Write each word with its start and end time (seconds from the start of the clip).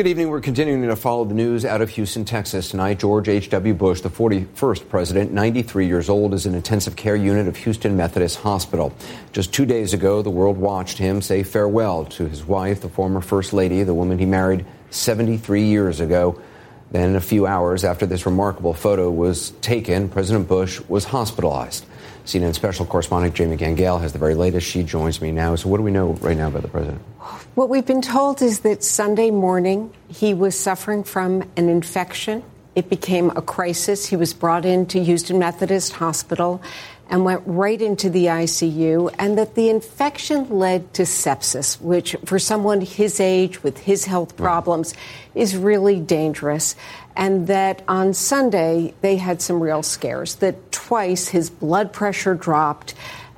Good 0.00 0.06
evening. 0.06 0.30
We're 0.30 0.40
continuing 0.40 0.88
to 0.88 0.96
follow 0.96 1.26
the 1.26 1.34
news 1.34 1.66
out 1.66 1.82
of 1.82 1.90
Houston, 1.90 2.24
Texas. 2.24 2.70
Tonight, 2.70 3.00
George 3.00 3.28
H.W. 3.28 3.74
Bush, 3.74 4.00
the 4.00 4.08
41st 4.08 4.88
president, 4.88 5.30
93 5.30 5.86
years 5.86 6.08
old, 6.08 6.32
is 6.32 6.46
in 6.46 6.54
intensive 6.54 6.96
care 6.96 7.16
unit 7.16 7.46
of 7.46 7.56
Houston 7.58 7.98
Methodist 7.98 8.38
Hospital. 8.38 8.94
Just 9.32 9.52
two 9.52 9.66
days 9.66 9.92
ago, 9.92 10.22
the 10.22 10.30
world 10.30 10.56
watched 10.56 10.96
him 10.96 11.20
say 11.20 11.42
farewell 11.42 12.06
to 12.06 12.26
his 12.26 12.42
wife, 12.46 12.80
the 12.80 12.88
former 12.88 13.20
First 13.20 13.52
Lady, 13.52 13.82
the 13.82 13.92
woman 13.92 14.18
he 14.18 14.24
married 14.24 14.64
73 14.88 15.64
years 15.64 16.00
ago. 16.00 16.40
Then, 16.90 17.14
a 17.14 17.20
few 17.20 17.46
hours 17.46 17.84
after 17.84 18.06
this 18.06 18.24
remarkable 18.24 18.72
photo 18.72 19.10
was 19.10 19.50
taken, 19.60 20.08
President 20.08 20.48
Bush 20.48 20.80
was 20.88 21.04
hospitalized. 21.04 21.84
CNN 22.30 22.54
special 22.54 22.86
correspondent 22.86 23.34
Jamie 23.34 23.56
Gangel 23.56 23.98
has 23.98 24.12
the 24.12 24.18
very 24.18 24.34
latest. 24.34 24.66
She 24.66 24.84
joins 24.84 25.20
me 25.20 25.32
now. 25.32 25.56
So, 25.56 25.68
what 25.68 25.78
do 25.78 25.82
we 25.82 25.90
know 25.90 26.12
right 26.20 26.36
now 26.36 26.48
about 26.48 26.62
the 26.62 26.68
president? 26.68 27.00
What 27.54 27.68
we've 27.68 27.86
been 27.86 28.02
told 28.02 28.40
is 28.40 28.60
that 28.60 28.84
Sunday 28.84 29.30
morning 29.30 29.92
he 30.08 30.32
was 30.32 30.58
suffering 30.58 31.02
from 31.02 31.42
an 31.56 31.68
infection. 31.68 32.44
It 32.76 32.88
became 32.88 33.30
a 33.30 33.42
crisis. 33.42 34.06
He 34.06 34.14
was 34.14 34.32
brought 34.32 34.64
into 34.64 35.00
Houston 35.02 35.40
Methodist 35.40 35.92
Hospital 35.94 36.62
and 37.10 37.24
went 37.24 37.42
right 37.44 37.82
into 37.82 38.08
the 38.08 38.26
ICU, 38.26 39.12
and 39.18 39.36
that 39.36 39.56
the 39.56 39.68
infection 39.68 40.48
led 40.48 40.94
to 40.94 41.02
sepsis, 41.02 41.80
which 41.80 42.14
for 42.24 42.38
someone 42.38 42.80
his 42.80 43.18
age 43.18 43.64
with 43.64 43.78
his 43.78 44.04
health 44.04 44.36
problems 44.36 44.94
is 45.34 45.56
really 45.56 45.98
dangerous. 45.98 46.76
And 47.16 47.48
that 47.48 47.82
on 47.88 48.14
Sunday 48.14 48.94
they 49.00 49.16
had 49.16 49.42
some 49.42 49.60
real 49.60 49.82
scares, 49.82 50.36
that 50.36 50.69
twice 50.90 51.28
his 51.28 51.50
blood 51.50 51.92
pressure 51.92 52.34
dropped, 52.34 52.94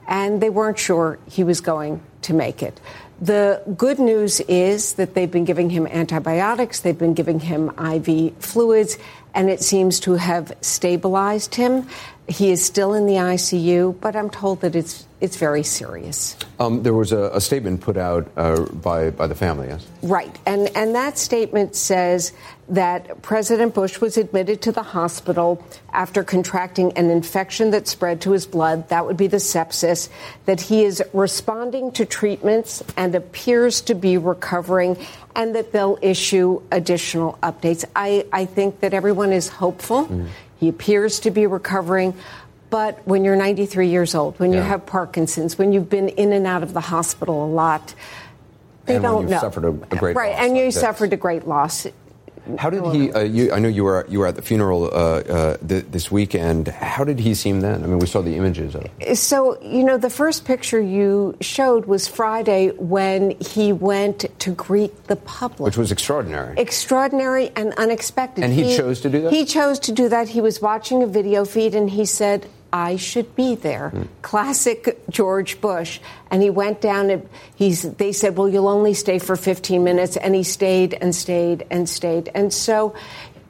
and 0.09 0.41
they 0.41 0.49
weren't 0.49 0.79
sure 0.79 1.19
he 1.29 1.45
was 1.45 1.61
going 1.61 2.01
to 2.23 2.33
make 2.33 2.63
it. 2.63 2.81
The 3.21 3.61
good 3.77 3.99
news 3.99 4.41
is 4.49 4.95
that 4.95 5.13
they've 5.13 5.31
been 5.31 5.45
giving 5.45 5.69
him 5.69 5.87
antibiotics, 5.87 6.81
they've 6.81 6.97
been 6.97 7.13
giving 7.13 7.41
him 7.41 7.69
IV 7.79 8.39
fluids, 8.39 8.97
and 9.35 9.51
it 9.51 9.61
seems 9.61 10.01
to 10.01 10.15
have 10.15 10.57
stabilized 10.63 11.55
him. 11.55 11.87
He 12.27 12.51
is 12.51 12.65
still 12.65 12.95
in 12.95 13.05
the 13.05 13.17
ICU, 13.17 14.01
but 14.01 14.17
I'm 14.17 14.31
told 14.31 14.63
that 14.63 14.75
it's 14.75 15.07
it's 15.21 15.37
very 15.37 15.63
serious. 15.63 16.37
Um, 16.59 16.83
there 16.83 16.95
was 16.95 17.13
a, 17.13 17.31
a, 17.35 17.41
statement 17.41 17.81
put 17.81 17.97
out 17.97 18.29
uh, 18.37 18.65
by 18.65 19.11
by 19.11 19.27
the 19.27 19.35
family, 19.35 19.69
yes. 19.69 19.87
Right, 20.03 20.37
and 20.47 20.75
and 20.75 20.95
that 20.95 21.19
statement 21.19 21.77
says 21.77 22.33
that 22.73 23.21
President 23.21 23.75
Bush 23.75 24.01
was 24.01 24.17
admitted 24.17 24.63
to 24.63 24.73
the 24.73 24.83
hospital 24.83 25.63
after 25.93 26.25
contracting 26.25 26.93
an 26.97 27.11
infection 27.11 27.71
that 27.73 27.87
spread 27.87 28.23
to 28.23 28.33
his 28.33 28.47
blood. 28.47 28.89
That 28.89 29.05
would 29.05 29.19
be 29.19 29.27
the 29.27 29.37
sepsis. 29.37 30.09
That 30.47 30.59
he 30.59 30.83
is 30.83 31.03
responding 31.13 31.93
to 31.93 32.07
treatments 32.07 32.83
and 32.97 33.15
appears 33.15 33.83
to 33.83 33.95
be 33.95 34.17
recovering, 34.17 34.97
and 35.37 35.55
that 35.55 35.73
they'll 35.73 35.99
issue 36.01 36.63
additional 36.73 37.39
updates. 37.43 37.85
I 37.95 38.25
I 38.33 38.47
think 38.47 38.81
that 38.81 38.95
everyone 38.95 39.33
is 39.33 39.49
hopeful. 39.49 40.07
Mm. 40.07 40.29
He 40.59 40.69
appears 40.69 41.21
to 41.21 41.31
be 41.31 41.47
recovering. 41.47 42.15
But 42.71 43.07
when 43.07 43.23
you're 43.23 43.37
93 43.37 43.91
years 43.91 44.15
old, 44.15 44.41
when 44.41 44.51
yeah. 44.51 44.61
you 44.61 44.63
have 44.63 44.87
Parkinson's, 44.87 45.59
when 45.59 45.75
you've 45.75 45.91
been 45.91 46.09
in 46.09 46.33
and 46.33 46.47
out 46.47 46.63
of 46.63 46.73
the 46.73 46.81
hospital 46.81 47.45
a 47.45 47.51
lot, 47.53 47.95
they 48.87 48.95
and 48.95 49.03
don't 49.03 49.29
know. 49.29 49.41
Suffered 49.41 49.65
a, 49.65 49.69
a 49.69 49.97
great 49.99 50.17
right, 50.17 50.35
and 50.39 50.57
you 50.57 50.65
like 50.65 50.73
suffered 50.73 51.13
a 51.13 51.19
great 51.19 51.47
loss. 51.47 51.87
How 52.59 52.71
did 52.71 52.85
he? 52.87 53.13
Uh, 53.13 53.21
you, 53.21 53.53
I 53.53 53.59
know 53.59 53.69
you 53.69 53.85
were 53.85 54.05
you 54.09 54.19
were 54.19 54.27
at 54.27 54.37
the 54.37 54.43
funeral 54.43 54.85
uh, 54.85 54.89
uh, 54.89 55.57
th- 55.59 55.87
this 55.91 56.11
weekend. 56.11 56.69
How 56.69 57.05
did 57.05 57.21
he 57.21 57.35
seem 57.35 57.61
then? 57.61 57.85
I 57.85 57.87
mean, 57.87 57.99
we 57.99 58.07
saw 58.07 58.21
the 58.21 58.37
images 58.37 58.75
of. 58.75 58.89
So 59.17 59.61
you 59.63 59.85
know, 59.85 59.97
the 59.97 60.11
first 60.11 60.45
picture 60.45 60.81
you 60.81 61.37
showed 61.41 61.87
was 61.87 62.09
Friday 62.09 62.71
when 62.71 63.37
he 63.41 63.73
went 63.73 64.27
to 64.41 64.51
greet 64.51 65.05
the 65.07 65.17
public, 65.17 65.61
which 65.61 65.77
was 65.77 65.93
extraordinary, 65.93 66.59
extraordinary 66.59 67.53
and 67.55 67.73
unexpected. 67.75 68.45
And 68.45 68.53
he, 68.53 68.71
he 68.71 68.77
chose 68.77 69.01
to 69.03 69.11
do 69.11 69.23
that. 69.23 69.33
He 69.33 69.45
chose 69.45 69.79
to 69.81 69.93
do 69.93 70.09
that. 70.09 70.29
He 70.29 70.41
was 70.41 70.61
watching 70.61 71.03
a 71.03 71.07
video 71.07 71.45
feed, 71.45 71.75
and 71.75 71.89
he 71.89 72.05
said, 72.05 72.49
I 72.73 72.97
should 72.97 73.37
be 73.37 73.55
there. 73.55 73.93
Mm. 73.95 74.09
Classic 74.23 74.99
George 75.11 75.61
Bush. 75.61 76.01
And 76.31 76.43
he 76.43 76.51
went 76.51 76.81
down 76.81 77.11
and 77.11 77.29
he's, 77.55 77.83
they 77.83 78.13
said, 78.13 78.37
well, 78.37 78.49
you'll 78.49 78.69
only 78.69 78.95
stay 78.95 79.19
for 79.19 79.37
15 79.37 79.85
minutes. 79.85 80.17
And 80.17 80.35
he 80.35 80.43
stayed 80.43 80.95
and 80.95 81.15
stayed 81.15 81.67
and 81.71 81.89
stayed. 81.89 82.31
And 82.35 82.53
so 82.53 82.95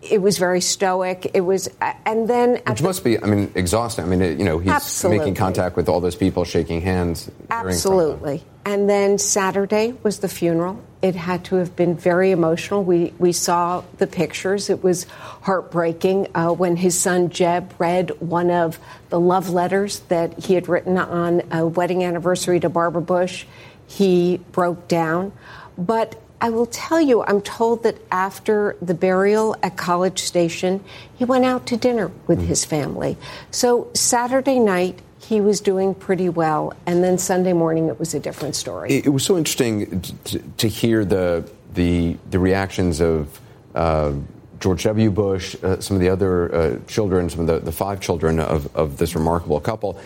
it 0.03 0.21
was 0.21 0.39
very 0.39 0.61
stoic. 0.61 1.31
It 1.35 1.43
was, 1.43 1.69
and 2.05 2.29
then. 2.29 2.61
Which 2.67 2.79
the, 2.79 2.85
must 2.85 3.05
be, 3.05 3.23
I 3.23 3.27
mean, 3.27 3.53
exhausting. 3.55 4.05
I 4.05 4.09
mean, 4.09 4.23
it, 4.23 4.39
you 4.39 4.45
know, 4.45 4.59
he's 4.59 4.73
absolutely. 4.73 5.19
making 5.19 5.35
contact 5.37 5.77
with 5.77 5.89
all 5.89 6.01
those 6.01 6.17
people, 6.17 6.45
shaking 6.45 6.81
hands. 6.81 7.31
Absolutely. 7.51 8.43
And 8.65 8.91
then 8.91 9.19
Saturday 9.19 9.95
was 10.03 10.19
the 10.19 10.29
funeral. 10.29 10.83
It 11.03 11.17
had 11.17 11.45
to 11.47 11.57
have 11.57 11.75
been 11.75 11.97
very 11.97 12.31
emotional. 12.31 12.85
We, 12.85 13.13
we 13.19 13.33
saw 13.33 13.83
the 13.99 14.07
pictures. 14.07 14.71
It 14.71 14.85
was 14.85 15.05
heartbreaking 15.43 16.29
uh, 16.35 16.53
when 16.53 16.77
his 16.77 16.99
son 16.99 17.29
Jeb 17.29 17.75
read 17.79 18.11
one 18.21 18.51
of 18.51 18.79
the 19.11 19.19
love 19.19 19.51
letters 19.51 19.99
that 20.09 20.39
he 20.39 20.55
had 20.55 20.69
written 20.69 20.97
on 20.97 21.43
a 21.51 21.67
wedding 21.67 22.05
anniversary 22.05 22.61
to 22.61 22.69
Barbara 22.69 23.03
Bush. 23.03 23.47
He 23.87 24.41
broke 24.53 24.87
down. 24.87 25.33
But 25.77 26.23
I 26.41 26.51
will 26.51 26.67
tell 26.67 27.01
you, 27.01 27.23
I'm 27.23 27.41
told 27.41 27.85
that 27.85 27.97
after 28.11 28.77
the 28.83 28.95
burial 28.95 29.57
at 29.63 29.77
College 29.77 30.19
Station, 30.19 30.83
he 31.17 31.25
went 31.25 31.45
out 31.45 31.67
to 31.67 31.77
dinner 31.77 32.11
with 32.27 32.41
mm. 32.41 32.47
his 32.47 32.65
family. 32.65 33.17
So 33.53 33.91
Saturday 33.95 34.59
night, 34.59 35.01
he 35.33 35.41
was 35.41 35.63
doing 35.63 35.95
pretty 35.95 36.29
well. 36.29 36.75
And 36.85 37.03
then 37.03 37.17
Sunday 37.17 37.55
morning, 37.55 37.89
it 37.89 37.99
was 37.99 38.13
a 38.13 38.21
different 38.21 38.55
story. 38.55 38.91
It, 38.91 39.07
it 39.07 39.09
was 39.09 39.25
so 39.25 39.39
interesting 39.39 40.03
to, 40.25 40.39
to, 40.59 40.69
hear 40.69 41.07
the, 41.07 41.51
the, 41.73 42.19
the 42.29 42.39
reactions 42.39 43.01
of 43.01 43.41
uh, 43.75 44.13
George 44.61 44.85
W. 44.85 45.11
Bush, 45.11 45.57
uh, 45.63 45.81
some 45.81 45.97
of 45.97 46.03
the 46.03 46.11
other 46.11 46.55
uh, 46.55 46.79
children, 46.87 47.31
some 47.31 47.41
of 47.41 47.47
the, 47.47 47.61
the 47.61 47.73
five 47.73 47.99
children 47.99 48.41
of, 48.41 48.77
of 48.77 48.99
this 48.99 49.15
remarkable 49.15 49.59
couple. 49.59 49.99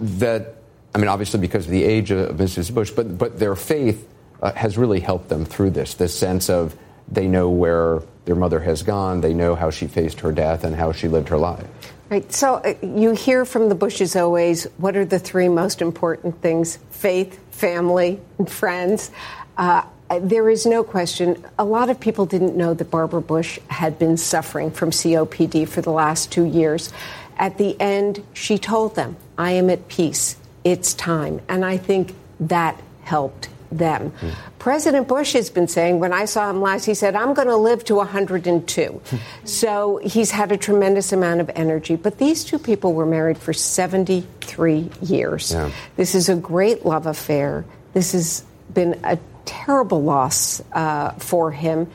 That, 0.00 0.54
I 0.94 0.98
mean, 0.98 1.08
obviously 1.08 1.40
because 1.40 1.66
of 1.66 1.70
the 1.70 1.84
age 1.84 2.10
of 2.10 2.34
Mrs. 2.34 2.72
Bush, 2.72 2.90
but, 2.90 3.18
but 3.18 3.38
their 3.38 3.54
faith 3.54 4.08
uh, 4.40 4.52
has 4.52 4.78
really 4.78 5.00
helped 5.00 5.28
them 5.28 5.44
through 5.44 5.70
this. 5.70 5.92
This 5.92 6.18
sense 6.18 6.48
of 6.48 6.74
they 7.06 7.28
know 7.28 7.50
where 7.50 8.00
their 8.24 8.34
mother 8.34 8.60
has 8.60 8.82
gone, 8.82 9.20
they 9.20 9.34
know 9.34 9.54
how 9.54 9.68
she 9.68 9.86
faced 9.88 10.20
her 10.20 10.32
death, 10.32 10.64
and 10.64 10.74
how 10.74 10.92
she 10.92 11.06
lived 11.06 11.28
her 11.28 11.38
life. 11.38 11.66
Right. 12.10 12.32
So 12.32 12.54
uh, 12.54 12.74
you 12.82 13.10
hear 13.10 13.44
from 13.44 13.68
the 13.68 13.74
Bushes 13.74 14.16
always 14.16 14.64
what 14.78 14.96
are 14.96 15.04
the 15.04 15.18
three 15.18 15.48
most 15.48 15.82
important 15.82 16.40
things 16.40 16.78
faith, 16.90 17.38
family, 17.50 18.18
and 18.38 18.50
friends. 18.50 19.10
Uh, 19.58 19.82
there 20.20 20.48
is 20.48 20.64
no 20.64 20.82
question. 20.82 21.44
A 21.58 21.64
lot 21.64 21.90
of 21.90 22.00
people 22.00 22.24
didn't 22.24 22.56
know 22.56 22.72
that 22.72 22.90
Barbara 22.90 23.20
Bush 23.20 23.58
had 23.68 23.98
been 23.98 24.16
suffering 24.16 24.70
from 24.70 24.90
COPD 24.90 25.68
for 25.68 25.82
the 25.82 25.90
last 25.90 26.32
two 26.32 26.44
years. 26.44 26.92
At 27.36 27.58
the 27.58 27.78
end, 27.78 28.24
she 28.32 28.56
told 28.56 28.94
them, 28.94 29.16
I 29.36 29.52
am 29.52 29.68
at 29.68 29.88
peace. 29.88 30.36
It's 30.64 30.94
time. 30.94 31.42
And 31.46 31.62
I 31.62 31.76
think 31.76 32.14
that 32.40 32.80
helped 33.02 33.50
them. 33.70 34.12
Mm. 34.20 34.34
President 34.58 35.08
Bush 35.08 35.32
has 35.34 35.50
been 35.50 35.68
saying, 35.68 35.98
when 36.00 36.12
I 36.12 36.24
saw 36.24 36.48
him 36.50 36.60
last, 36.60 36.84
he 36.84 36.94
said, 36.94 37.14
I'm 37.14 37.34
going 37.34 37.48
to 37.48 37.56
live 37.56 37.84
to 37.84 37.96
102. 37.96 39.00
so 39.44 40.00
he's 40.02 40.30
had 40.30 40.52
a 40.52 40.56
tremendous 40.56 41.12
amount 41.12 41.40
of 41.40 41.50
energy. 41.54 41.96
But 41.96 42.18
these 42.18 42.44
two 42.44 42.58
people 42.58 42.94
were 42.94 43.06
married 43.06 43.38
for 43.38 43.52
73 43.52 44.90
years. 45.02 45.52
Yeah. 45.52 45.70
This 45.96 46.14
is 46.14 46.28
a 46.28 46.36
great 46.36 46.84
love 46.84 47.06
affair. 47.06 47.64
This 47.92 48.12
has 48.12 48.44
been 48.72 49.00
a 49.04 49.18
terrible 49.44 50.02
loss 50.02 50.62
uh, 50.72 51.12
for 51.12 51.50
him. 51.50 51.90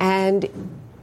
And 0.00 0.48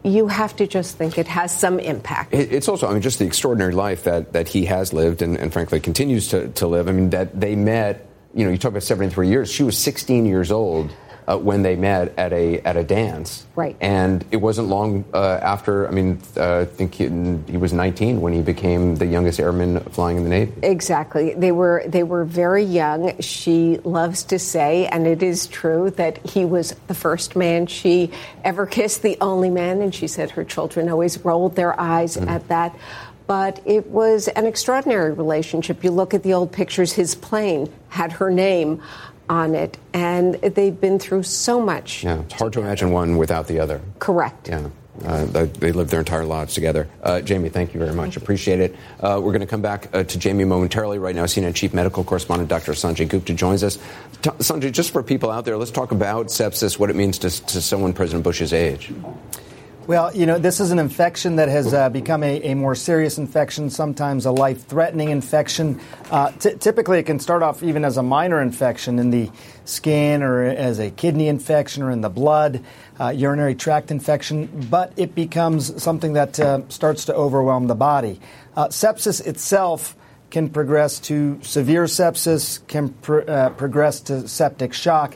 you 0.04 0.28
have 0.28 0.56
to 0.58 0.68
just 0.68 0.98
think 0.98 1.18
it 1.18 1.28
has 1.28 1.58
some 1.58 1.80
impact. 1.80 2.34
It's 2.34 2.68
also, 2.68 2.88
I 2.88 2.94
mean, 2.94 3.02
just 3.02 3.18
the 3.18 3.26
extraordinary 3.26 3.74
life 3.74 4.04
that, 4.04 4.34
that 4.34 4.48
he 4.48 4.66
has 4.66 4.94
lived 4.94 5.24
and, 5.24 5.36
and 5.36 5.52
frankly 5.52 5.80
continues 5.80 6.28
to, 6.30 6.50
to 6.50 6.68
live. 6.68 6.88
I 6.88 6.92
mean, 6.92 7.10
that 7.10 7.40
they 7.40 7.56
met 7.56 8.08
you 8.36 8.44
know, 8.44 8.52
you 8.52 8.58
talk 8.58 8.70
about 8.70 8.84
73 8.84 9.30
years. 9.30 9.50
She 9.50 9.64
was 9.64 9.78
16 9.78 10.26
years 10.26 10.52
old 10.52 10.92
uh, 11.28 11.38
when 11.38 11.64
they 11.64 11.76
met 11.76 12.14
at 12.18 12.34
a 12.34 12.60
at 12.60 12.78
a 12.78 12.84
dance. 12.84 13.46
Right. 13.56 13.76
And 13.82 14.24
it 14.32 14.38
wasn't 14.38 14.68
long 14.68 15.06
uh, 15.14 15.40
after. 15.42 15.88
I 15.88 15.92
mean, 15.92 16.22
uh, 16.38 16.60
I 16.60 16.66
think 16.66 16.96
he, 16.96 17.06
he, 17.50 17.58
was 17.58 17.74
19 17.74 18.22
when 18.22 18.34
he 18.34 18.42
became 18.42 18.96
the 18.96 19.06
youngest 19.06 19.40
airman 19.40 19.80
flying 19.80 20.18
in 20.18 20.24
the 20.24 20.30
Navy. 20.30 20.54
Exactly. 20.62 21.34
They 21.34 21.52
were 21.52 21.84
they 21.88 22.04
were 22.04 22.26
very 22.26 22.64
young. 22.64 23.20
She 23.22 23.78
loves 23.84 24.24
to 24.26 24.40
say, 24.40 24.88
and 24.88 25.08
it 25.08 25.24
is 25.24 25.48
true 25.48 25.92
that 25.92 26.26
he 26.26 26.46
was 26.46 26.76
the 26.88 26.96
first 26.96 27.36
man 27.36 27.68
she 27.68 28.12
ever 28.44 28.66
kissed, 28.66 29.02
the 29.02 29.18
only 29.22 29.50
man. 29.50 29.82
And 29.82 29.96
she 29.96 30.08
said 30.08 30.32
her 30.32 30.44
children 30.44 30.90
always 30.90 31.24
rolled 31.24 31.56
their 31.56 31.80
eyes 31.80 32.18
mm-hmm. 32.18 32.30
at 32.30 32.48
that 32.50 32.76
but 33.28 33.62
it 33.66 33.88
was 33.88 34.28
an 34.30 34.46
extraordinary 34.46 35.12
relationship. 35.14 35.84
You 35.84 35.92
look 35.92 36.14
at 36.14 36.24
the 36.24 36.34
old 36.34 36.52
pictures, 36.52 36.94
his 36.94 37.16
plane 37.16 37.72
had 37.90 38.12
her 38.14 38.30
name 38.30 38.82
on 39.30 39.56
it, 39.56 39.78
and 39.94 40.36
they've 40.36 40.80
been 40.80 41.00
through 41.00 41.24
so 41.24 41.60
much. 41.60 42.04
Yeah, 42.04 42.22
it's 42.22 42.34
hard 42.34 42.54
to 42.54 42.60
imagine 42.60 42.92
one 42.92 43.18
without 43.18 43.48
the 43.48 43.60
other. 43.60 43.82
Correct. 44.00 44.48
Yeah. 44.48 44.70
Uh, 45.04 45.26
they 45.60 45.74
lived 45.74 45.90
their 45.92 46.00
entire 46.00 46.24
lives 46.24 46.54
together. 46.54 46.88
Uh, 47.04 47.20
Jamie, 47.20 47.50
thank 47.50 47.74
you 47.74 47.80
very 47.82 47.94
much. 47.94 48.16
Appreciate 48.16 48.62
it. 48.62 48.76
Uh, 49.02 49.20
we're 49.22 49.34
going 49.34 49.42
to 49.42 49.48
come 49.48 49.62
back 49.62 49.90
uh, 49.94 50.04
to 50.04 50.18
Jamie 50.18 50.46
momentarily. 50.46 51.00
Right 51.00 51.14
now, 51.14 51.26
CNN 51.26 51.54
Chief 51.54 51.74
Medical 51.74 52.06
Correspondent 52.06 52.50
Dr. 52.50 52.72
Sanjay 52.72 53.08
Gupta 53.08 53.34
joins 53.34 53.62
us. 53.62 53.78
T- 54.22 54.30
Sanjay, 54.30 54.72
just 54.72 54.92
for 54.92 55.04
people 55.04 55.32
out 55.32 55.44
there, 55.44 55.58
let's 55.58 55.72
talk 55.72 55.92
about 55.92 56.28
sepsis, 56.28 56.80
what 56.80 56.90
it 56.90 56.96
means 56.96 57.20
to, 57.20 57.30
to 57.30 57.62
someone 57.62 57.92
President 57.92 58.24
Bush's 58.24 58.54
age. 58.54 58.94
Well, 59.88 60.16
you 60.16 60.26
know, 60.26 60.40
this 60.40 60.60
is 60.60 60.72
an 60.72 60.80
infection 60.80 61.36
that 61.36 61.48
has 61.48 61.72
uh, 61.72 61.90
become 61.90 62.24
a, 62.24 62.42
a, 62.42 62.56
more 62.56 62.74
serious 62.74 63.20
infection, 63.20 63.70
sometimes 63.70 64.26
a 64.26 64.32
life 64.32 64.66
threatening 64.66 65.10
infection. 65.10 65.80
Uh, 66.10 66.32
t- 66.32 66.56
typically, 66.56 66.98
it 66.98 67.04
can 67.04 67.20
start 67.20 67.44
off 67.44 67.62
even 67.62 67.86
as 67.86 67.98
a 67.98 68.02
minor 68.02 68.42
infection 68.42 68.98
in 68.98 69.12
the 69.12 69.30
skin 69.66 70.24
or 70.24 70.44
as 70.44 70.80
a 70.80 70.90
kidney 70.90 71.28
infection 71.28 71.84
or 71.84 71.92
in 71.92 72.02
the 72.02 72.10
blood, 72.10 72.64
uh, 73.00 73.10
urinary 73.10 73.54
tract 73.54 73.92
infection, 73.92 74.48
but 74.72 74.92
it 74.98 75.14
becomes 75.14 75.84
something 75.84 76.14
that 76.14 76.40
uh, 76.40 76.68
starts 76.70 77.06
to 77.06 77.14
overwhelm 77.14 77.68
the 77.68 77.76
body. 77.76 78.20
Uh, 78.56 78.70
sepsis 78.70 79.24
itself 79.24 79.96
can 80.32 80.50
progress 80.50 81.00
to 81.00 81.40
severe 81.44 81.84
sepsis, 81.84 82.66
can 82.66 82.90
pr- 82.90 83.30
uh, 83.30 83.50
progress 83.52 84.00
to 84.00 84.28
septic 84.28 84.74
shock. 84.74 85.16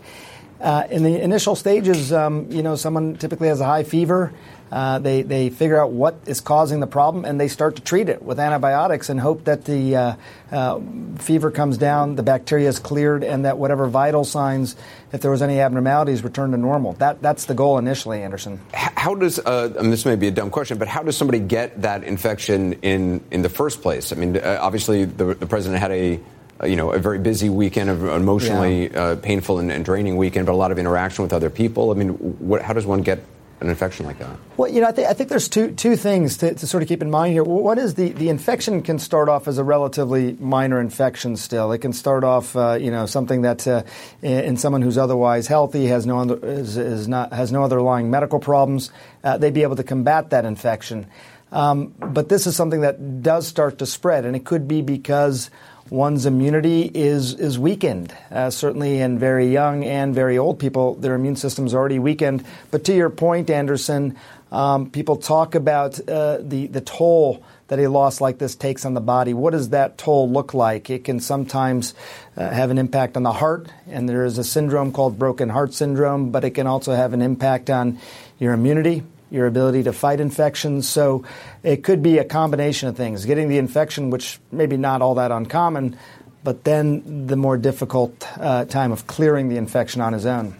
in 0.92 1.01
the 1.01 1.19
initial 1.19 1.56
stages, 1.56 2.13
um, 2.13 2.51
you 2.51 2.62
know, 2.62 2.75
someone 2.75 3.16
typically 3.16 3.48
has 3.48 3.62
a 3.62 3.66
high 3.66 3.83
fever. 3.83 4.31
Uh, 4.71 5.00
they, 5.00 5.24
they 5.24 5.50
figure 5.50 5.81
out 5.81 5.92
what 5.92 6.16
is 6.25 6.42
causing 6.42 6.80
the 6.80 6.88
problem 6.88 7.25
and 7.25 7.39
they 7.39 7.48
start 7.48 7.75
to 7.75 7.81
treat 7.81 8.10
it 8.10 8.21
with 8.21 8.39
antibiotics 8.39 9.10
and 9.10 9.19
hope 9.19 9.45
that 9.45 9.66
the 9.66 9.95
uh, 9.95 10.16
uh, 10.51 10.80
fever 11.18 11.51
comes 11.51 11.77
down, 11.77 12.16
the 12.16 12.24
bacteria 12.24 12.69
is 12.69 12.80
cleared, 12.80 13.24
and 13.24 13.45
that 13.45 13.57
whatever 13.57 13.88
vital 13.88 14.24
signs, 14.24 14.75
if 15.12 15.21
there 15.21 15.31
was 15.31 15.42
any 15.42 15.60
abnormalities, 15.60 16.24
return 16.24 16.51
to 16.51 16.57
normal. 16.57 16.94
That, 16.94 17.21
that's 17.21 17.45
the 17.45 17.56
goal 17.56 17.77
initially, 17.77 18.21
Anderson. 18.21 18.60
How 18.74 19.16
does, 19.16 19.39
uh, 19.39 19.74
and 19.77 19.92
this 19.92 20.06
may 20.06 20.16
be 20.16 20.27
a 20.27 20.31
dumb 20.31 20.50
question, 20.50 20.77
but 20.77 20.88
how 20.88 21.04
does 21.04 21.18
somebody 21.18 21.39
get 21.39 21.81
that 21.81 22.04
infection 22.04 22.74
in, 22.81 23.24
in 23.31 23.42
the 23.42 23.50
first 23.50 23.81
place? 23.81 24.12
I 24.12 24.16
mean, 24.16 24.38
uh, 24.38 24.60
obviously, 24.62 25.06
the, 25.06 25.33
the 25.33 25.48
president 25.48 25.80
had 25.80 25.92
a 25.92 26.19
you 26.66 26.75
know, 26.75 26.92
a 26.92 27.00
very 27.00 27.19
busy 27.19 27.50
weekend, 27.50 27.89
of 27.89 28.04
emotionally 28.04 28.92
yeah. 28.92 29.01
uh, 29.01 29.16
painful 29.16 29.60
and, 29.60 29.71
and, 29.71 29.86
draining 29.86 30.18
weekend, 30.18 30.45
but 30.45 30.51
a 30.51 30.57
lot 30.57 30.74
of 30.74 30.77
interaction 30.77 31.24
with 31.24 31.31
other 31.31 31.50
people. 31.50 31.89
I 31.89 31.94
mean, 31.94 32.10
what, 32.10 32.62
how 32.62 32.74
does 32.74 32.86
one 32.86 33.01
get 33.01 33.24
an 33.61 33.69
infection 33.69 34.06
like 34.06 34.19
that? 34.19 34.38
Well, 34.57 34.71
you 34.71 34.81
know, 34.81 34.88
I, 34.88 34.91
th- 34.91 35.07
I 35.07 35.13
think 35.13 35.29
there's 35.29 35.50
two 35.50 35.71
two 35.71 35.95
things 35.95 36.38
to, 36.38 36.53
to, 36.53 36.67
sort 36.67 36.83
of 36.83 36.89
keep 36.89 37.01
in 37.01 37.11
mind 37.11 37.33
here. 37.33 37.44
What 37.44 37.77
is 37.77 37.95
the 37.95 38.09
the 38.09 38.29
infection 38.29 38.81
can 38.81 39.00
start 39.00 39.29
off 39.29 39.47
as 39.47 39.57
a 39.57 39.63
relatively 39.63 40.33
minor 40.39 40.79
infection. 40.79 41.35
Still, 41.35 41.71
it 41.71 41.79
can 41.79 41.94
start 41.94 42.23
off, 42.23 42.56
uh, 42.56 42.77
you 42.79 42.91
know, 42.91 43.06
something 43.06 43.41
that 43.41 43.67
uh, 43.67 43.83
in 44.21 44.57
someone 44.57 44.81
who's 44.81 44.97
otherwise 44.97 45.47
healthy 45.47 45.88
has 45.88 46.06
no 46.06 46.19
other, 46.19 46.39
is, 46.41 46.77
is 46.77 47.07
not 47.07 47.33
has 47.33 47.51
no 47.51 47.63
underlying 47.63 48.09
medical 48.09 48.39
problems. 48.39 48.91
Uh, 49.23 49.38
they'd 49.38 49.53
be 49.53 49.63
able 49.63 49.75
to 49.75 49.83
combat 49.83 50.29
that 50.29 50.45
infection. 50.45 51.07
Um, 51.51 51.95
but 51.97 52.29
this 52.29 52.45
is 52.45 52.56
something 52.56 52.81
that 52.81 53.23
does 53.23 53.47
start 53.47 53.79
to 53.79 53.85
spread, 53.85 54.25
and 54.25 54.35
it 54.35 54.45
could 54.45 54.67
be 54.67 54.81
because 54.81 55.50
one's 55.89 56.25
immunity 56.25 56.83
is 56.83 57.33
is 57.33 57.57
weakened. 57.57 58.15
Uh, 58.31 58.50
certainly, 58.50 59.00
in 59.00 59.19
very 59.19 59.47
young 59.47 59.83
and 59.83 60.13
very 60.13 60.38
old 60.38 60.59
people, 60.59 60.95
their 60.95 61.15
immune 61.15 61.36
system's 61.36 61.74
already 61.74 62.00
weakened. 62.00 62.44
But 62.71 62.83
to 62.86 62.94
your 62.94 63.09
point, 63.09 63.50
Anderson, 63.50 64.18
um, 64.51 64.89
people 64.89 65.18
talk 65.18 65.56
about 65.56 66.00
uh, 66.07 66.38
the 66.41 66.68
the 66.68 66.81
toll 66.81 67.44
that 67.68 67.80
a 67.80 67.88
loss 67.88 68.19
like 68.19 68.39
this 68.39 68.56
takes 68.56 68.83
on 68.83 68.95
the 68.95 69.01
body. 69.01 69.33
What 69.33 69.51
does 69.51 69.69
that 69.69 69.97
toll 69.97 70.30
look 70.30 70.53
like? 70.53 70.89
It 70.89 71.03
can 71.03 71.19
sometimes 71.19 71.94
uh, 72.35 72.50
have 72.50 72.71
an 72.71 72.77
impact 72.77 73.15
on 73.15 73.24
the 73.24 73.33
heart, 73.33 73.71
and 73.88 74.09
there 74.09 74.25
is 74.25 74.38
a 74.38 74.44
syndrome 74.44 74.92
called 74.92 75.19
broken 75.19 75.50
heart 75.50 75.74
syndrome. 75.74 76.31
But 76.31 76.44
it 76.44 76.51
can 76.51 76.68
also 76.68 76.94
have 76.94 77.13
an 77.13 77.21
impact 77.21 77.69
on 77.69 78.00
your 78.39 78.53
immunity 78.53 79.03
your 79.31 79.47
ability 79.47 79.83
to 79.83 79.93
fight 79.93 80.19
infections. 80.19 80.87
So 80.87 81.23
it 81.63 81.83
could 81.83 82.01
be 82.01 82.17
a 82.17 82.25
combination 82.25 82.89
of 82.89 82.97
things 82.97 83.25
getting 83.25 83.49
the 83.49 83.57
infection, 83.57 84.09
which 84.09 84.39
maybe 84.51 84.77
not 84.77 85.01
all 85.01 85.15
that 85.15 85.31
uncommon, 85.31 85.97
but 86.43 86.63
then 86.63 87.27
the 87.27 87.35
more 87.35 87.57
difficult 87.57 88.27
uh, 88.39 88.65
time 88.65 88.91
of 88.91 89.07
clearing 89.07 89.49
the 89.49 89.57
infection 89.57 90.01
on 90.01 90.13
his 90.13 90.25
own. 90.25 90.55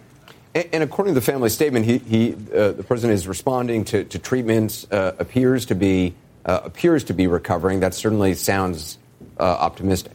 And, 0.56 0.84
according 0.84 1.14
to 1.14 1.20
the 1.20 1.26
family 1.26 1.50
statement, 1.50 1.86
he, 1.86 2.00
he 2.00 2.34
uh, 2.34 2.72
the 2.72 2.84
president 2.84 3.14
is 3.14 3.28
responding 3.28 3.86
to, 3.86 4.04
to 4.04 4.18
treatments, 4.18 4.88
uh, 4.92 5.16
appears 5.20 5.68
to 5.68 5.76
be 5.76 6.16
uh, 6.44 6.62
appears 6.64 7.04
to 7.06 7.14
be 7.14 7.28
recovering. 7.28 7.82
That 7.82 7.94
certainly 7.94 8.34
sounds 8.34 8.98
uh, 9.40 9.44
optimistic. 9.44 10.14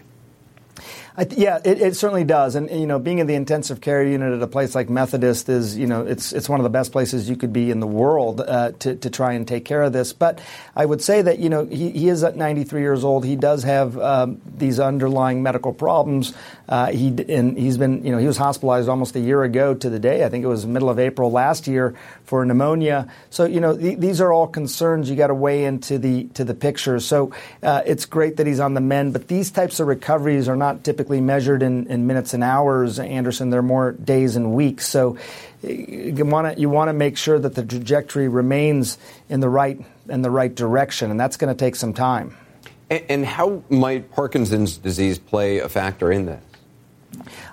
Th- 1.16 1.32
yeah, 1.34 1.61
it, 1.64 1.81
it, 1.81 1.96
certainly 1.96 2.25
does. 2.25 2.56
And, 2.56 2.69
you 2.70 2.87
know, 2.87 2.99
being 2.99 3.20
in 3.20 3.28
the 3.28 3.34
intensive 3.34 3.81
care 3.81 4.02
unit 4.02 4.32
at 4.32 4.43
a 4.43 4.49
place 4.49 4.75
like 4.75 4.90
Methodist 4.90 5.49
is, 5.49 5.76
you 5.76 5.87
know, 5.87 6.05
it's 6.05 6.32
it's 6.32 6.49
one 6.49 6.58
of 6.58 6.64
the 6.64 6.70
best 6.70 6.90
places 6.90 7.28
you 7.28 7.37
could 7.37 7.52
be 7.52 7.70
in 7.70 7.78
the 7.78 7.87
world 7.87 8.40
uh, 8.40 8.72
to 8.81 8.96
to 8.96 9.11
try 9.11 9.34
and 9.34 9.46
take 9.46 9.64
care 9.64 9.82
of 9.82 9.93
this. 9.93 10.12
But 10.12 10.40
I 10.75 10.84
would 10.84 11.00
say 11.00 11.22
that 11.22 11.38
you 11.38 11.49
know 11.49 11.66
he, 11.66 11.90
he 11.90 12.08
is 12.08 12.25
at 12.25 12.37
93 12.37 12.81
years 12.81 13.05
old. 13.05 13.25
He 13.25 13.37
does 13.37 13.62
have 13.62 13.96
um, 13.99 14.40
these 14.56 14.81
underlying 14.81 15.40
medical 15.43 15.72
problems. 15.72 16.34
Uh, 16.69 16.90
he 16.90 17.08
and 17.28 17.58
he's 17.58 17.76
been, 17.76 18.05
you 18.05 18.11
know, 18.11 18.19
he 18.19 18.26
was 18.26 18.37
hospitalized 18.37 18.88
almost 18.88 19.16
a 19.16 19.20
year 19.20 19.43
ago 19.43 19.75
to 19.75 19.90
the 19.90 19.99
day. 19.99 20.25
I 20.25 20.28
think 20.28 20.44
it 20.44 20.49
was 20.49 20.64
middle 20.64 20.88
of 20.88 20.99
April 20.99 21.31
last 21.31 21.66
year 21.66 21.94
for 22.25 22.44
pneumonia. 22.44 23.08
So 23.31 23.44
you 23.44 23.61
know, 23.61 23.76
th- 23.76 23.99
these 23.99 24.20
are 24.20 24.32
all 24.32 24.46
concerns 24.46 25.11
you 25.11 25.16
got 25.16 25.26
to 25.26 25.34
weigh 25.34 25.64
into 25.64 25.99
the 25.99 26.25
to 26.34 26.44
the 26.44 26.55
picture. 26.55 27.00
So 27.00 27.32
uh, 27.62 27.82
it's 27.84 28.06
great 28.06 28.38
that 28.38 28.46
he's 28.46 28.61
on 28.61 28.75
the 28.75 28.81
mend, 28.81 29.12
but 29.12 29.28
these 29.28 29.50
types 29.50 29.78
of 29.78 29.87
recoveries 29.88 30.49
are 30.49 30.56
not 30.56 30.84
typically 30.84 31.20
measured 31.20 31.62
in, 31.62 31.87
in 31.88 32.06
minutes 32.06 32.32
and 32.32 32.43
hours. 32.43 32.99
Anderson, 32.99 33.50
they're 33.50 33.62
more 33.62 33.93
days 33.93 34.36
and 34.36 34.55
weeks. 34.55 34.86
So 34.86 35.19
you 35.62 36.24
want 36.24 36.55
to 36.55 36.60
you 36.60 36.70
want 36.70 36.88
to 36.88 36.94
make 36.94 37.17
sure 37.17 37.38
that 37.38 37.55
the 37.55 37.65
trajectory 37.65 38.29
remains 38.29 38.96
in 39.29 39.41
the 39.41 39.48
right 39.48 39.79
in 40.08 40.22
the 40.22 40.31
right 40.31 40.55
direction, 40.55 41.10
and 41.10 41.20
that's 41.20 41.36
going 41.36 41.55
to 41.55 41.58
take 41.58 41.77
some 41.77 41.93
time. 41.93 42.36
And, 42.91 43.05
and 43.08 43.27
how 43.27 43.62
might 43.69 44.10
Parkinson's 44.12 44.77
disease 44.77 45.19
play 45.19 45.58
a 45.58 45.69
factor 45.69 46.12
in 46.12 46.27
this? 46.27 46.43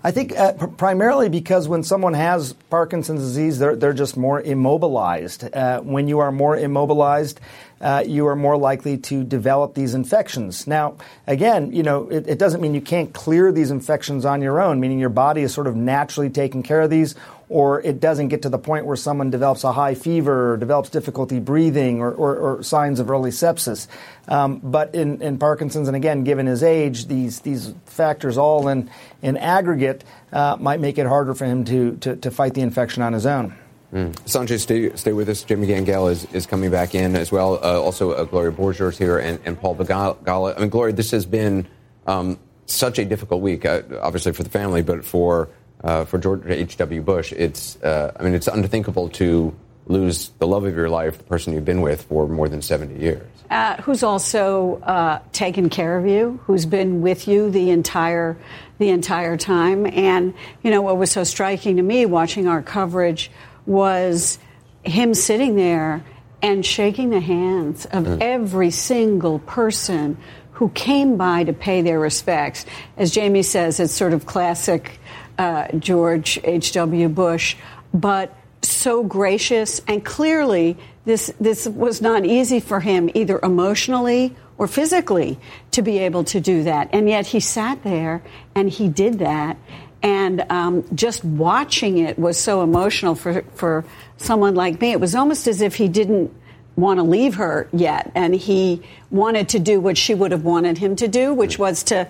I 0.04 0.12
think 0.12 0.38
uh, 0.38 0.54
pr- 0.54 0.68
primarily 0.68 1.30
because 1.30 1.68
when 1.68 1.84
someone 1.84 2.14
has 2.14 2.54
Parkinson's 2.70 3.22
disease, 3.22 3.60
they're, 3.60 3.76
they're 3.76 3.94
just 3.94 4.18
more 4.18 4.42
immobilized. 4.42 5.44
Uh, 5.54 5.82
when 5.82 6.08
you 6.08 6.20
are 6.20 6.32
more 6.32 6.58
immobilized, 6.58 7.40
uh, 7.82 8.04
you 8.06 8.28
are 8.28 8.36
more 8.36 8.58
likely 8.58 8.98
to 8.98 9.24
develop 9.24 9.74
these 9.74 9.96
infections. 9.96 10.68
Now, 10.68 10.98
again, 11.26 11.74
you 11.74 11.82
know, 11.82 12.10
it, 12.10 12.28
it, 12.28 12.38
doesn't 12.38 12.62
mean 12.62 12.76
you 12.76 12.82
can't 12.82 13.12
clear 13.12 13.52
these 13.52 13.72
infections 13.72 14.24
on 14.24 14.42
your 14.42 14.62
own, 14.62 14.80
meaning 14.80 15.00
your 15.00 15.10
body 15.10 15.42
is 15.42 15.54
sort 15.54 15.66
of 15.66 15.76
naturally 15.76 16.30
taking 16.30 16.62
care 16.62 16.82
of 16.82 16.92
these, 16.92 17.16
or 17.50 17.82
it 17.82 18.00
doesn't 18.00 18.28
get 18.28 18.44
to 18.44 18.50
the 18.50 18.60
point 18.60 18.86
where 18.86 18.96
someone 18.96 19.32
develops 19.32 19.64
a 19.64 19.72
high 19.72 19.96
fever 19.96 20.54
or 20.54 20.58
develops 20.58 20.90
difficulty 20.90 21.40
breathing 21.40 22.00
or, 22.00 22.12
or, 22.12 22.36
or 22.38 22.64
signs 22.64 23.00
of 23.00 23.10
early 23.10 23.32
sepsis. 23.32 23.88
Um, 24.28 24.60
but 24.64 24.94
in, 24.94 25.22
in, 25.22 25.40
Parkinson's, 25.40 25.88
and 25.88 25.98
again, 25.98 26.24
given 26.24 26.46
his 26.46 26.62
age, 26.62 27.08
these, 27.08 27.40
these 27.40 27.74
factors 27.88 28.38
all 28.38 28.68
in, 28.68 28.92
in 29.24 29.38
aggregate 29.38 30.04
uh, 30.32 30.56
might 30.60 30.80
make 30.80 31.00
it 31.00 31.08
harder 31.08 31.34
for 31.34 31.46
him 31.46 31.66
to, 31.66 31.98
to, 31.98 32.16
to 32.16 32.32
fight 32.32 32.54
the 32.54 32.62
infection 32.62 33.02
on 33.02 33.14
his 33.14 33.26
own. 33.26 33.56
Mm. 33.94 34.14
Sanjay, 34.24 34.60
stay, 34.60 34.96
stay 34.96 35.12
with 35.12 35.28
us. 35.28 35.44
Jamie 35.44 35.68
Gangel 35.68 36.08
is, 36.08 36.26
is 36.34 36.46
coming 36.46 36.72
back 36.72 36.96
in 36.96 37.16
as 37.16 37.32
well. 37.32 37.56
Uh, 37.56 37.80
also, 37.80 38.12
uh, 38.12 38.24
Gloria 38.24 38.52
Borger 38.52 38.98
here 38.98 39.18
and, 39.18 39.40
and 39.44 39.60
Paul 39.60 39.76
Begala. 39.76 40.56
I 40.56 40.60
mean, 40.60 40.70
Gloria, 40.70 40.94
this 40.94 41.12
has 41.12 41.26
been 41.26 41.68
um, 42.08 42.40
such 42.68 43.00
a 43.00 43.06
difficult 43.06 43.42
week, 43.42 43.66
uh, 43.66 43.82
obviously 44.02 44.32
for 44.32 44.44
the 44.44 44.50
family, 44.50 44.82
but 44.82 45.04
for 45.04 45.50
uh, 45.84 46.06
for 46.06 46.20
George 46.20 46.46
H.W. 46.46 47.02
Bush, 47.02 47.34
it's 47.34 47.82
uh, 47.82 48.14
I 48.18 48.24
mean, 48.24 48.36
it's 48.36 48.48
unthinkable 48.48 49.10
to 49.10 49.54
lose 49.88 50.30
the 50.38 50.46
love 50.46 50.64
of 50.64 50.76
your 50.76 50.90
life, 50.90 51.18
the 51.18 51.24
person 51.24 51.54
you've 51.54 51.66
been 51.66 51.82
with 51.82 52.04
for 52.04 52.28
more 52.28 52.48
than 52.48 52.62
70 52.62 53.02
years. 53.02 53.28
Uh, 53.50 53.82
who's 53.82 54.04
also 54.04 55.22
taken 55.34 55.70
care 55.70 55.98
of 55.98 56.06
you, 56.06 56.40
who's 56.46 56.68
been 56.68 57.02
with 57.02 57.28
you 57.28 57.50
the 57.50 57.72
entire 57.72 58.38
the 58.78 58.90
entire 58.90 59.38
time, 59.38 59.86
and 59.86 60.34
you 60.64 60.72
know 60.72 60.82
what 60.82 60.98
was 60.98 61.12
so 61.12 61.24
striking 61.24 61.76
to 61.78 61.84
me 61.84 62.06
watching 62.06 62.48
our 62.48 62.62
coverage 62.62 63.32
was 63.66 64.40
him 64.84 65.14
sitting 65.14 65.56
there 65.56 66.04
and 66.42 66.66
shaking 66.66 67.10
the 67.10 67.20
hands 67.20 67.86
of 67.86 68.06
mm. 68.06 68.22
every 68.22 68.72
single 68.72 69.40
person 69.40 70.18
who 70.54 70.70
came 70.70 71.18
by 71.18 71.44
to 71.44 71.54
pay 71.54 71.82
their 71.82 72.00
respects. 72.00 72.66
As 72.98 73.12
Jamie 73.12 73.44
says, 73.44 73.80
it's 73.80 73.94
sort 73.94 74.14
of 74.14 74.26
classic 74.26 75.00
uh, 75.38 75.68
George 75.78 76.40
H.W. 76.44 77.10
Bush, 77.10 77.56
but 77.94 78.36
so 78.62 79.04
gracious 79.04 79.82
and 79.88 80.06
clearly 80.06 80.78
this 81.06 81.34
this 81.40 81.68
was 81.68 82.02
not 82.02 82.26
easy 82.26 82.60
for 82.60 82.80
him 82.80 83.10
either 83.16 83.40
emotionally 83.42 84.36
or 84.58 84.68
physically 84.68 85.40
to 85.72 85.82
be 85.82 85.98
able 85.98 86.24
to 86.24 86.40
do 86.40 86.64
that 86.64 86.88
and 86.94 87.10
yet 87.10 87.26
he 87.26 87.40
sat 87.40 87.84
there 87.84 88.22
and 88.54 88.70
he 88.70 88.88
did 88.88 89.20
that 89.20 89.58
and 90.04 90.46
um, 90.50 90.84
just 90.96 91.24
watching 91.24 91.98
it 91.98 92.18
was 92.18 92.38
so 92.38 92.64
emotional 92.64 93.16
for 93.16 93.44
for 93.56 93.86
someone 94.18 94.56
like 94.56 94.80
me 94.82 94.92
it 94.92 95.00
was 95.00 95.16
almost 95.16 95.48
as 95.48 95.62
if 95.62 95.76
he 95.76 95.88
didn't 95.88 96.34
want 96.76 96.98
to 96.98 97.04
leave 97.04 97.36
her 97.36 97.68
yet 97.74 98.12
and 98.16 98.34
he 98.34 98.82
wanted 99.10 99.50
to 99.50 99.60
do 99.60 99.80
what 99.80 99.98
she 99.98 100.14
would 100.14 100.32
have 100.32 100.44
wanted 100.44 100.78
him 100.78 100.96
to 100.96 101.08
do 101.08 101.34
which 101.34 101.60
was 101.60 101.84
to 101.84 102.08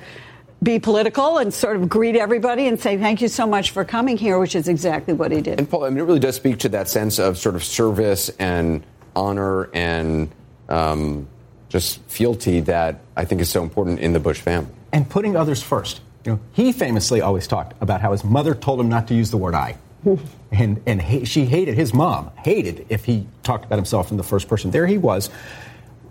be 0.63 0.79
political 0.79 1.39
and 1.39 1.53
sort 1.53 1.75
of 1.75 1.89
greet 1.89 2.15
everybody 2.15 2.67
and 2.67 2.79
say 2.79 2.97
thank 2.97 3.21
you 3.21 3.27
so 3.27 3.47
much 3.47 3.71
for 3.71 3.83
coming 3.83 4.17
here, 4.17 4.37
which 4.37 4.55
is 4.55 4.67
exactly 4.67 5.13
what 5.13 5.31
he 5.31 5.41
did. 5.41 5.57
And 5.57 5.69
Paul, 5.69 5.85
I 5.85 5.89
mean, 5.89 5.99
it 5.99 6.03
really 6.03 6.19
does 6.19 6.35
speak 6.35 6.59
to 6.59 6.69
that 6.69 6.87
sense 6.87 7.19
of 7.19 7.37
sort 7.37 7.55
of 7.55 7.63
service 7.63 8.29
and 8.37 8.83
honor 9.15 9.69
and 9.73 10.29
um, 10.69 11.27
just 11.69 11.99
fealty 12.03 12.59
that 12.61 13.01
I 13.15 13.25
think 13.25 13.41
is 13.41 13.49
so 13.49 13.63
important 13.63 13.99
in 13.99 14.13
the 14.13 14.19
Bush 14.19 14.39
family. 14.39 14.71
And 14.93 15.09
putting 15.09 15.35
others 15.35 15.63
first. 15.63 16.01
You 16.25 16.33
know, 16.33 16.39
he 16.53 16.71
famously 16.71 17.21
always 17.21 17.47
talked 17.47 17.73
about 17.81 18.01
how 18.01 18.11
his 18.11 18.23
mother 18.23 18.53
told 18.53 18.79
him 18.79 18.89
not 18.89 19.07
to 19.07 19.13
use 19.13 19.31
the 19.31 19.37
word 19.37 19.55
I. 19.55 19.77
and 20.51 20.81
and 20.85 21.01
he, 21.01 21.25
she 21.25 21.45
hated 21.45 21.75
his 21.75 21.93
mom 21.93 22.31
hated 22.37 22.85
if 22.89 23.05
he 23.05 23.27
talked 23.43 23.65
about 23.65 23.77
himself 23.77 24.11
in 24.11 24.17
the 24.17 24.23
first 24.23 24.47
person. 24.47 24.71
There 24.71 24.87
he 24.87 24.97
was 24.97 25.29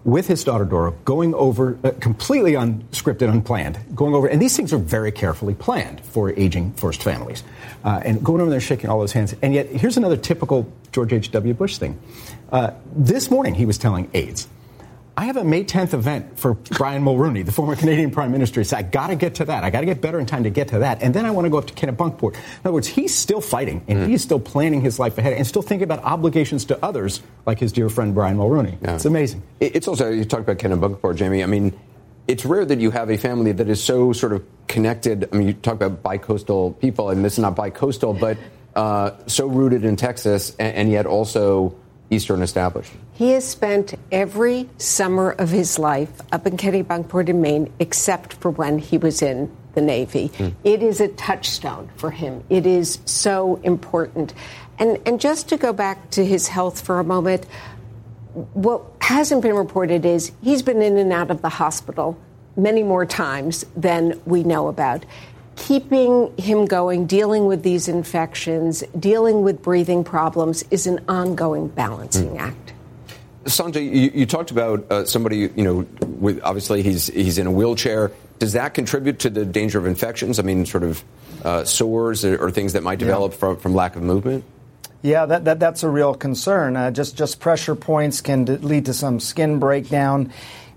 with 0.05 0.27
his 0.27 0.45
daughter 0.45 0.65
Doro, 0.65 0.93
going 1.05 1.35
over 1.35 1.79
uh, 1.85 1.91
completely 2.01 2.53
unscripted, 2.53 3.29
unplanned, 3.29 3.79
going 3.95 4.15
over, 4.15 4.27
and 4.27 4.41
these 4.41 4.57
things 4.57 4.73
are 4.73 4.79
very 4.79 5.13
carefully 5.13 5.55
planned 5.55 6.01
for 6.01 6.31
aging 6.39 6.73
first 6.73 7.03
families, 7.03 7.43
uh, 7.85 8.01
and 8.05 8.25
going 8.25 8.41
over 8.41 8.51
there 8.51 8.61
shaking 8.61 8.89
all 8.89 8.99
those 8.99 9.13
hands. 9.13 9.35
And 9.43 9.53
yet, 9.53 9.67
here's 9.67 9.97
another 9.97 10.17
typical 10.17 10.73
George 10.93 11.13
H.W. 11.13 11.55
Bush 11.55 11.79
thing. 11.79 12.01
Uh, 12.51 12.73
this 12.95 13.31
morning, 13.31 13.55
he 13.55 13.67
was 13.67 13.77
telling 13.77 14.11
aides, 14.15 14.49
I 15.17 15.25
have 15.25 15.37
a 15.37 15.45
May 15.45 15.65
10th 15.65 15.93
event 15.93 16.39
for 16.39 16.55
Brian 16.55 17.03
Mulroney, 17.03 17.45
the 17.45 17.53
former 17.53 17.77
Canadian 17.77 18.11
Prime 18.11 18.33
Minister. 18.33 18.61
He 18.61 18.65
said, 18.65 18.79
I 18.79 18.83
got 18.83 19.09
to 19.09 19.17
get 19.17 19.35
to 19.37 19.45
that. 19.47 19.65
I 19.65 19.71
got 19.71 19.81
to 19.81 19.87
get 19.87 20.01
better 20.01 20.19
in 20.19 20.27
time 20.27 20.45
to 20.45 20.51
get 20.51 20.69
to 20.69 20.79
that. 20.81 21.03
And 21.03 21.13
then 21.13 21.27
I 21.27 21.31
want 21.31 21.47
to 21.47 21.51
go 21.51 21.59
up 21.59 21.67
to 21.67 21.75
Kennebunkport. 21.75 22.35
In 22.35 22.41
other 22.65 22.73
words, 22.73 22.87
he's 22.87 23.15
still 23.15 23.41
fighting 23.41 23.85
and 23.89 24.01
mm. 24.01 24.09
he's 24.09 24.23
still 24.23 24.41
planning 24.41 24.81
his 24.81 24.99
life 24.99 25.19
ahead 25.19 25.35
and 25.35 25.47
still 25.47 25.63
thinking 25.63 25.85
about 25.85 26.03
obligations 26.05 26.65
to 26.67 26.85
others, 26.85 27.23
like 27.45 27.59
his 27.59 27.73
dear 27.73 27.89
friend 27.89 28.15
Brian 28.15 28.37
Mulroney. 28.37 28.79
Yeah. 28.81 28.95
It's 28.95 29.05
amazing. 29.05 29.43
It's 29.59 29.89
also, 29.89 30.11
you 30.11 30.25
talked 30.25 30.49
about 30.49 30.59
Kennebunkport, 30.59 31.17
Jamie. 31.17 31.43
I 31.43 31.47
mean, 31.47 31.79
it's 32.27 32.45
rare 32.45 32.65
that 32.65 32.81
you 32.81 32.91
have 32.91 33.11
a 33.11 33.17
family 33.17 33.53
that 33.53 33.69
is 33.69 33.83
so 33.83 34.13
sort 34.13 34.33
of 34.33 34.45
connected. 34.69 35.29
I 35.33 35.37
mean, 35.37 35.49
you 35.49 35.55
talk 35.55 35.75
about 35.75 36.03
bicoastal 36.03 36.79
people, 36.79 37.11
and 37.11 37.25
this 37.25 37.35
is 37.35 37.41
not 37.41 37.57
bicoastal, 37.57 38.19
but 38.19 38.39
uh, 38.77 39.11
so 39.27 39.47
rooted 39.47 39.85
in 39.85 39.97
Texas 39.97 40.55
and, 40.59 40.75
and 40.75 40.91
yet 40.91 41.07
also 41.07 41.75
Eastern 42.11 42.43
establishment. 42.43 43.01
He 43.15 43.31
has 43.31 43.47
spent 43.47 43.95
every 44.11 44.69
summer 44.79 45.31
of 45.31 45.51
his 45.51 45.79
life 45.79 46.11
up 46.33 46.47
in 46.47 46.57
Kennebunkport 46.57 47.29
in 47.29 47.41
Maine, 47.41 47.73
except 47.79 48.35
for 48.35 48.51
when 48.51 48.79
he 48.79 48.99
was 48.99 49.23
in 49.23 49.51
the 49.75 49.81
Navy. 49.81 50.31
Mm. 50.31 50.55
It 50.65 50.83
is 50.83 51.01
a 51.01 51.09
touchstone 51.09 51.89
for 51.97 52.11
him. 52.11 52.43
It 52.51 52.67
is 52.67 52.99
so 53.05 53.61
important. 53.63 54.35
And, 54.79 54.99
and 55.07 55.21
just 55.21 55.49
to 55.51 55.57
go 55.57 55.73
back 55.73 56.11
to 56.11 56.25
his 56.25 56.49
health 56.49 56.81
for 56.81 56.99
a 56.99 57.05
moment, 57.05 57.47
what 58.55 58.83
hasn't 59.01 59.43
been 59.43 59.55
reported 59.55 60.05
is 60.05 60.33
he's 60.43 60.63
been 60.63 60.83
in 60.83 60.97
and 60.97 61.13
out 61.13 61.31
of 61.31 61.43
the 61.43 61.49
hospital 61.49 62.19
many 62.57 62.83
more 62.83 63.07
times 63.07 63.65
than 63.77 64.21
we 64.25 64.43
know 64.43 64.69
about 64.69 65.05
keeping 65.57 66.37
him 66.37 66.65
going, 66.67 67.07
dealing 67.07 67.47
with 67.47 67.63
these 67.63 67.89
infections, 67.89 68.83
dealing 68.99 69.43
with 69.43 69.63
breathing 69.63 70.05
problems 70.05 70.65
is 70.71 70.87
an 70.87 71.05
ongoing 71.09 71.69
balancing 71.69 72.31
mm. 72.31 72.41
act. 72.41 72.73
Sanjay, 73.45 73.85
you, 73.85 74.11
you 74.15 74.27
talked 74.27 74.51
about 74.51 74.91
uh, 74.91 75.05
somebody, 75.05 75.51
you 75.57 75.63
know, 75.63 75.87
with 76.07 76.41
obviously 76.43 76.83
he's 76.83 77.07
he's 77.07 77.39
in 77.39 77.47
a 77.47 77.51
wheelchair. 77.51 78.13
Does 78.39 78.53
that 78.53 78.75
contribute 78.75 79.21
to 79.21 79.31
the 79.31 79.45
danger 79.45 79.79
of 79.79 79.87
infections? 79.87 80.39
I 80.39 80.43
mean, 80.43 80.67
sort 80.67 80.83
of 80.83 81.05
uh, 81.45 81.65
sores 81.65 82.25
or, 82.25 82.37
or, 82.37 82.51
things 82.51 82.75
that 82.75 82.83
might 82.83 82.99
develop 82.99 83.33
yeah. 83.33 83.39
from, 83.39 83.57
from 83.57 83.75
lack 83.75 83.97
of 83.97 84.03
movement. 84.03 84.45
Yeah, 85.03 85.25
that, 85.27 85.45
that 85.47 85.59
that's 85.59 85.83
a 85.83 85.89
real 85.89 86.15
concern. 86.15 86.77
Uh, 86.77 86.91
just 86.91 87.17
just 87.17 87.41
pressure 87.41 87.75
points 87.75 88.21
can 88.21 88.45
d- 88.45 88.57
lead 88.57 88.87
to 88.87 88.95
some 88.95 89.21
skin 89.21 89.59
breakdown, 89.59 90.33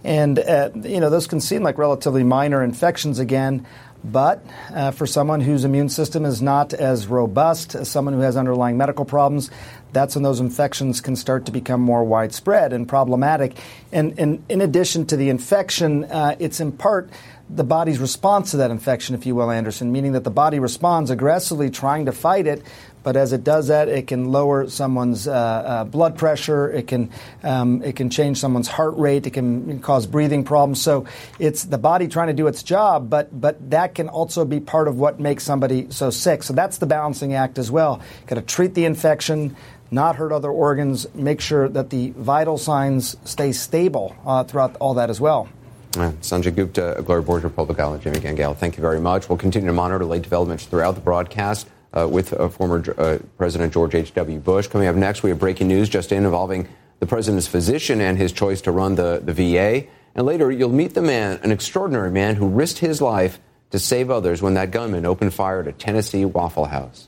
and 0.06 0.40
uh, 0.40 0.70
you 0.76 1.02
know 1.02 1.10
those 1.10 1.28
can 1.28 1.42
seem 1.42 1.64
like 1.64 1.78
relatively 1.78 2.24
minor 2.24 2.64
infections 2.64 3.20
again. 3.20 3.66
But 4.04 4.46
uh, 4.74 4.92
for 4.92 5.08
someone 5.08 5.40
whose 5.40 5.64
immune 5.64 5.90
system 5.90 6.26
is 6.26 6.42
not 6.42 6.74
as 6.74 7.08
robust 7.08 7.74
as 7.74 7.90
someone 7.90 8.14
who 8.14 8.20
has 8.20 8.36
underlying 8.36 8.78
medical 8.78 9.06
problems, 9.06 9.50
that's 9.94 10.16
when 10.16 10.24
those 10.24 10.40
infections 10.40 11.00
can 11.00 11.16
start 11.16 11.46
to 11.46 11.52
become 11.52 11.80
more 11.80 12.04
widespread 12.04 12.74
and 12.74 12.88
problematic. 12.88 13.56
And, 13.92 14.20
and 14.20 14.44
in 14.50 14.60
addition 14.60 15.06
to 15.08 15.16
the 15.16 15.30
infection, 15.30 16.04
uh, 16.06 16.36
it's 16.40 16.60
in 16.60 16.74
part 16.74 17.10
the 17.50 17.64
body's 17.64 18.00
response 18.00 18.52
to 18.52 18.58
that 18.58 18.72
infection, 18.72 19.16
if 19.16 19.26
you 19.26 19.36
will, 19.36 19.52
Anderson, 19.52 19.92
meaning 19.92 20.14
that 20.14 20.24
the 20.24 20.32
body 20.32 20.60
responds 20.60 21.12
aggressively 21.12 21.70
trying 21.70 22.06
to 22.06 22.12
fight 22.12 22.48
it, 22.48 22.64
but 23.04 23.16
as 23.16 23.34
it 23.34 23.44
does 23.44 23.68
that, 23.68 23.90
it 23.90 24.08
can 24.08 24.32
lower 24.32 24.70
someone's 24.70 25.28
uh, 25.28 25.32
uh, 25.32 25.84
blood 25.84 26.18
pressure. 26.18 26.72
It 26.72 26.88
can 26.88 27.12
um, 27.44 27.84
it 27.84 27.96
can 27.96 28.10
change 28.10 28.40
someone's 28.40 28.68
heart 28.68 28.96
rate. 28.98 29.28
It 29.28 29.32
can 29.32 29.80
cause 29.82 30.08
breathing 30.08 30.44
problems. 30.44 30.82
So 30.82 31.06
it's 31.38 31.66
the 31.66 31.78
body 31.78 32.08
trying 32.08 32.28
to 32.28 32.34
do 32.34 32.48
its 32.48 32.64
job, 32.64 33.10
but 33.10 33.40
but 33.40 33.70
that 33.72 33.96
can 33.96 34.10
also 34.10 34.46
be 34.46 34.60
part 34.60 34.88
of 34.88 34.98
what 34.98 35.20
makes 35.20 35.44
somebody 35.44 35.88
so 35.90 36.10
sick. 36.10 36.44
So 36.44 36.54
that's 36.54 36.78
the 36.78 36.86
balancing 36.86 37.34
act 37.34 37.60
as 37.60 37.70
well. 37.70 38.02
Got 38.28 38.36
to 38.36 38.42
treat 38.42 38.74
the 38.74 38.86
infection. 38.86 39.56
Not 39.92 40.16
hurt 40.16 40.32
other 40.32 40.50
organs, 40.50 41.06
make 41.14 41.40
sure 41.40 41.70
that 41.70 41.92
the 41.92 42.10
vital 42.18 42.58
signs 42.58 43.16
stay 43.26 43.52
stable 43.52 44.16
uh, 44.26 44.44
throughout 44.44 44.76
all 44.78 44.96
that 44.96 45.12
as 45.12 45.22
well. 45.22 45.48
Sanjay 45.92 46.56
Gupta, 46.56 47.04
Gloria 47.06 47.24
Borger, 47.24 47.56
Paul 47.56 47.68
Begala, 47.68 48.02
Jamie 48.02 48.20
Gangel, 48.20 48.56
thank 48.56 48.76
you 48.76 48.82
very 48.82 49.00
much. 49.00 49.30
We'll 49.30 49.38
continue 49.38 49.68
to 49.68 49.74
monitor 49.74 50.04
late 50.04 50.24
developments 50.24 50.66
throughout 50.66 50.96
the 50.96 51.02
broadcast 51.02 51.68
uh, 51.94 52.08
with 52.08 52.34
uh, 52.34 52.50
former 52.50 52.84
uh, 52.98 53.20
President 53.38 53.74
George 53.74 53.96
H.W. 53.96 54.40
Bush. 54.40 54.68
Coming 54.68 54.88
up 54.88 54.96
next, 54.96 55.24
we 55.24 55.30
have 55.30 55.40
breaking 55.40 55.68
news 55.68 55.90
just 55.90 56.12
in 56.12 56.26
involving 56.26 56.68
the 57.00 57.06
president's 57.06 57.48
physician 57.48 58.02
and 58.02 58.18
his 58.18 58.32
choice 58.32 58.62
to 58.62 58.72
run 58.72 58.96
the, 58.96 59.22
the 59.24 59.34
VA. 59.34 59.88
And 60.16 60.26
later, 60.26 60.52
you'll 60.52 60.70
meet 60.70 60.94
the 60.94 61.02
man, 61.02 61.40
an 61.44 61.52
extraordinary 61.52 62.12
man 62.12 62.36
who 62.36 62.48
risked 62.48 62.80
his 62.80 63.02
life 63.02 63.40
to 63.72 63.80
save 63.80 64.10
others 64.10 64.42
when 64.42 64.54
that 64.54 64.72
gunman 64.72 65.06
opened 65.06 65.34
fire 65.34 65.62
at 65.62 65.68
a 65.68 65.72
Tennessee 65.72 66.26
Waffle 66.26 66.66
House. 66.66 67.08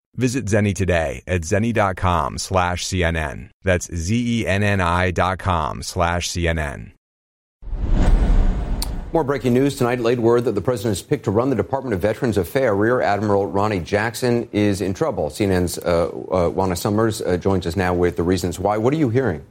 Visit 0.15 0.45
Zenni 0.45 0.75
today 0.75 1.23
at 1.25 1.41
zenni.com 1.41 2.37
slash 2.37 2.85
CNN. 2.85 3.49
That's 3.63 3.93
Z-E-N-N-I 3.93 5.11
dot 5.11 5.39
com 5.39 5.83
slash 5.83 6.29
CNN. 6.29 6.91
More 9.13 9.23
breaking 9.25 9.53
news 9.53 9.75
tonight. 9.75 9.99
Late 9.99 10.19
word 10.19 10.45
that 10.45 10.55
the 10.55 10.61
president 10.61 10.97
is 10.97 11.01
picked 11.01 11.25
to 11.25 11.31
run 11.31 11.49
the 11.49 11.55
Department 11.55 11.93
of 11.93 12.01
Veterans 12.01 12.37
Affairs. 12.37 12.77
Rear 12.77 13.01
Admiral 13.01 13.45
Ronny 13.45 13.81
Jackson 13.81 14.47
is 14.53 14.79
in 14.79 14.93
trouble. 14.93 15.29
CNN's 15.29 15.77
uh, 15.79 16.07
uh, 16.07 16.49
Juana 16.49 16.77
Summers 16.77 17.21
uh, 17.21 17.35
joins 17.35 17.67
us 17.67 17.75
now 17.75 17.93
with 17.93 18.15
the 18.15 18.23
reasons 18.23 18.57
why. 18.57 18.77
What 18.77 18.93
are 18.93 18.97
you 18.97 19.09
hearing? 19.09 19.45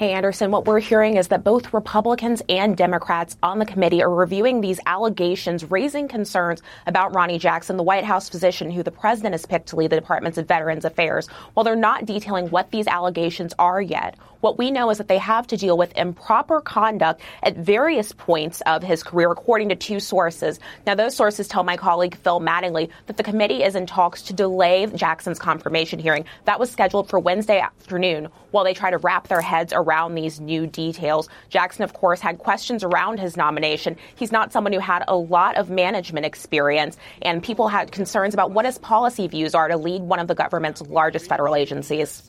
Hey, 0.00 0.12
Anderson, 0.12 0.50
what 0.50 0.64
we're 0.64 0.80
hearing 0.80 1.18
is 1.18 1.28
that 1.28 1.44
both 1.44 1.74
Republicans 1.74 2.40
and 2.48 2.74
Democrats 2.74 3.36
on 3.42 3.58
the 3.58 3.66
committee 3.66 4.02
are 4.02 4.08
reviewing 4.08 4.62
these 4.62 4.80
allegations, 4.86 5.70
raising 5.70 6.08
concerns 6.08 6.62
about 6.86 7.14
Ronny 7.14 7.38
Jackson, 7.38 7.76
the 7.76 7.82
White 7.82 8.04
House 8.04 8.26
physician 8.26 8.70
who 8.70 8.82
the 8.82 8.90
president 8.90 9.34
has 9.34 9.44
picked 9.44 9.68
to 9.68 9.76
lead 9.76 9.90
the 9.90 10.00
Department 10.00 10.38
of 10.38 10.48
Veterans 10.48 10.86
Affairs. 10.86 11.26
While 11.52 11.64
they're 11.64 11.76
not 11.76 12.06
detailing 12.06 12.48
what 12.48 12.70
these 12.70 12.86
allegations 12.86 13.52
are 13.58 13.82
yet, 13.82 14.16
what 14.40 14.58
we 14.58 14.70
know 14.70 14.90
is 14.90 14.98
that 14.98 15.08
they 15.08 15.18
have 15.18 15.46
to 15.48 15.56
deal 15.56 15.76
with 15.76 15.96
improper 15.96 16.60
conduct 16.60 17.20
at 17.42 17.56
various 17.56 18.12
points 18.12 18.60
of 18.62 18.82
his 18.82 19.02
career, 19.02 19.30
according 19.30 19.68
to 19.70 19.76
two 19.76 20.00
sources. 20.00 20.58
Now, 20.86 20.94
those 20.94 21.14
sources 21.14 21.48
tell 21.48 21.62
my 21.62 21.76
colleague 21.76 22.16
Phil 22.16 22.40
Mattingly 22.40 22.90
that 23.06 23.16
the 23.16 23.22
committee 23.22 23.62
is 23.62 23.74
in 23.74 23.86
talks 23.86 24.22
to 24.22 24.32
delay 24.32 24.86
Jackson's 24.86 25.38
confirmation 25.38 25.98
hearing. 25.98 26.24
That 26.44 26.58
was 26.58 26.70
scheduled 26.70 27.08
for 27.08 27.18
Wednesday 27.18 27.60
afternoon 27.60 28.28
while 28.50 28.64
they 28.64 28.74
try 28.74 28.90
to 28.90 28.98
wrap 28.98 29.28
their 29.28 29.40
heads 29.40 29.72
around 29.74 30.14
these 30.14 30.40
new 30.40 30.66
details. 30.66 31.28
Jackson, 31.48 31.84
of 31.84 31.92
course, 31.92 32.20
had 32.20 32.38
questions 32.38 32.82
around 32.82 33.20
his 33.20 33.36
nomination. 33.36 33.96
He's 34.16 34.32
not 34.32 34.52
someone 34.52 34.72
who 34.72 34.80
had 34.80 35.04
a 35.06 35.16
lot 35.16 35.56
of 35.56 35.70
management 35.70 36.26
experience, 36.26 36.96
and 37.22 37.42
people 37.42 37.68
had 37.68 37.92
concerns 37.92 38.34
about 38.34 38.50
what 38.50 38.64
his 38.64 38.78
policy 38.78 39.28
views 39.28 39.54
are 39.54 39.68
to 39.68 39.76
lead 39.76 40.02
one 40.02 40.18
of 40.18 40.28
the 40.28 40.34
government's 40.34 40.82
largest 40.82 41.26
federal 41.28 41.54
agencies. 41.54 42.28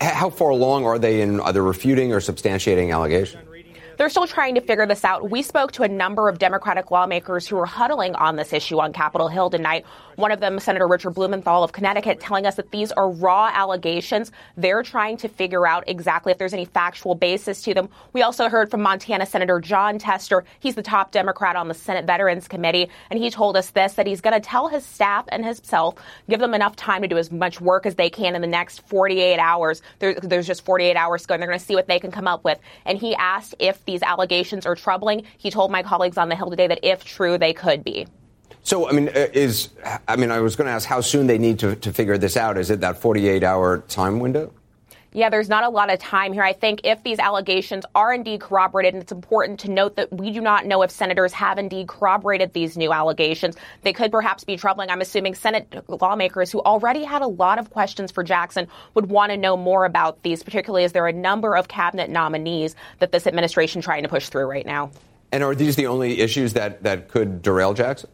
How 0.00 0.30
far 0.30 0.50
along 0.50 0.84
are 0.84 0.98
they 0.98 1.20
in 1.20 1.40
either 1.40 1.62
refuting 1.62 2.12
or 2.12 2.20
substantiating 2.20 2.92
allegations? 2.92 3.42
They're 3.98 4.08
still 4.08 4.28
trying 4.28 4.54
to 4.54 4.60
figure 4.60 4.86
this 4.86 5.04
out. 5.04 5.28
We 5.28 5.42
spoke 5.42 5.72
to 5.72 5.82
a 5.82 5.88
number 5.88 6.28
of 6.28 6.38
Democratic 6.38 6.92
lawmakers 6.92 7.48
who 7.48 7.56
were 7.56 7.66
huddling 7.66 8.14
on 8.14 8.36
this 8.36 8.52
issue 8.52 8.78
on 8.78 8.92
Capitol 8.92 9.26
Hill 9.26 9.50
tonight. 9.50 9.84
One 10.14 10.30
of 10.30 10.38
them, 10.38 10.60
Senator 10.60 10.86
Richard 10.86 11.10
Blumenthal 11.10 11.64
of 11.64 11.72
Connecticut, 11.72 12.20
telling 12.20 12.46
us 12.46 12.54
that 12.54 12.70
these 12.70 12.92
are 12.92 13.10
raw 13.10 13.50
allegations. 13.52 14.30
They're 14.56 14.84
trying 14.84 15.16
to 15.18 15.28
figure 15.28 15.66
out 15.66 15.82
exactly 15.88 16.30
if 16.30 16.38
there's 16.38 16.54
any 16.54 16.64
factual 16.64 17.16
basis 17.16 17.62
to 17.62 17.74
them. 17.74 17.88
We 18.12 18.22
also 18.22 18.48
heard 18.48 18.70
from 18.70 18.82
Montana 18.82 19.26
Senator 19.26 19.58
Jon 19.58 19.98
Tester. 19.98 20.44
He's 20.60 20.76
the 20.76 20.82
top 20.82 21.10
Democrat 21.10 21.56
on 21.56 21.66
the 21.66 21.74
Senate 21.74 22.04
Veterans 22.04 22.46
Committee, 22.46 22.88
and 23.10 23.18
he 23.18 23.30
told 23.30 23.56
us 23.56 23.70
this 23.70 23.94
that 23.94 24.06
he's 24.06 24.20
going 24.20 24.34
to 24.34 24.40
tell 24.40 24.68
his 24.68 24.86
staff 24.86 25.24
and 25.28 25.44
himself, 25.44 25.96
give 26.28 26.38
them 26.38 26.54
enough 26.54 26.76
time 26.76 27.02
to 27.02 27.08
do 27.08 27.18
as 27.18 27.32
much 27.32 27.60
work 27.60 27.84
as 27.84 27.96
they 27.96 28.10
can 28.10 28.36
in 28.36 28.42
the 28.42 28.48
next 28.48 28.86
48 28.88 29.38
hours. 29.40 29.82
There, 29.98 30.14
there's 30.14 30.46
just 30.46 30.64
48 30.64 30.96
hours 30.96 31.22
to 31.22 31.28
go, 31.28 31.34
and 31.34 31.42
they're 31.42 31.48
going 31.48 31.58
to 31.58 31.64
see 31.64 31.74
what 31.74 31.88
they 31.88 31.98
can 31.98 32.12
come 32.12 32.28
up 32.28 32.44
with. 32.44 32.60
And 32.84 32.96
he 32.96 33.16
asked 33.16 33.56
if 33.58 33.87
these 33.88 34.02
allegations 34.02 34.66
are 34.66 34.76
troubling. 34.76 35.24
He 35.38 35.50
told 35.50 35.72
my 35.72 35.82
colleagues 35.82 36.18
on 36.18 36.28
the 36.28 36.36
Hill 36.36 36.50
today 36.50 36.68
that 36.68 36.80
if 36.82 37.04
true, 37.04 37.38
they 37.38 37.52
could 37.52 37.82
be. 37.82 38.06
So, 38.62 38.86
I 38.86 38.92
mean, 38.92 39.08
uh, 39.08 39.28
is 39.32 39.70
I 40.06 40.16
mean, 40.16 40.30
I 40.30 40.40
was 40.40 40.54
going 40.54 40.66
to 40.66 40.72
ask 40.72 40.86
how 40.86 41.00
soon 41.00 41.26
they 41.26 41.38
need 41.38 41.58
to, 41.60 41.74
to 41.74 41.92
figure 41.92 42.18
this 42.18 42.36
out. 42.36 42.58
Is 42.58 42.70
it 42.70 42.80
that 42.80 42.98
48 42.98 43.42
hour 43.42 43.78
time 43.88 44.20
window? 44.20 44.52
Yeah, 45.18 45.30
there's 45.30 45.48
not 45.48 45.64
a 45.64 45.68
lot 45.68 45.92
of 45.92 45.98
time 45.98 46.32
here. 46.32 46.44
I 46.44 46.52
think 46.52 46.82
if 46.84 47.02
these 47.02 47.18
allegations 47.18 47.84
are 47.96 48.14
indeed 48.14 48.40
corroborated, 48.40 48.94
and 48.94 49.02
it's 49.02 49.10
important 49.10 49.58
to 49.60 49.68
note 49.68 49.96
that 49.96 50.12
we 50.12 50.30
do 50.30 50.40
not 50.40 50.64
know 50.64 50.82
if 50.82 50.92
senators 50.92 51.32
have 51.32 51.58
indeed 51.58 51.88
corroborated 51.88 52.52
these 52.52 52.76
new 52.76 52.92
allegations, 52.92 53.56
they 53.82 53.92
could 53.92 54.12
perhaps 54.12 54.44
be 54.44 54.56
troubling. 54.56 54.90
I'm 54.90 55.00
assuming 55.00 55.34
Senate 55.34 55.84
lawmakers 55.88 56.52
who 56.52 56.60
already 56.60 57.02
had 57.02 57.22
a 57.22 57.26
lot 57.26 57.58
of 57.58 57.70
questions 57.70 58.12
for 58.12 58.22
Jackson 58.22 58.68
would 58.94 59.06
want 59.06 59.32
to 59.32 59.36
know 59.36 59.56
more 59.56 59.84
about 59.86 60.22
these, 60.22 60.44
particularly 60.44 60.84
as 60.84 60.92
there 60.92 61.04
are 61.04 61.08
a 61.08 61.12
number 61.12 61.56
of 61.56 61.66
cabinet 61.66 62.08
nominees 62.10 62.76
that 63.00 63.10
this 63.10 63.26
administration 63.26 63.80
is 63.80 63.84
trying 63.84 64.04
to 64.04 64.08
push 64.08 64.28
through 64.28 64.46
right 64.46 64.66
now. 64.66 64.92
And 65.32 65.42
are 65.42 65.56
these 65.56 65.74
the 65.74 65.88
only 65.88 66.20
issues 66.20 66.52
that, 66.52 66.84
that 66.84 67.08
could 67.08 67.42
derail 67.42 67.74
Jackson? 67.74 68.08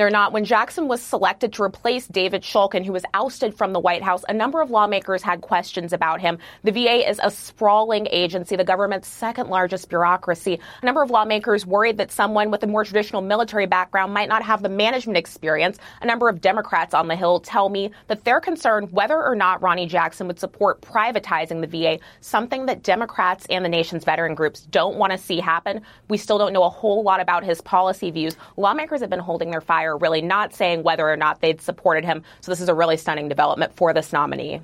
They're 0.00 0.08
not. 0.08 0.32
When 0.32 0.46
Jackson 0.46 0.88
was 0.88 1.02
selected 1.02 1.52
to 1.52 1.62
replace 1.62 2.06
David 2.06 2.40
Shulkin, 2.40 2.86
who 2.86 2.92
was 2.94 3.04
ousted 3.12 3.54
from 3.54 3.74
the 3.74 3.78
White 3.78 4.02
House, 4.02 4.24
a 4.30 4.32
number 4.32 4.62
of 4.62 4.70
lawmakers 4.70 5.22
had 5.22 5.42
questions 5.42 5.92
about 5.92 6.22
him. 6.22 6.38
The 6.64 6.72
VA 6.72 7.06
is 7.06 7.20
a 7.22 7.30
sprawling 7.30 8.08
agency, 8.10 8.56
the 8.56 8.64
government's 8.64 9.08
second 9.08 9.50
largest 9.50 9.90
bureaucracy. 9.90 10.58
A 10.80 10.86
number 10.86 11.02
of 11.02 11.10
lawmakers 11.10 11.66
worried 11.66 11.98
that 11.98 12.10
someone 12.10 12.50
with 12.50 12.62
a 12.62 12.66
more 12.66 12.82
traditional 12.82 13.20
military 13.20 13.66
background 13.66 14.14
might 14.14 14.30
not 14.30 14.42
have 14.42 14.62
the 14.62 14.70
management 14.70 15.18
experience. 15.18 15.76
A 16.00 16.06
number 16.06 16.30
of 16.30 16.40
Democrats 16.40 16.94
on 16.94 17.08
the 17.08 17.14
Hill 17.14 17.38
tell 17.38 17.68
me 17.68 17.90
that 18.06 18.24
they're 18.24 18.40
concerned 18.40 18.92
whether 18.92 19.22
or 19.22 19.34
not 19.34 19.60
Ronny 19.60 19.84
Jackson 19.84 20.26
would 20.28 20.40
support 20.40 20.80
privatizing 20.80 21.60
the 21.60 21.66
VA, 21.66 21.98
something 22.22 22.64
that 22.64 22.82
Democrats 22.82 23.44
and 23.50 23.62
the 23.62 23.68
nation's 23.68 24.04
veteran 24.04 24.34
groups 24.34 24.62
don't 24.62 24.96
want 24.96 25.12
to 25.12 25.18
see 25.18 25.40
happen. 25.40 25.82
We 26.08 26.16
still 26.16 26.38
don't 26.38 26.54
know 26.54 26.64
a 26.64 26.70
whole 26.70 27.02
lot 27.02 27.20
about 27.20 27.44
his 27.44 27.60
policy 27.60 28.10
views. 28.10 28.34
Lawmakers 28.56 29.02
have 29.02 29.10
been 29.10 29.20
holding 29.20 29.50
their 29.50 29.60
fire 29.60 29.89
really 29.96 30.22
not 30.22 30.54
saying 30.54 30.82
whether 30.82 31.08
or 31.08 31.16
not 31.16 31.40
they'd 31.40 31.60
supported 31.60 32.04
him. 32.04 32.22
So 32.40 32.52
this 32.52 32.60
is 32.60 32.68
a 32.68 32.74
really 32.74 32.96
stunning 32.96 33.28
development 33.28 33.74
for 33.76 33.92
this 33.92 34.12
nominee. 34.12 34.60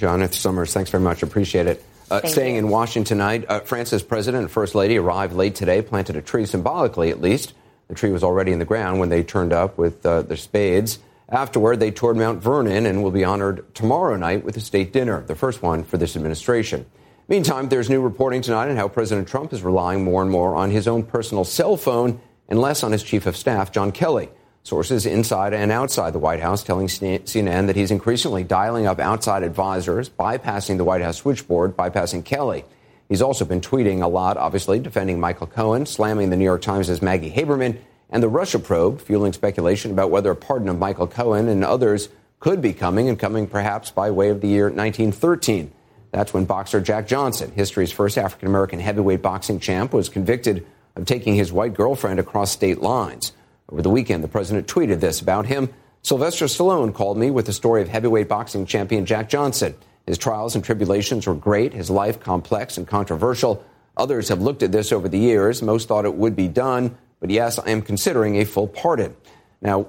Juana 0.00 0.32
Summers, 0.32 0.72
thanks 0.72 0.90
very 0.90 1.02
much. 1.02 1.22
Appreciate 1.22 1.66
it. 1.66 1.84
Uh, 2.10 2.20
staying 2.26 2.54
you. 2.54 2.60
in 2.60 2.68
Washington 2.68 3.16
tonight, 3.16 3.44
uh, 3.48 3.60
France's 3.60 4.02
president 4.02 4.42
and 4.42 4.50
first 4.50 4.74
lady 4.74 4.98
arrived 4.98 5.34
late 5.34 5.54
today, 5.54 5.80
planted 5.80 6.16
a 6.16 6.22
tree 6.22 6.44
symbolically 6.44 7.10
at 7.10 7.20
least. 7.20 7.54
The 7.88 7.94
tree 7.94 8.10
was 8.10 8.22
already 8.22 8.52
in 8.52 8.58
the 8.58 8.64
ground 8.64 9.00
when 9.00 9.08
they 9.08 9.22
turned 9.22 9.52
up 9.52 9.78
with 9.78 10.04
uh, 10.04 10.22
their 10.22 10.36
spades. 10.36 10.98
Afterward, 11.28 11.80
they 11.80 11.90
toured 11.90 12.16
Mount 12.18 12.42
Vernon 12.42 12.84
and 12.84 13.02
will 13.02 13.10
be 13.10 13.24
honored 13.24 13.74
tomorrow 13.74 14.16
night 14.16 14.44
with 14.44 14.56
a 14.58 14.60
state 14.60 14.92
dinner, 14.92 15.22
the 15.22 15.34
first 15.34 15.62
one 15.62 15.84
for 15.84 15.96
this 15.96 16.16
administration. 16.16 16.84
Meantime, 17.28 17.68
there's 17.70 17.88
new 17.88 18.02
reporting 18.02 18.42
tonight 18.42 18.68
on 18.68 18.76
how 18.76 18.88
President 18.88 19.26
Trump 19.26 19.52
is 19.54 19.62
relying 19.62 20.04
more 20.04 20.20
and 20.20 20.30
more 20.30 20.54
on 20.54 20.70
his 20.70 20.86
own 20.86 21.02
personal 21.02 21.44
cell 21.44 21.78
phone 21.78 22.20
and 22.48 22.60
less 22.60 22.82
on 22.82 22.92
his 22.92 23.02
chief 23.02 23.24
of 23.24 23.36
staff, 23.36 23.72
John 23.72 23.92
Kelly. 23.92 24.28
Sources 24.64 25.06
inside 25.06 25.52
and 25.52 25.72
outside 25.72 26.12
the 26.12 26.20
White 26.20 26.40
House 26.40 26.62
telling 26.62 26.86
CNN 26.86 27.66
that 27.66 27.74
he's 27.74 27.90
increasingly 27.90 28.44
dialing 28.44 28.86
up 28.86 29.00
outside 29.00 29.42
advisors, 29.42 30.08
bypassing 30.08 30.76
the 30.76 30.84
White 30.84 31.02
House 31.02 31.16
switchboard, 31.16 31.76
bypassing 31.76 32.24
Kelly. 32.24 32.64
He's 33.08 33.22
also 33.22 33.44
been 33.44 33.60
tweeting 33.60 34.02
a 34.02 34.06
lot, 34.06 34.36
obviously, 34.36 34.78
defending 34.78 35.18
Michael 35.18 35.48
Cohen, 35.48 35.84
slamming 35.84 36.30
the 36.30 36.36
New 36.36 36.44
York 36.44 36.62
Times' 36.62 36.88
as 36.88 37.02
Maggie 37.02 37.32
Haberman, 37.32 37.76
and 38.08 38.22
the 38.22 38.28
Russia 38.28 38.60
probe, 38.60 39.00
fueling 39.00 39.32
speculation 39.32 39.90
about 39.90 40.10
whether 40.10 40.30
a 40.30 40.36
pardon 40.36 40.68
of 40.68 40.78
Michael 40.78 41.08
Cohen 41.08 41.48
and 41.48 41.64
others 41.64 42.08
could 42.38 42.62
be 42.62 42.72
coming, 42.72 43.08
and 43.08 43.18
coming 43.18 43.48
perhaps 43.48 43.90
by 43.90 44.10
way 44.12 44.28
of 44.28 44.40
the 44.40 44.48
year 44.48 44.66
1913. 44.66 45.72
That's 46.12 46.32
when 46.32 46.44
boxer 46.44 46.80
Jack 46.80 47.08
Johnson, 47.08 47.50
history's 47.50 47.90
first 47.90 48.16
African 48.16 48.48
American 48.48 48.78
heavyweight 48.78 49.22
boxing 49.22 49.58
champ, 49.58 49.92
was 49.92 50.08
convicted 50.08 50.66
of 50.94 51.04
taking 51.04 51.34
his 51.34 51.52
white 51.52 51.74
girlfriend 51.74 52.20
across 52.20 52.52
state 52.52 52.80
lines. 52.80 53.32
Over 53.72 53.80
the 53.80 53.88
weekend, 53.88 54.22
the 54.22 54.28
president 54.28 54.66
tweeted 54.66 55.00
this 55.00 55.22
about 55.22 55.46
him. 55.46 55.70
Sylvester 56.02 56.44
Stallone 56.44 56.92
called 56.92 57.16
me 57.16 57.30
with 57.30 57.46
the 57.46 57.54
story 57.54 57.80
of 57.80 57.88
heavyweight 57.88 58.28
boxing 58.28 58.66
champion 58.66 59.06
Jack 59.06 59.30
Johnson. 59.30 59.74
His 60.06 60.18
trials 60.18 60.54
and 60.54 60.62
tribulations 60.62 61.26
were 61.26 61.34
great, 61.34 61.72
his 61.72 61.88
life 61.88 62.20
complex 62.20 62.76
and 62.76 62.86
controversial. 62.86 63.64
Others 63.96 64.28
have 64.28 64.42
looked 64.42 64.62
at 64.62 64.72
this 64.72 64.92
over 64.92 65.08
the 65.08 65.18
years. 65.18 65.62
Most 65.62 65.88
thought 65.88 66.04
it 66.04 66.14
would 66.14 66.36
be 66.36 66.48
done, 66.48 66.98
but 67.18 67.30
yes, 67.30 67.58
I 67.58 67.70
am 67.70 67.80
considering 67.80 68.36
a 68.36 68.44
full 68.44 68.68
pardon. 68.68 69.16
Now, 69.62 69.86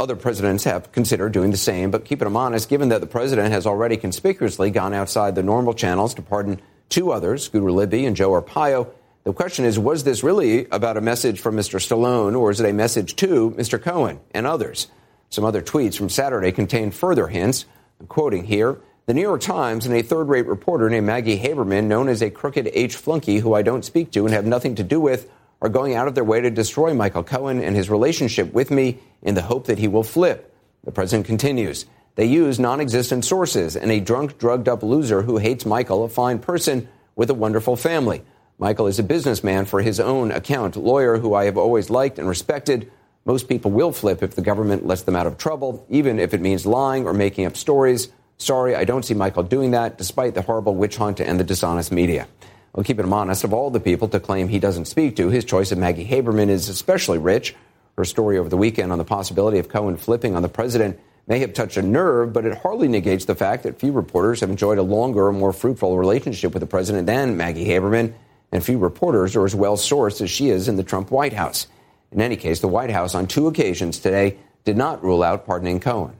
other 0.00 0.16
presidents 0.16 0.64
have 0.64 0.90
considered 0.92 1.32
doing 1.32 1.50
the 1.50 1.58
same, 1.58 1.90
but 1.90 2.06
keeping 2.06 2.24
them 2.24 2.36
honest, 2.36 2.70
given 2.70 2.88
that 2.88 3.02
the 3.02 3.06
president 3.06 3.52
has 3.52 3.66
already 3.66 3.98
conspicuously 3.98 4.70
gone 4.70 4.94
outside 4.94 5.34
the 5.34 5.42
normal 5.42 5.74
channels 5.74 6.14
to 6.14 6.22
pardon 6.22 6.62
two 6.88 7.12
others, 7.12 7.44
Scooter 7.44 7.72
Libby 7.72 8.06
and 8.06 8.16
Joe 8.16 8.30
Arpaio, 8.30 8.88
the 9.24 9.32
question 9.32 9.64
is, 9.64 9.78
was 9.78 10.04
this 10.04 10.22
really 10.22 10.66
about 10.66 10.96
a 10.96 11.00
message 11.00 11.40
from 11.40 11.56
Mr. 11.56 11.78
Stallone, 11.78 12.38
or 12.38 12.50
is 12.50 12.60
it 12.60 12.68
a 12.68 12.72
message 12.72 13.16
to 13.16 13.50
Mr. 13.52 13.80
Cohen 13.80 14.20
and 14.32 14.46
others? 14.46 14.86
Some 15.30 15.44
other 15.44 15.60
tweets 15.60 15.96
from 15.96 16.08
Saturday 16.08 16.52
contain 16.52 16.90
further 16.90 17.28
hints. 17.28 17.66
I'm 18.00 18.06
quoting 18.06 18.44
here. 18.44 18.78
The 19.06 19.14
New 19.14 19.22
York 19.22 19.40
Times 19.40 19.86
and 19.86 19.94
a 19.94 20.02
third 20.02 20.28
rate 20.28 20.46
reporter 20.46 20.88
named 20.88 21.06
Maggie 21.06 21.38
Haberman, 21.38 21.84
known 21.84 22.08
as 22.08 22.22
a 22.22 22.30
crooked 22.30 22.70
H 22.72 22.96
flunky 22.96 23.38
who 23.38 23.54
I 23.54 23.62
don't 23.62 23.84
speak 23.84 24.10
to 24.12 24.24
and 24.24 24.34
have 24.34 24.46
nothing 24.46 24.74
to 24.76 24.84
do 24.84 25.00
with, 25.00 25.30
are 25.60 25.68
going 25.68 25.94
out 25.94 26.08
of 26.08 26.14
their 26.14 26.24
way 26.24 26.40
to 26.40 26.50
destroy 26.50 26.94
Michael 26.94 27.24
Cohen 27.24 27.60
and 27.62 27.74
his 27.74 27.90
relationship 27.90 28.52
with 28.52 28.70
me 28.70 28.98
in 29.22 29.34
the 29.34 29.42
hope 29.42 29.66
that 29.66 29.78
he 29.78 29.88
will 29.88 30.04
flip. 30.04 30.54
The 30.84 30.92
president 30.92 31.26
continues. 31.26 31.86
They 32.14 32.26
use 32.26 32.58
non 32.58 32.80
existent 32.80 33.24
sources 33.24 33.76
and 33.76 33.90
a 33.90 34.00
drunk, 34.00 34.38
drugged 34.38 34.68
up 34.68 34.82
loser 34.82 35.22
who 35.22 35.38
hates 35.38 35.66
Michael, 35.66 36.04
a 36.04 36.08
fine 36.08 36.38
person 36.38 36.88
with 37.16 37.30
a 37.30 37.34
wonderful 37.34 37.76
family. 37.76 38.22
Michael 38.60 38.88
is 38.88 38.98
a 38.98 39.04
businessman 39.04 39.66
for 39.66 39.82
his 39.82 40.00
own 40.00 40.32
account, 40.32 40.74
lawyer 40.74 41.18
who 41.18 41.32
I 41.32 41.44
have 41.44 41.56
always 41.56 41.90
liked 41.90 42.18
and 42.18 42.28
respected. 42.28 42.90
Most 43.24 43.48
people 43.48 43.70
will 43.70 43.92
flip 43.92 44.20
if 44.20 44.34
the 44.34 44.42
government 44.42 44.84
lets 44.84 45.02
them 45.02 45.14
out 45.14 45.28
of 45.28 45.38
trouble, 45.38 45.86
even 45.88 46.18
if 46.18 46.34
it 46.34 46.40
means 46.40 46.66
lying 46.66 47.06
or 47.06 47.12
making 47.14 47.46
up 47.46 47.56
stories. 47.56 48.08
Sorry, 48.36 48.74
I 48.74 48.82
don't 48.82 49.04
see 49.04 49.14
Michael 49.14 49.44
doing 49.44 49.70
that, 49.70 49.96
despite 49.96 50.34
the 50.34 50.42
horrible 50.42 50.74
witch 50.74 50.96
hunt 50.96 51.20
and 51.20 51.38
the 51.38 51.44
dishonest 51.44 51.92
media. 51.92 52.26
Well, 52.72 52.82
keeping 52.82 53.04
him 53.04 53.12
honest, 53.12 53.44
of 53.44 53.52
all 53.52 53.70
the 53.70 53.78
people 53.78 54.08
to 54.08 54.18
claim 54.18 54.48
he 54.48 54.58
doesn't 54.58 54.86
speak 54.86 55.14
to, 55.16 55.28
his 55.28 55.44
choice 55.44 55.70
of 55.70 55.78
Maggie 55.78 56.06
Haberman 56.06 56.48
is 56.48 56.68
especially 56.68 57.18
rich. 57.18 57.54
Her 57.96 58.04
story 58.04 58.38
over 58.38 58.48
the 58.48 58.56
weekend 58.56 58.90
on 58.90 58.98
the 58.98 59.04
possibility 59.04 59.60
of 59.60 59.68
Cohen 59.68 59.96
flipping 59.96 60.34
on 60.34 60.42
the 60.42 60.48
president 60.48 60.98
may 61.28 61.38
have 61.38 61.52
touched 61.52 61.76
a 61.76 61.82
nerve, 61.82 62.32
but 62.32 62.44
it 62.44 62.58
hardly 62.58 62.88
negates 62.88 63.26
the 63.26 63.36
fact 63.36 63.62
that 63.62 63.78
few 63.78 63.92
reporters 63.92 64.40
have 64.40 64.50
enjoyed 64.50 64.78
a 64.78 64.82
longer, 64.82 65.28
or 65.28 65.32
more 65.32 65.52
fruitful 65.52 65.96
relationship 65.96 66.54
with 66.54 66.60
the 66.60 66.66
president 66.66 67.06
than 67.06 67.36
Maggie 67.36 67.66
Haberman 67.66 68.14
and 68.52 68.64
few 68.64 68.78
reporters 68.78 69.36
are 69.36 69.44
as 69.44 69.54
well 69.54 69.76
sourced 69.76 70.20
as 70.20 70.30
she 70.30 70.50
is 70.50 70.68
in 70.68 70.76
the 70.76 70.82
Trump 70.82 71.10
White 71.10 71.32
House. 71.32 71.66
In 72.10 72.20
any 72.20 72.36
case, 72.36 72.60
the 72.60 72.68
White 72.68 72.90
House 72.90 73.14
on 73.14 73.26
two 73.26 73.46
occasions 73.46 73.98
today 73.98 74.38
did 74.64 74.76
not 74.76 75.02
rule 75.02 75.22
out 75.22 75.46
pardoning 75.46 75.80
Cohen. 75.80 76.16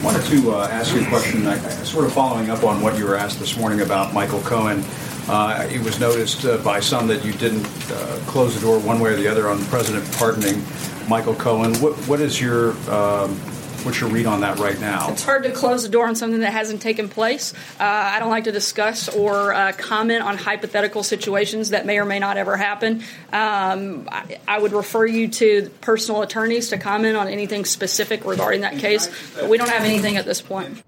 I 0.00 0.04
wanted 0.04 0.24
to 0.26 0.52
uh, 0.52 0.68
ask 0.70 0.94
you 0.94 1.02
a 1.02 1.08
question, 1.08 1.46
I 1.46 1.58
sort 1.82 2.04
of 2.04 2.12
following 2.12 2.50
up 2.50 2.62
on 2.62 2.80
what 2.80 2.96
you 2.96 3.04
were 3.04 3.16
asked 3.16 3.38
this 3.38 3.56
morning 3.58 3.80
about 3.80 4.14
Michael 4.14 4.40
Cohen. 4.40 4.84
Uh, 5.28 5.68
it 5.70 5.82
was 5.82 6.00
noticed 6.00 6.46
uh, 6.46 6.56
by 6.58 6.80
some 6.80 7.06
that 7.08 7.24
you 7.24 7.32
didn't 7.32 7.66
uh, 7.90 8.18
close 8.26 8.54
the 8.54 8.60
door 8.60 8.78
one 8.78 9.00
way 9.00 9.10
or 9.10 9.16
the 9.16 9.28
other 9.28 9.48
on 9.48 9.58
the 9.58 9.66
president 9.66 10.10
pardoning 10.12 10.62
Michael 11.08 11.34
Cohen. 11.34 11.74
What, 11.76 11.94
what 12.08 12.20
is 12.20 12.40
your 12.40 12.70
um, 12.90 13.38
What's 13.84 14.00
your 14.00 14.10
read 14.10 14.26
on 14.26 14.40
that 14.40 14.58
right 14.58 14.78
now? 14.80 15.10
It's 15.10 15.24
hard 15.24 15.44
to 15.44 15.52
close 15.52 15.84
the 15.84 15.88
door 15.88 16.06
on 16.06 16.16
something 16.16 16.40
that 16.40 16.52
hasn't 16.52 16.82
taken 16.82 17.08
place. 17.08 17.54
Uh, 17.78 17.84
I 17.84 18.18
don't 18.18 18.28
like 18.28 18.44
to 18.44 18.52
discuss 18.52 19.08
or 19.08 19.54
uh, 19.54 19.72
comment 19.72 20.22
on 20.22 20.36
hypothetical 20.36 21.02
situations 21.02 21.70
that 21.70 21.86
may 21.86 21.98
or 21.98 22.04
may 22.04 22.18
not 22.18 22.36
ever 22.36 22.56
happen. 22.56 23.02
Um, 23.32 24.08
I, 24.10 24.40
I, 24.46 24.58
would 24.58 24.72
refer 24.72 25.06
you 25.06 25.28
to 25.28 25.70
personal 25.80 26.22
attorneys 26.22 26.70
to 26.70 26.78
comment 26.78 27.16
on 27.16 27.28
anything 27.28 27.64
specific 27.64 28.24
regarding 28.24 28.62
that 28.62 28.78
case, 28.78 29.08
but 29.34 29.48
we 29.48 29.56
don't 29.56 29.70
have 29.70 29.84
anything 29.84 30.16
at 30.16 30.26
this 30.26 30.42
point. 30.42 30.82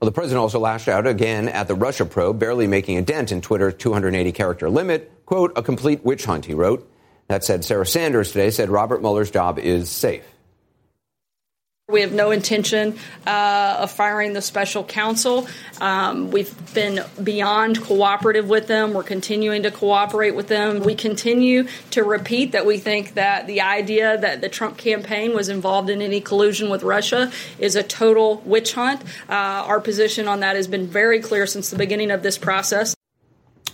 Well, 0.00 0.06
the 0.06 0.12
president 0.12 0.40
also 0.40 0.58
lashed 0.58 0.88
out 0.88 1.06
again 1.06 1.48
at 1.48 1.68
the 1.68 1.76
Russia 1.76 2.04
probe, 2.04 2.38
barely 2.38 2.66
making 2.66 2.98
a 2.98 3.02
dent 3.02 3.30
in 3.30 3.40
Twitter's 3.40 3.74
280 3.74 4.32
character 4.32 4.68
limit. 4.68 5.12
Quote, 5.24 5.52
a 5.56 5.62
complete 5.62 6.04
witch 6.04 6.24
hunt, 6.24 6.46
he 6.46 6.54
wrote. 6.54 6.90
That 7.28 7.44
said, 7.44 7.64
Sarah 7.64 7.86
Sanders 7.86 8.32
today 8.32 8.50
said 8.50 8.68
Robert 8.68 9.00
Mueller's 9.00 9.30
job 9.30 9.60
is 9.60 9.88
safe. 9.88 10.24
We 11.92 12.00
have 12.00 12.12
no 12.12 12.30
intention 12.30 12.98
uh, 13.26 13.76
of 13.80 13.90
firing 13.90 14.32
the 14.32 14.42
special 14.42 14.82
counsel. 14.82 15.46
Um, 15.80 16.30
we've 16.30 16.52
been 16.74 17.04
beyond 17.22 17.82
cooperative 17.82 18.48
with 18.48 18.66
them. 18.66 18.94
We're 18.94 19.02
continuing 19.02 19.64
to 19.64 19.70
cooperate 19.70 20.34
with 20.34 20.48
them. 20.48 20.80
We 20.80 20.94
continue 20.94 21.68
to 21.90 22.02
repeat 22.02 22.52
that 22.52 22.64
we 22.64 22.78
think 22.78 23.14
that 23.14 23.46
the 23.46 23.60
idea 23.60 24.18
that 24.18 24.40
the 24.40 24.48
Trump 24.48 24.78
campaign 24.78 25.34
was 25.34 25.48
involved 25.48 25.90
in 25.90 26.00
any 26.00 26.20
collusion 26.20 26.70
with 26.70 26.82
Russia 26.82 27.30
is 27.58 27.76
a 27.76 27.82
total 27.82 28.38
witch 28.44 28.72
hunt. 28.72 29.02
Uh, 29.28 29.32
our 29.32 29.80
position 29.80 30.28
on 30.28 30.40
that 30.40 30.56
has 30.56 30.66
been 30.66 30.86
very 30.86 31.20
clear 31.20 31.46
since 31.46 31.70
the 31.70 31.76
beginning 31.76 32.10
of 32.10 32.22
this 32.22 32.38
process. 32.38 32.96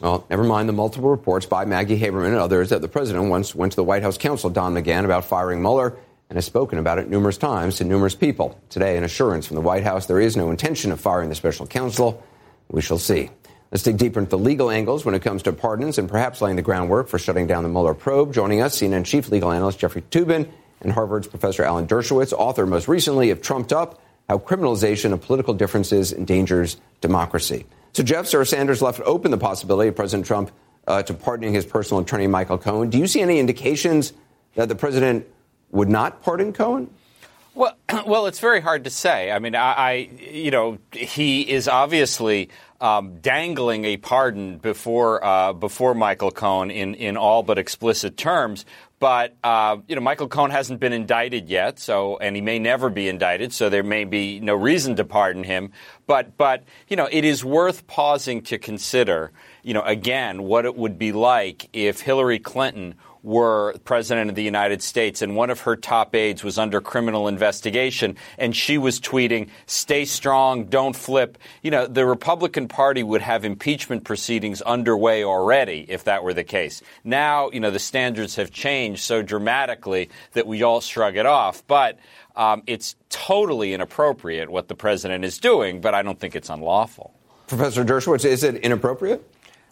Well, 0.00 0.26
never 0.30 0.44
mind 0.44 0.68
the 0.68 0.72
multiple 0.72 1.10
reports 1.10 1.46
by 1.46 1.64
Maggie 1.64 1.98
Haberman 1.98 2.26
and 2.26 2.36
others 2.36 2.70
that 2.70 2.82
the 2.82 2.88
president 2.88 3.28
once 3.28 3.54
went 3.54 3.72
to 3.72 3.76
the 3.76 3.84
White 3.84 4.02
House 4.02 4.16
counsel, 4.16 4.48
Don 4.48 4.74
McGahn, 4.74 5.04
about 5.04 5.24
firing 5.24 5.60
Mueller 5.60 5.96
and 6.28 6.36
has 6.36 6.44
spoken 6.44 6.78
about 6.78 6.98
it 6.98 7.08
numerous 7.08 7.38
times 7.38 7.76
to 7.76 7.84
numerous 7.84 8.14
people. 8.14 8.60
Today, 8.68 8.96
an 8.96 9.04
assurance 9.04 9.46
from 9.46 9.56
the 9.56 9.62
White 9.62 9.84
House 9.84 10.06
there 10.06 10.20
is 10.20 10.36
no 10.36 10.50
intention 10.50 10.92
of 10.92 11.00
firing 11.00 11.28
the 11.28 11.34
special 11.34 11.66
counsel. 11.66 12.22
We 12.70 12.82
shall 12.82 12.98
see. 12.98 13.30
Let's 13.70 13.82
dig 13.82 13.98
deeper 13.98 14.20
into 14.20 14.30
the 14.30 14.38
legal 14.38 14.70
angles 14.70 15.04
when 15.04 15.14
it 15.14 15.22
comes 15.22 15.42
to 15.42 15.52
pardons 15.52 15.98
and 15.98 16.08
perhaps 16.08 16.40
laying 16.40 16.56
the 16.56 16.62
groundwork 16.62 17.08
for 17.08 17.18
shutting 17.18 17.46
down 17.46 17.62
the 17.62 17.68
Mueller 17.68 17.94
probe. 17.94 18.32
Joining 18.32 18.60
us, 18.62 18.78
CNN 18.78 19.04
chief 19.04 19.28
legal 19.30 19.52
analyst 19.52 19.78
Jeffrey 19.78 20.02
Toobin 20.02 20.48
and 20.80 20.92
Harvard's 20.92 21.26
Professor 21.26 21.64
Alan 21.64 21.86
Dershowitz, 21.86 22.32
author 22.32 22.66
most 22.66 22.88
recently 22.88 23.30
of 23.30 23.42
Trumped 23.42 23.72
Up 23.72 24.00
How 24.28 24.38
Criminalization 24.38 25.12
of 25.12 25.20
Political 25.20 25.54
Differences 25.54 26.12
Endangers 26.12 26.78
Democracy. 27.00 27.66
So, 27.92 28.02
Jeff, 28.02 28.26
Sarah 28.26 28.46
Sanders 28.46 28.80
left 28.80 29.00
open 29.00 29.30
the 29.30 29.38
possibility 29.38 29.88
of 29.88 29.96
President 29.96 30.26
Trump 30.26 30.50
uh, 30.86 31.02
to 31.02 31.14
pardoning 31.14 31.52
his 31.52 31.66
personal 31.66 32.02
attorney, 32.02 32.26
Michael 32.26 32.58
Cohen. 32.58 32.90
Do 32.90 32.98
you 32.98 33.06
see 33.06 33.20
any 33.20 33.38
indications 33.38 34.12
that 34.54 34.68
the 34.68 34.74
president 34.74 35.26
would 35.70 35.88
not 35.88 36.22
pardon 36.22 36.52
Cohen? 36.52 36.90
Well, 37.54 37.76
well, 38.06 38.26
it's 38.26 38.38
very 38.38 38.60
hard 38.60 38.84
to 38.84 38.90
say. 38.90 39.32
I 39.32 39.40
mean, 39.40 39.54
I, 39.54 39.72
I 39.72 39.92
you 40.30 40.50
know, 40.50 40.78
he 40.92 41.42
is 41.42 41.66
obviously 41.66 42.50
um, 42.80 43.18
dangling 43.20 43.84
a 43.84 43.96
pardon 43.96 44.58
before 44.58 45.24
uh, 45.24 45.52
before 45.52 45.94
Michael 45.94 46.30
Cohen 46.30 46.70
in 46.70 46.94
in 46.94 47.16
all 47.16 47.42
but 47.42 47.58
explicit 47.58 48.16
terms. 48.16 48.64
But 49.00 49.36
uh, 49.42 49.78
you 49.88 49.96
know, 49.96 50.00
Michael 50.00 50.28
Cohen 50.28 50.50
hasn't 50.50 50.78
been 50.80 50.92
indicted 50.92 51.48
yet, 51.48 51.78
so 51.78 52.16
and 52.18 52.36
he 52.36 52.42
may 52.42 52.58
never 52.58 52.90
be 52.90 53.08
indicted, 53.08 53.52
so 53.52 53.68
there 53.68 53.82
may 53.82 54.04
be 54.04 54.38
no 54.40 54.54
reason 54.54 54.96
to 54.96 55.04
pardon 55.04 55.44
him. 55.44 55.72
But 56.06 56.36
but 56.36 56.64
you 56.88 56.96
know, 56.96 57.08
it 57.10 57.24
is 57.24 57.44
worth 57.44 57.86
pausing 57.86 58.42
to 58.42 58.58
consider. 58.58 59.32
You 59.62 59.74
know, 59.74 59.82
again, 59.82 60.44
what 60.44 60.64
it 60.64 60.76
would 60.76 60.98
be 60.98 61.12
like 61.12 61.68
if 61.72 62.00
Hillary 62.00 62.38
Clinton 62.38 62.94
were 63.22 63.74
president 63.84 64.30
of 64.30 64.36
the 64.36 64.42
United 64.42 64.82
States, 64.82 65.22
and 65.22 65.36
one 65.36 65.50
of 65.50 65.60
her 65.60 65.76
top 65.76 66.14
aides 66.14 66.44
was 66.44 66.58
under 66.58 66.80
criminal 66.80 67.28
investigation, 67.28 68.16
and 68.38 68.54
she 68.54 68.78
was 68.78 69.00
tweeting, 69.00 69.48
"Stay 69.66 70.04
strong, 70.04 70.64
don't 70.64 70.96
flip." 70.96 71.38
You 71.62 71.70
know, 71.70 71.86
the 71.86 72.06
Republican 72.06 72.68
Party 72.68 73.02
would 73.02 73.22
have 73.22 73.44
impeachment 73.44 74.04
proceedings 74.04 74.62
underway 74.62 75.24
already 75.24 75.84
if 75.88 76.04
that 76.04 76.22
were 76.22 76.34
the 76.34 76.44
case. 76.44 76.82
Now, 77.04 77.50
you 77.50 77.60
know, 77.60 77.70
the 77.70 77.78
standards 77.78 78.36
have 78.36 78.50
changed 78.50 79.02
so 79.02 79.22
dramatically 79.22 80.10
that 80.32 80.46
we 80.46 80.62
all 80.62 80.80
shrug 80.80 81.16
it 81.16 81.26
off, 81.26 81.62
but. 81.66 81.98
Um, 82.36 82.62
it's 82.68 82.94
totally 83.10 83.74
inappropriate 83.74 84.48
what 84.48 84.68
the 84.68 84.76
president 84.76 85.24
is 85.24 85.38
doing, 85.38 85.80
but 85.80 85.92
I 85.92 86.02
don't 86.02 86.20
think 86.20 86.36
it's 86.36 86.48
unlawful. 86.48 87.12
Professor 87.48 87.84
Dershowitz, 87.84 88.24
is 88.24 88.44
it 88.44 88.54
inappropriate? 88.56 89.28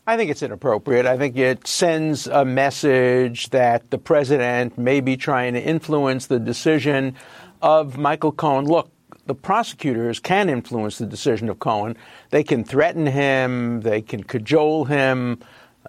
I 0.08 0.16
think 0.16 0.30
it's 0.30 0.42
inappropriate. 0.42 1.04
I 1.04 1.16
think 1.18 1.36
it 1.36 1.66
sends 1.66 2.28
a 2.28 2.44
message 2.44 3.50
that 3.50 3.90
the 3.90 3.98
president 3.98 4.78
may 4.78 5.00
be 5.00 5.16
trying 5.16 5.54
to 5.54 5.60
influence 5.60 6.26
the 6.26 6.38
decision 6.38 7.16
of 7.60 7.98
Michael 7.98 8.30
Cohen. 8.30 8.66
Look, 8.66 8.88
the 9.26 9.34
prosecutors 9.34 10.20
can 10.20 10.48
influence 10.48 10.98
the 10.98 11.06
decision 11.06 11.48
of 11.48 11.58
Cohen. 11.58 11.96
They 12.30 12.44
can 12.44 12.62
threaten 12.62 13.06
him, 13.06 13.80
they 13.80 14.00
can 14.00 14.22
cajole 14.22 14.84
him, 14.84 15.40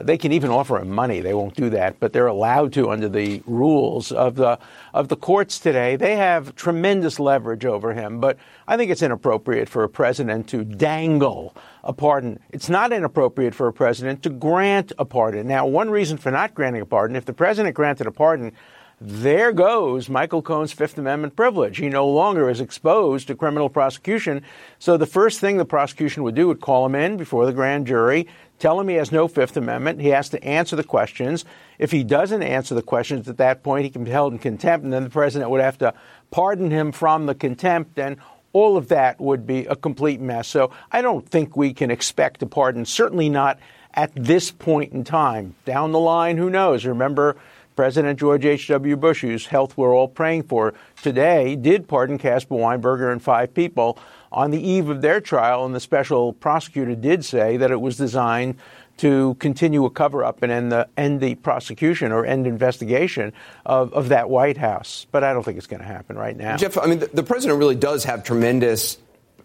they 0.02 0.18
can 0.18 0.32
even 0.32 0.50
offer 0.50 0.78
him 0.78 0.90
money. 0.90 1.22
They 1.22 1.34
won't 1.34 1.56
do 1.56 1.70
that, 1.72 2.00
but 2.00 2.14
they're 2.14 2.28
allowed 2.28 2.74
to 2.74 2.90
under 2.90 3.10
the 3.10 3.42
rules 3.46 4.12
of 4.12 4.36
the 4.36 4.60
of 4.94 5.08
the 5.08 5.16
courts 5.16 5.60
today. 5.60 5.96
They 5.96 6.16
have 6.16 6.56
tremendous 6.56 7.20
leverage 7.20 7.66
over 7.66 7.94
him, 7.94 8.20
but 8.20 8.38
I 8.68 8.78
think 8.78 8.92
it's 8.92 9.02
inappropriate 9.02 9.70
for 9.70 9.84
a 9.84 9.90
president 9.90 10.48
to 10.50 10.64
dangle 10.64 11.56
a 11.84 11.94
pardon. 11.94 12.40
It's 12.50 12.70
not 12.70 12.92
inappropriate 12.92 13.56
for 13.56 13.68
a 13.68 13.74
president 13.74 14.24
to 14.24 14.30
grant 14.30 14.92
a 15.00 15.06
pardon. 15.06 15.48
Now, 15.48 15.66
one 15.66 15.90
reason 15.90 16.18
for 16.18 16.32
not 16.32 16.54
granting 16.54 16.82
a 16.82 16.86
pardon, 16.86 17.16
if 17.16 17.26
the 17.26 17.34
president 17.34 17.76
granted 17.76 18.08
a 18.08 18.12
pardon, 18.12 18.52
there 19.00 19.52
goes 19.52 20.10
Michael 20.10 20.42
Cohen's 20.42 20.74
Fifth 20.74 20.98
Amendment 20.98 21.36
privilege. 21.36 21.78
He 21.78 21.88
no 21.88 22.08
longer 22.08 22.50
is 22.50 22.60
exposed 22.60 23.28
to 23.28 23.36
criminal 23.36 23.70
prosecution. 23.70 24.42
So 24.80 24.98
the 24.98 25.06
first 25.06 25.40
thing 25.40 25.58
the 25.58 25.66
prosecution 25.66 26.24
would 26.24 26.34
do 26.34 26.48
would 26.48 26.62
call 26.62 26.86
him 26.86 26.96
in 26.96 27.16
before 27.16 27.46
the 27.46 27.54
grand 27.54 27.86
jury, 27.86 28.28
tell 28.58 28.80
him 28.80 28.88
he 28.88 28.96
has 28.96 29.12
no 29.12 29.28
Fifth 29.28 29.56
Amendment. 29.56 30.02
He 30.02 30.08
has 30.10 30.30
to 30.30 30.44
answer 30.44 30.76
the 30.76 30.84
questions. 30.84 31.46
If 31.78 31.92
he 31.92 32.04
doesn't 32.04 32.42
answer 32.42 32.74
the 32.74 32.82
questions 32.82 33.28
at 33.28 33.38
that 33.38 33.62
point, 33.62 33.84
he 33.84 33.92
can 33.92 34.04
be 34.04 34.10
held 34.10 34.34
in 34.34 34.40
contempt, 34.40 34.84
and 34.84 34.92
then 34.92 35.04
the 35.04 35.12
president 35.12 35.52
would 35.52 35.62
have 35.62 35.78
to 35.78 35.94
pardon 36.32 36.72
him 36.72 36.92
from 36.92 37.28
the 37.28 37.36
contempt, 37.36 38.00
and 38.00 38.18
all 38.52 38.78
of 38.78 38.88
that 38.88 39.22
would 39.22 39.46
be 39.46 39.66
a 39.68 39.76
complete 39.76 40.20
mess. 40.20 40.48
So 40.48 40.72
I 40.92 41.04
don't 41.04 41.28
think 41.30 41.56
we 41.56 41.72
can 41.72 41.92
expect 41.92 42.42
a 42.42 42.48
pardon, 42.48 42.84
certainly 42.84 43.30
not 43.30 43.60
at 43.94 44.12
this 44.16 44.50
point 44.50 44.94
in 44.94 45.04
time. 45.04 45.56
Down 45.66 45.92
the 45.92 46.00
line, 46.00 46.38
who 46.38 46.50
knows? 46.50 46.84
Remember, 46.84 47.38
President 47.78 48.20
George 48.20 48.44
H.W. 48.44 48.98
Bush, 48.98 49.22
whose 49.22 49.46
health 49.46 49.78
we're 49.78 49.96
all 49.96 50.10
praying 50.10 50.44
for 50.44 50.74
today, 51.02 51.56
did 51.56 51.88
pardon 51.88 52.18
Caspar 52.18 52.56
Weinberger 52.56 53.12
and 53.12 53.22
five 53.22 53.54
people 53.54 53.98
on 54.32 54.52
the 54.52 54.60
eve 54.60 54.90
of 54.90 55.02
their 55.02 55.22
trial, 55.22 55.64
and 55.64 55.74
the 55.74 55.80
special 55.80 56.34
prosecutor 56.34 56.96
did 56.96 57.24
say 57.24 57.56
that 57.56 57.72
it 57.72 57.80
was 57.80 57.96
designed 57.96 58.56
to 58.98 59.36
continue 59.36 59.86
a 59.86 59.92
cover 59.92 60.24
up 60.24 60.42
and 60.42 60.52
end 60.52 60.72
the, 60.72 60.90
end 60.98 61.22
the 61.22 61.36
prosecution 61.36 62.12
or 62.12 62.26
end 62.26 62.48
investigation 62.48 63.32
of, 63.66 63.94
of 63.94 64.10
that 64.10 64.28
White 64.28 64.58
House. 64.58 65.06
But 65.12 65.24
I 65.24 65.32
don't 65.32 65.44
think 65.44 65.60
it's 65.60 65.68
going 65.68 65.82
to 65.82 65.88
happen 65.88 66.18
right 66.18 66.36
now. 66.36 66.58
Jeff, 66.58 66.78
I 66.80 66.88
mean, 66.88 67.00
the, 67.00 67.08
the 67.14 67.24
president 67.24 67.60
really 67.60 67.76
does 67.76 68.04
have 68.06 68.24
tremendous, 68.24 68.98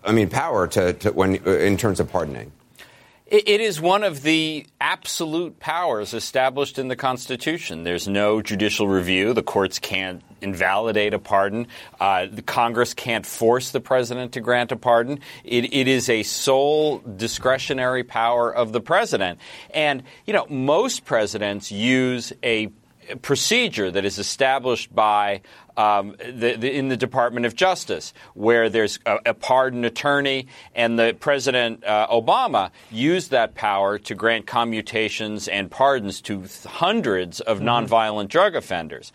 I 0.02 0.12
mean, 0.12 0.30
power 0.30 0.66
to, 0.68 0.94
to 0.94 1.12
when 1.12 1.36
in 1.36 1.76
terms 1.76 2.00
of 2.00 2.10
pardoning. 2.10 2.50
It 3.32 3.62
is 3.62 3.80
one 3.80 4.04
of 4.04 4.20
the 4.20 4.66
absolute 4.78 5.58
powers 5.58 6.12
established 6.12 6.78
in 6.78 6.88
the 6.88 6.96
Constitution. 6.96 7.82
There's 7.82 8.06
no 8.06 8.42
judicial 8.42 8.88
review. 8.88 9.32
The 9.32 9.42
courts 9.42 9.78
can't 9.78 10.22
invalidate 10.42 11.14
a 11.14 11.18
pardon. 11.18 11.68
Uh, 11.98 12.26
the 12.30 12.42
Congress 12.42 12.92
can't 12.92 13.24
force 13.24 13.70
the 13.70 13.80
president 13.80 14.32
to 14.32 14.42
grant 14.42 14.70
a 14.70 14.76
pardon. 14.76 15.20
It, 15.44 15.72
it 15.72 15.88
is 15.88 16.10
a 16.10 16.24
sole 16.24 16.98
discretionary 16.98 18.04
power 18.04 18.54
of 18.54 18.74
the 18.74 18.82
president. 18.82 19.38
And, 19.72 20.02
you 20.26 20.34
know, 20.34 20.44
most 20.50 21.06
presidents 21.06 21.72
use 21.72 22.34
a 22.42 22.70
procedure 23.20 23.90
that 23.90 24.04
is 24.04 24.18
established 24.18 24.94
by 24.94 25.42
um, 25.76 26.16
the, 26.18 26.56
the, 26.56 26.70
in 26.76 26.88
the 26.88 26.96
Department 26.96 27.46
of 27.46 27.54
Justice, 27.54 28.12
where 28.34 28.68
there's 28.68 28.98
a, 29.06 29.18
a 29.26 29.34
pardon 29.34 29.84
attorney, 29.84 30.46
and 30.74 30.98
the 30.98 31.16
President 31.18 31.84
uh, 31.84 32.06
Obama 32.08 32.70
used 32.90 33.30
that 33.30 33.54
power 33.54 33.98
to 33.98 34.14
grant 34.14 34.46
commutations 34.46 35.48
and 35.48 35.70
pardons 35.70 36.20
to 36.22 36.44
hundreds 36.66 37.40
of 37.40 37.58
mm-hmm. 37.58 37.68
nonviolent 37.68 38.28
drug 38.28 38.54
offenders 38.54 39.12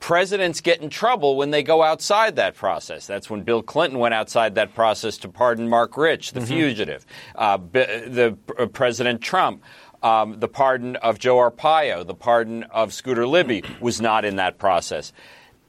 presidents 0.00 0.60
get 0.60 0.80
in 0.80 0.90
trouble 0.90 1.36
when 1.36 1.50
they 1.50 1.62
go 1.62 1.82
outside 1.82 2.36
that 2.36 2.54
process. 2.54 3.06
That's 3.06 3.30
when 3.30 3.42
Bill 3.42 3.62
Clinton 3.62 3.98
went 3.98 4.14
outside 4.14 4.54
that 4.56 4.74
process 4.74 5.18
to 5.18 5.28
pardon 5.28 5.68
Marc 5.68 5.96
Rich, 5.96 6.32
the 6.32 6.40
mm-hmm. 6.40 6.48
fugitive. 6.48 7.06
Uh, 7.34 7.58
the 7.72 8.36
uh, 8.58 8.66
President 8.66 9.20
Trump. 9.20 9.62
Um, 10.02 10.38
the 10.40 10.48
pardon 10.48 10.96
of 10.96 11.18
Joe 11.18 11.36
Arpaio, 11.36 12.06
the 12.06 12.14
pardon 12.14 12.64
of 12.64 12.92
Scooter 12.92 13.26
Libby 13.26 13.62
was 13.80 14.00
not 14.00 14.24
in 14.24 14.36
that 14.36 14.58
process 14.58 15.12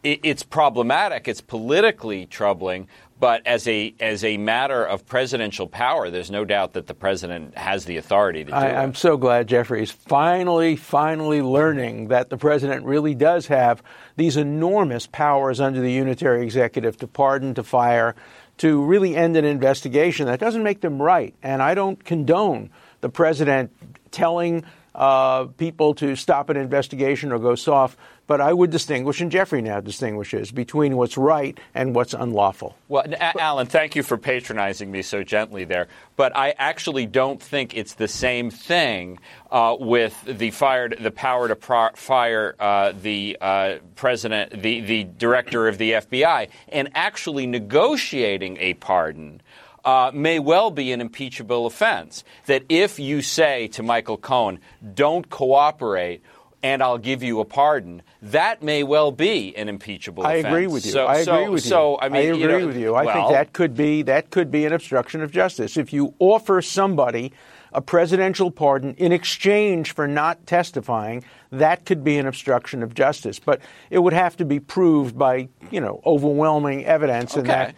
it, 0.07 0.19
it's 0.23 0.43
problematic. 0.43 1.27
It's 1.27 1.41
politically 1.41 2.25
troubling. 2.25 2.87
But 3.19 3.47
as 3.47 3.67
a 3.67 3.95
as 3.99 4.23
a 4.23 4.37
matter 4.37 4.85
of 4.85 5.03
presidential 5.07 5.65
power, 5.67 6.11
there's 6.11 6.29
no 6.29 6.45
doubt 6.45 6.73
that 6.73 6.85
the 6.85 6.93
president 6.93 7.57
has 7.57 7.85
the 7.85 7.97
authority 7.97 8.43
to 8.43 8.51
do 8.51 8.55
I, 8.55 8.67
it. 8.67 8.75
I'm 8.75 8.93
so 8.93 9.17
glad 9.17 9.47
Jeffrey 9.47 9.81
is 9.81 9.89
finally, 9.89 10.75
finally 10.75 11.41
learning 11.41 12.09
that 12.09 12.29
the 12.29 12.37
president 12.37 12.85
really 12.85 13.15
does 13.15 13.47
have 13.47 13.81
these 14.17 14.37
enormous 14.37 15.07
powers 15.07 15.59
under 15.59 15.81
the 15.81 15.91
unitary 15.91 16.43
executive 16.43 16.95
to 16.97 17.07
pardon, 17.07 17.55
to 17.55 17.63
fire, 17.63 18.15
to 18.57 18.83
really 18.83 19.15
end 19.15 19.35
an 19.35 19.45
investigation. 19.45 20.27
That 20.27 20.39
doesn't 20.39 20.61
make 20.61 20.81
them 20.81 21.01
right, 21.01 21.33
and 21.41 21.63
I 21.63 21.73
don't 21.73 22.03
condone 22.05 22.69
the 23.01 23.09
president 23.09 23.71
telling 24.12 24.63
uh, 24.96 25.46
people 25.46 25.93
to 25.96 26.15
stop 26.15 26.50
an 26.50 26.58
investigation 26.58 27.32
or 27.32 27.39
go 27.39 27.56
soft 27.56 27.98
but 28.28 28.41
I 28.41 28.52
would 28.52 28.70
distinguish, 28.70 29.22
and 29.22 29.32
Jeffrey 29.32 29.62
now 29.62 29.80
distinguishes, 29.80 30.52
between 30.52 30.98
what's 30.98 31.17
right 31.17 31.58
and 31.74 31.96
what's 31.96 32.13
unlawful. 32.13 32.76
Well, 32.89 33.06
Alan, 33.39 33.67
thank 33.67 33.96
you 33.96 34.04
for 34.04 34.17
patronizing 34.17 34.91
me 34.91 35.02
so 35.02 35.24
gently 35.24 35.63
there. 35.63 35.88
But 36.17 36.36
I 36.36 36.54
actually 36.58 37.06
don't 37.06 37.41
think 37.41 37.76
it's 37.76 37.93
the 37.93 38.10
same 38.10 38.52
thing 38.52 39.20
uh, 39.50 39.78
with 39.80 40.22
the 40.26 40.52
fire, 40.52 40.89
the 40.89 41.12
power 41.12 41.48
to 41.48 41.56
pro- 41.56 41.91
fire 41.96 42.56
uh, 42.60 42.91
the 43.02 43.38
uh, 43.39 43.78
president, 43.96 44.62
the, 44.62 44.82
the 44.82 45.06
director 45.06 45.70
of 45.70 45.78
the 45.78 45.93
FBI, 45.93 46.50
and 46.67 46.89
actually 46.96 47.48
negotiating 47.48 48.58
a 48.60 48.74
pardon. 48.74 49.41
Uh, 49.88 50.12
may 50.13 50.38
well 50.38 50.69
be 50.69 50.91
an 50.91 51.00
impeachable 51.00 51.65
offense. 51.65 52.26
That 52.47 52.63
if 52.67 53.00
you 53.00 53.21
say 53.21 53.69
to 53.69 53.84
Michael 53.84 54.17
Cohen, 54.17 54.60
don't 54.93 55.30
cooperate, 55.30 56.21
and 56.62 56.84
I'll 56.84 56.97
give 56.97 57.23
you 57.23 57.39
a 57.39 57.45
pardon. 57.45 58.02
That 58.21 58.62
may 58.62 58.84
well 58.84 59.13
be 59.13 59.56
an 59.56 59.69
impeachable 59.69 60.28
I 60.28 60.34
offense. 60.34 60.47
agree 60.47 60.67
with 60.67 60.86
you. 60.86 60.91
So, 60.91 61.06
I 61.06 61.13
agree 61.19 61.23
so, 61.23 61.52
with 61.52 61.63
you. 61.63 61.69
So, 61.69 62.00
I 62.02 62.10
mean, 62.10 62.15
I 62.15 62.26
agree 62.26 62.39
you 62.39 62.47
know, 62.47 62.67
with 62.67 62.78
you. 62.78 62.95
I 62.95 63.06
well, 63.06 63.15
think 63.15 63.32
that 63.32 63.54
could 63.54 63.76
be 63.76 64.02
that 64.02 64.30
could 64.30 64.52
be 64.52 64.65
an 64.65 64.73
obstruction 64.73 65.21
of 65.21 65.32
justice. 65.32 65.78
If 65.78 65.93
you 65.93 66.13
offer 66.19 66.62
somebody 66.62 67.32
a 67.71 67.82
presidential 67.82 68.50
pardon 68.52 68.93
in 68.95 69.12
exchange 69.12 69.93
for 69.93 70.08
not 70.08 70.45
testifying, 70.47 71.23
that 71.52 71.86
could 71.86 72.04
be 72.04 72.17
an 72.17 72.26
obstruction 72.26 72.84
of 72.84 72.93
justice. 72.93 73.39
But 73.39 73.62
it 73.89 74.00
would 74.00 74.13
have 74.13 74.36
to 74.38 74.45
be 74.45 74.60
proved 74.60 75.17
by, 75.17 75.47
you 75.71 75.80
know, 75.80 76.02
overwhelming 76.06 76.86
evidence 76.86 77.32
Okay. 77.32 77.39
and 77.39 77.50
that 77.50 77.76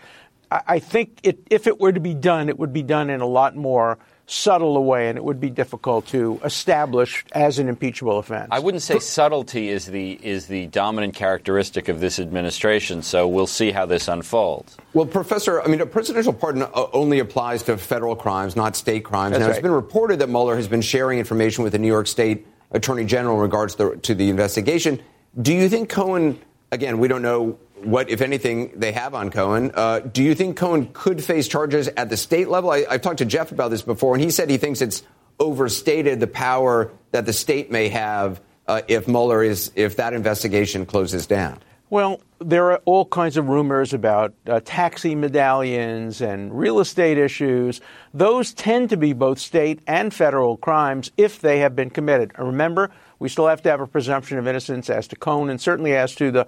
I 0.51 0.61
I 0.67 0.79
think 0.79 1.19
it, 1.23 1.39
if 1.49 1.67
it 1.67 1.79
were 1.79 1.91
to 1.91 1.99
be 1.99 2.13
done, 2.13 2.49
it 2.49 2.57
would 2.57 2.73
be 2.73 2.83
done 2.83 3.09
in 3.09 3.21
a 3.21 3.27
lot 3.27 3.55
more 3.55 3.97
subtle 4.29 4.77
a 4.77 4.81
way, 4.81 5.09
and 5.09 5.17
it 5.17 5.23
would 5.23 5.39
be 5.39 5.49
difficult 5.49 6.05
to 6.07 6.39
establish 6.43 7.25
as 7.31 7.57
an 7.57 7.67
impeachable 7.67 8.19
offense. 8.19 8.47
I 8.51 8.59
wouldn't 8.59 8.83
say 8.83 8.99
subtlety 8.99 9.69
is 9.69 9.87
the 9.87 10.19
is 10.21 10.45
the 10.45 10.67
dominant 10.67 11.15
characteristic 11.15 11.89
of 11.89 11.99
this 11.99 12.19
administration. 12.19 13.01
So 13.01 13.27
we'll 13.27 13.47
see 13.47 13.71
how 13.71 13.85
this 13.85 14.07
unfolds. 14.07 14.77
Well, 14.93 15.07
Professor, 15.07 15.61
I 15.61 15.67
mean, 15.67 15.81
a 15.81 15.85
presidential 15.85 16.33
pardon 16.33 16.63
uh, 16.63 16.85
only 16.93 17.19
applies 17.19 17.63
to 17.63 17.77
federal 17.77 18.15
crimes, 18.15 18.55
not 18.55 18.75
state 18.75 19.03
crimes. 19.03 19.31
That's 19.31 19.41
now, 19.41 19.47
it's 19.47 19.55
right. 19.57 19.63
been 19.63 19.71
reported 19.71 20.19
that 20.19 20.29
Mueller 20.29 20.55
has 20.55 20.67
been 20.67 20.81
sharing 20.81 21.19
information 21.19 21.63
with 21.63 21.73
the 21.73 21.79
New 21.79 21.87
York 21.87 22.07
State 22.07 22.45
Attorney 22.71 23.05
General 23.05 23.35
in 23.35 23.41
regards 23.41 23.75
to 23.75 23.89
the, 23.89 23.97
to 23.97 24.15
the 24.15 24.29
investigation. 24.29 25.01
Do 25.41 25.53
you 25.53 25.69
think 25.69 25.89
Cohen, 25.89 26.39
again, 26.71 26.99
we 26.99 27.07
don't 27.07 27.23
know 27.23 27.57
what, 27.83 28.09
if 28.09 28.21
anything, 28.21 28.71
they 28.79 28.91
have 28.91 29.13
on 29.13 29.29
Cohen. 29.29 29.71
Uh, 29.73 29.99
do 29.99 30.23
you 30.23 30.35
think 30.35 30.57
Cohen 30.57 30.89
could 30.93 31.23
face 31.23 31.47
charges 31.47 31.87
at 31.87 32.09
the 32.09 32.17
state 32.17 32.49
level? 32.49 32.71
I, 32.71 32.85
I've 32.89 33.01
talked 33.01 33.19
to 33.19 33.25
Jeff 33.25 33.51
about 33.51 33.71
this 33.71 33.81
before, 33.81 34.15
and 34.15 34.23
he 34.23 34.31
said 34.31 34.49
he 34.49 34.57
thinks 34.57 34.81
it's 34.81 35.03
overstated 35.39 36.19
the 36.19 36.27
power 36.27 36.91
that 37.11 37.25
the 37.25 37.33
state 37.33 37.71
may 37.71 37.89
have 37.89 38.41
uh, 38.67 38.81
if 38.87 39.07
Mueller 39.07 39.43
is, 39.43 39.71
if 39.75 39.95
that 39.95 40.13
investigation 40.13 40.85
closes 40.85 41.25
down. 41.25 41.59
Well, 41.89 42.21
there 42.39 42.71
are 42.71 42.81
all 42.85 43.03
kinds 43.03 43.35
of 43.35 43.49
rumors 43.49 43.93
about 43.93 44.35
uh, 44.45 44.59
taxi 44.63 45.15
medallions 45.15 46.21
and 46.21 46.57
real 46.57 46.79
estate 46.79 47.17
issues. 47.17 47.81
Those 48.13 48.53
tend 48.53 48.91
to 48.91 48.97
be 48.97 49.13
both 49.13 49.39
state 49.39 49.79
and 49.87 50.13
federal 50.13 50.55
crimes 50.55 51.11
if 51.17 51.41
they 51.41 51.59
have 51.59 51.75
been 51.75 51.89
committed. 51.89 52.31
Remember, 52.37 52.91
we 53.17 53.27
still 53.27 53.47
have 53.47 53.63
to 53.63 53.69
have 53.69 53.81
a 53.81 53.87
presumption 53.87 54.37
of 54.37 54.47
innocence 54.47 54.89
as 54.89 55.07
to 55.07 55.15
Cohen 55.15 55.49
and 55.49 55.59
certainly 55.59 55.95
as 55.95 56.13
to 56.15 56.29
the 56.29 56.47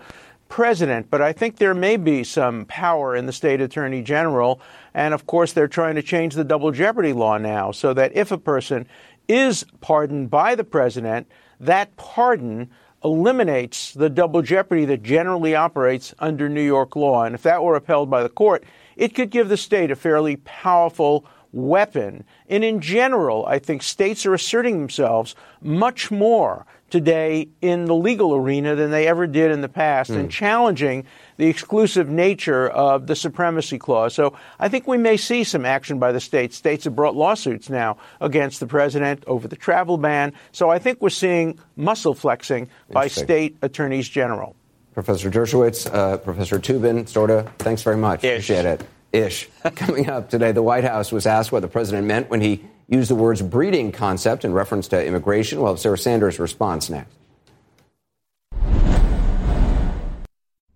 president. 0.51 1.09
But 1.09 1.21
I 1.21 1.33
think 1.33 1.55
there 1.55 1.73
may 1.73 1.97
be 1.97 2.23
some 2.23 2.65
power 2.65 3.15
in 3.15 3.25
the 3.25 3.33
state 3.33 3.61
attorney 3.61 4.03
general. 4.03 4.61
And 4.93 5.13
of 5.15 5.25
course, 5.25 5.53
they're 5.53 5.67
trying 5.67 5.95
to 5.95 6.03
change 6.03 6.35
the 6.35 6.43
double 6.43 6.71
jeopardy 6.71 7.13
law 7.13 7.37
now 7.37 7.71
so 7.71 7.93
that 7.95 8.15
if 8.15 8.31
a 8.31 8.37
person 8.37 8.85
is 9.27 9.65
pardoned 9.79 10.29
by 10.29 10.53
the 10.53 10.65
president, 10.65 11.27
that 11.59 11.95
pardon 11.95 12.69
eliminates 13.03 13.93
the 13.93 14.09
double 14.09 14.41
jeopardy 14.41 14.85
that 14.85 15.01
generally 15.01 15.55
operates 15.55 16.13
under 16.19 16.47
New 16.49 16.61
York 16.61 16.95
law. 16.95 17.23
And 17.23 17.33
if 17.33 17.43
that 17.43 17.63
were 17.63 17.75
upheld 17.75 18.09
by 18.11 18.21
the 18.21 18.29
court, 18.29 18.63
it 18.95 19.15
could 19.15 19.31
give 19.31 19.49
the 19.49 19.57
state 19.57 19.89
a 19.89 19.95
fairly 19.95 20.35
powerful 20.35 21.25
weapon. 21.53 22.23
And 22.49 22.63
in 22.63 22.81
general, 22.81 23.45
I 23.45 23.59
think 23.59 23.83
states 23.83 24.25
are 24.25 24.33
asserting 24.33 24.79
themselves 24.79 25.35
much 25.61 26.11
more 26.11 26.65
today 26.91 27.47
in 27.61 27.85
the 27.85 27.95
legal 27.95 28.35
arena 28.35 28.75
than 28.75 28.91
they 28.91 29.07
ever 29.07 29.25
did 29.25 29.49
in 29.49 29.61
the 29.61 29.69
past 29.69 30.09
and 30.09 30.29
challenging 30.29 31.05
the 31.37 31.47
exclusive 31.47 32.09
nature 32.09 32.67
of 32.67 33.07
the 33.07 33.15
supremacy 33.15 33.79
clause. 33.79 34.13
So 34.13 34.37
I 34.59 34.67
think 34.67 34.87
we 34.87 34.97
may 34.97 35.17
see 35.17 35.43
some 35.43 35.65
action 35.65 35.99
by 35.99 36.11
the 36.11 36.19
states. 36.19 36.57
States 36.57 36.83
have 36.83 36.95
brought 36.95 37.15
lawsuits 37.15 37.69
now 37.69 37.97
against 38.19 38.59
the 38.59 38.67
president 38.67 39.23
over 39.25 39.47
the 39.47 39.55
travel 39.55 39.97
ban. 39.97 40.33
So 40.51 40.69
I 40.69 40.79
think 40.79 41.01
we're 41.01 41.09
seeing 41.09 41.57
muscle 41.77 42.13
flexing 42.13 42.69
by 42.91 43.07
state 43.07 43.57
attorneys 43.61 44.07
general. 44.09 44.55
Professor 44.93 45.31
Dershowitz, 45.31 45.91
uh, 45.93 46.17
Professor 46.17 46.59
Toobin, 46.59 47.07
Sorta, 47.07 47.49
thanks 47.59 47.81
very 47.81 47.95
much. 47.95 48.25
Ish. 48.25 48.49
Appreciate 48.49 48.65
it. 48.65 48.83
Ish. 49.13 49.49
Coming 49.75 50.09
up 50.09 50.29
today, 50.29 50.51
the 50.51 50.63
White 50.63 50.83
House 50.83 51.11
was 51.11 51.25
asked 51.25 51.51
what 51.51 51.61
the 51.61 51.67
president 51.67 52.07
meant 52.07 52.29
when 52.29 52.41
he 52.41 52.63
used 52.87 53.09
the 53.09 53.15
words 53.15 53.41
breeding 53.41 53.91
concept 53.91 54.45
in 54.45 54.53
reference 54.53 54.87
to 54.89 55.05
immigration. 55.05 55.59
We'll 55.59 55.73
have 55.73 55.79
Sarah 55.79 55.97
Sanders' 55.97 56.39
response 56.39 56.89
next. 56.89 57.15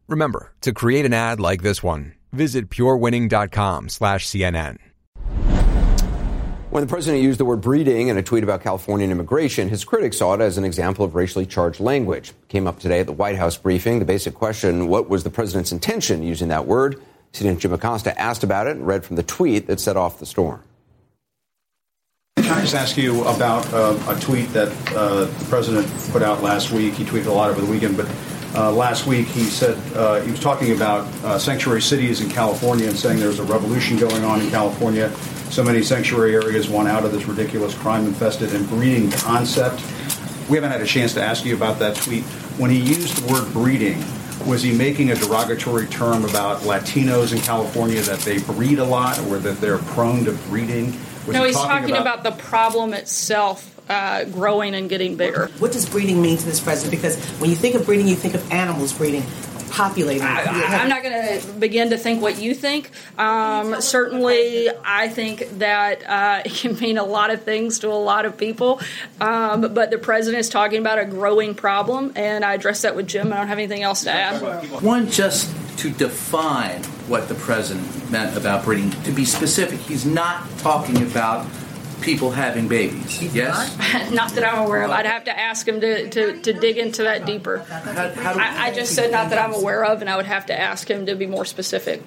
Remember, 0.08 0.54
to 0.62 0.72
create 0.72 1.06
an 1.06 1.14
ad 1.14 1.40
like 1.40 1.64
this 1.64 1.82
one, 1.82 2.14
visit 2.32 2.70
purewinning.com 2.70 3.90
slash 3.90 4.28
CNN. 4.28 4.78
When 6.70 6.84
the 6.84 6.90
president 6.90 7.24
used 7.24 7.40
the 7.40 7.46
word 7.46 7.62
breeding 7.62 8.10
in 8.10 8.18
a 8.18 8.22
tweet 8.22 8.44
about 8.44 8.62
Californian 8.62 9.10
immigration, 9.10 9.70
his 9.70 9.86
critics 9.86 10.18
saw 10.18 10.34
it 10.34 10.42
as 10.42 10.58
an 10.58 10.66
example 10.66 11.06
of 11.06 11.16
racially 11.16 11.46
charged 11.46 11.80
language. 11.80 12.34
Came 12.50 12.68
up 12.68 12.80
today 12.80 13.00
at 13.00 13.06
the 13.06 13.14
White 13.14 13.38
House 13.38 13.56
briefing. 13.58 14.00
The 14.00 14.06
basic 14.06 14.34
question, 14.34 14.88
what 14.90 15.10
was 15.10 15.24
the 15.24 15.30
president's 15.30 15.72
intention 15.72 16.22
using 16.22 16.50
that 16.50 16.68
word? 16.68 17.02
CNN 17.36 17.60
Jim 17.60 17.74
Acosta 17.74 18.18
asked 18.20 18.44
about 18.44 18.68
it 18.68 18.78
and 18.78 18.88
read 18.88 19.04
from 19.04 19.18
the 19.18 19.24
tweet 19.24 19.68
that 19.68 19.80
set 19.80 19.98
off 19.98 20.20
the 20.20 20.26
storm. 20.26 20.64
Can 22.38 22.54
I 22.54 22.62
just 22.62 22.76
ask 22.76 22.96
you 22.96 23.24
about 23.26 23.72
uh, 23.74 23.98
a 24.08 24.20
tweet 24.20 24.50
that 24.50 24.70
uh, 24.96 25.26
the 25.26 25.46
president 25.50 25.88
put 26.12 26.22
out 26.22 26.42
last 26.42 26.72
week? 26.72 26.94
He 26.94 27.04
tweeted 27.04 27.26
a 27.26 27.32
lot 27.32 27.50
over 27.50 27.60
the 27.60 27.70
weekend, 27.70 27.98
but 27.98 28.10
uh, 28.56 28.72
last 28.72 29.06
week 29.06 29.28
he 29.28 29.44
said 29.44 29.78
uh, 29.96 30.22
he 30.22 30.32
was 30.32 30.40
talking 30.40 30.72
about 30.72 31.06
uh, 31.26 31.38
sanctuary 31.38 31.82
cities 31.82 32.22
in 32.22 32.30
California 32.30 32.88
and 32.88 32.96
saying 32.96 33.20
there's 33.20 33.40
a 33.40 33.44
revolution 33.44 33.98
going 33.98 34.24
on 34.24 34.42
in 34.42 34.50
California. 34.50 35.12
So 35.50 35.64
many 35.64 35.84
sanctuary 35.84 36.36
areas 36.36 36.70
want 36.70 36.88
out 36.88 37.04
of 37.04 37.12
this 37.12 37.26
ridiculous 37.26 37.74
crime-infested 37.76 38.54
and 38.54 38.68
breeding 38.70 39.12
concept. 39.12 39.82
We 40.50 40.56
haven't 40.56 40.72
had 40.72 40.82
a 40.82 40.86
chance 40.86 41.14
to 41.16 41.24
ask 41.24 41.44
you 41.44 41.56
about 41.56 41.80
that 41.80 41.96
tweet. 41.96 42.24
When 42.58 42.72
he 42.72 42.80
used 42.80 43.18
the 43.18 43.34
word 43.34 43.52
breeding, 43.52 44.02
was 44.46 44.62
he 44.62 44.72
making 44.72 45.12
a 45.12 45.16
derogatory 45.16 45.88
term 45.88 46.26
about 46.26 46.62
Latinos 46.62 47.34
in 47.34 47.40
California 47.40 48.02
that 48.02 48.20
they 48.20 48.40
breed 48.40 48.80
a 48.80 48.84
lot 48.84 49.20
or 49.28 49.40
that 49.40 49.60
they're 49.60 49.80
prone 49.80 50.26
to 50.26 50.34
breeding? 50.50 50.88
Was 51.26 51.34
no, 51.34 51.42
he 51.42 51.48
he's 51.48 51.56
talking 51.56 51.96
about, 51.96 52.24
the 52.24 52.32
problem 52.32 52.94
itself 52.94 53.72
uh, 53.90 54.26
growing 54.26 54.76
and 54.76 54.90
getting 54.90 55.16
bigger. 55.16 55.48
What 55.60 55.72
does 55.72 55.88
breeding 55.88 56.22
mean 56.22 56.38
to 56.38 56.46
this 56.46 56.60
president? 56.60 56.92
Because 56.92 57.18
when 57.40 57.50
you 57.50 57.56
think 57.56 57.76
of 57.76 57.86
breeding, 57.86 58.08
you 58.08 58.16
think 58.16 58.36
of 58.36 58.52
animals 58.52 58.94
breeding, 58.94 59.24
populating. 59.76 60.24
I, 60.24 60.82
am 60.82 60.88
not 60.88 61.04
going 61.04 61.40
to 61.42 61.48
begin 61.54 61.90
to 61.90 61.98
think 61.98 62.22
what 62.22 62.40
you 62.40 62.56
think. 62.56 62.92
Um, 63.18 63.82
certainly, 63.82 64.70
I 64.84 65.10
think 65.10 65.60
that 65.60 66.08
uh, 66.08 66.42
it 66.46 66.54
can 66.54 66.78
mean 66.80 66.98
a 66.98 67.04
lot 67.04 67.30
of 67.30 67.44
things 67.44 67.80
to 67.80 67.90
a 67.90 67.94
lot 67.94 68.26
of 68.26 68.38
people. 68.38 68.80
Um, 69.20 69.74
but 69.74 69.92
the 69.92 69.98
president 69.98 70.40
is 70.40 70.50
talking 70.50 70.80
about 70.80 70.98
a 70.98 71.06
growing 71.06 71.56
problem, 71.56 72.14
and 72.16 72.46
I 72.46 72.54
addressed 72.54 72.84
that 72.84 72.96
with 72.96 73.08
Jim. 73.08 73.34
I 73.34 73.38
don't 73.38 73.50
have 73.50 73.58
anything 73.58 73.84
else 73.84 74.04
to 74.04 74.12
add. 74.12 74.42
One, 74.82 75.10
just 75.10 75.54
to 75.80 75.90
define 75.90 76.82
what 77.08 77.28
the 77.28 77.36
president 77.36 78.10
meant 78.10 78.38
about 78.38 78.64
breeding, 78.64 78.92
to 79.04 79.12
be 79.12 79.26
specific, 79.26 79.80
he's 79.80 80.06
not 80.06 80.48
talking 80.60 81.02
about 81.04 81.46
people 82.06 82.32
having 82.32 82.68
babies. 82.68 83.22
yes? 83.34 84.12
not 84.12 84.32
that 84.34 84.46
I'm 84.46 84.66
aware 84.66 84.84
of. 84.84 84.92
I'd 84.92 85.06
have 85.06 85.26
to 85.26 85.38
ask 85.38 85.68
him 85.68 85.82
to, 85.82 86.10
to, 86.10 86.42
to 86.42 86.54
dig 86.54 86.78
into 86.78 87.04
that 87.04 87.26
deeper. 87.26 87.66
I, 87.70 88.68
I 88.68 88.74
just 88.74 88.94
said 88.94 89.12
not 89.12 89.32
that 89.32 89.40
I'm 89.40 89.54
aware 89.54 89.84
of, 89.84 90.02
and 90.02 90.10
I 90.10 90.16
would 90.16 90.28
have 90.28 90.46
to 90.46 90.58
ask 90.58 90.90
him 90.90 91.08
to 91.08 91.16
be 91.16 91.26
more 91.26 91.46
specific. 91.46 92.02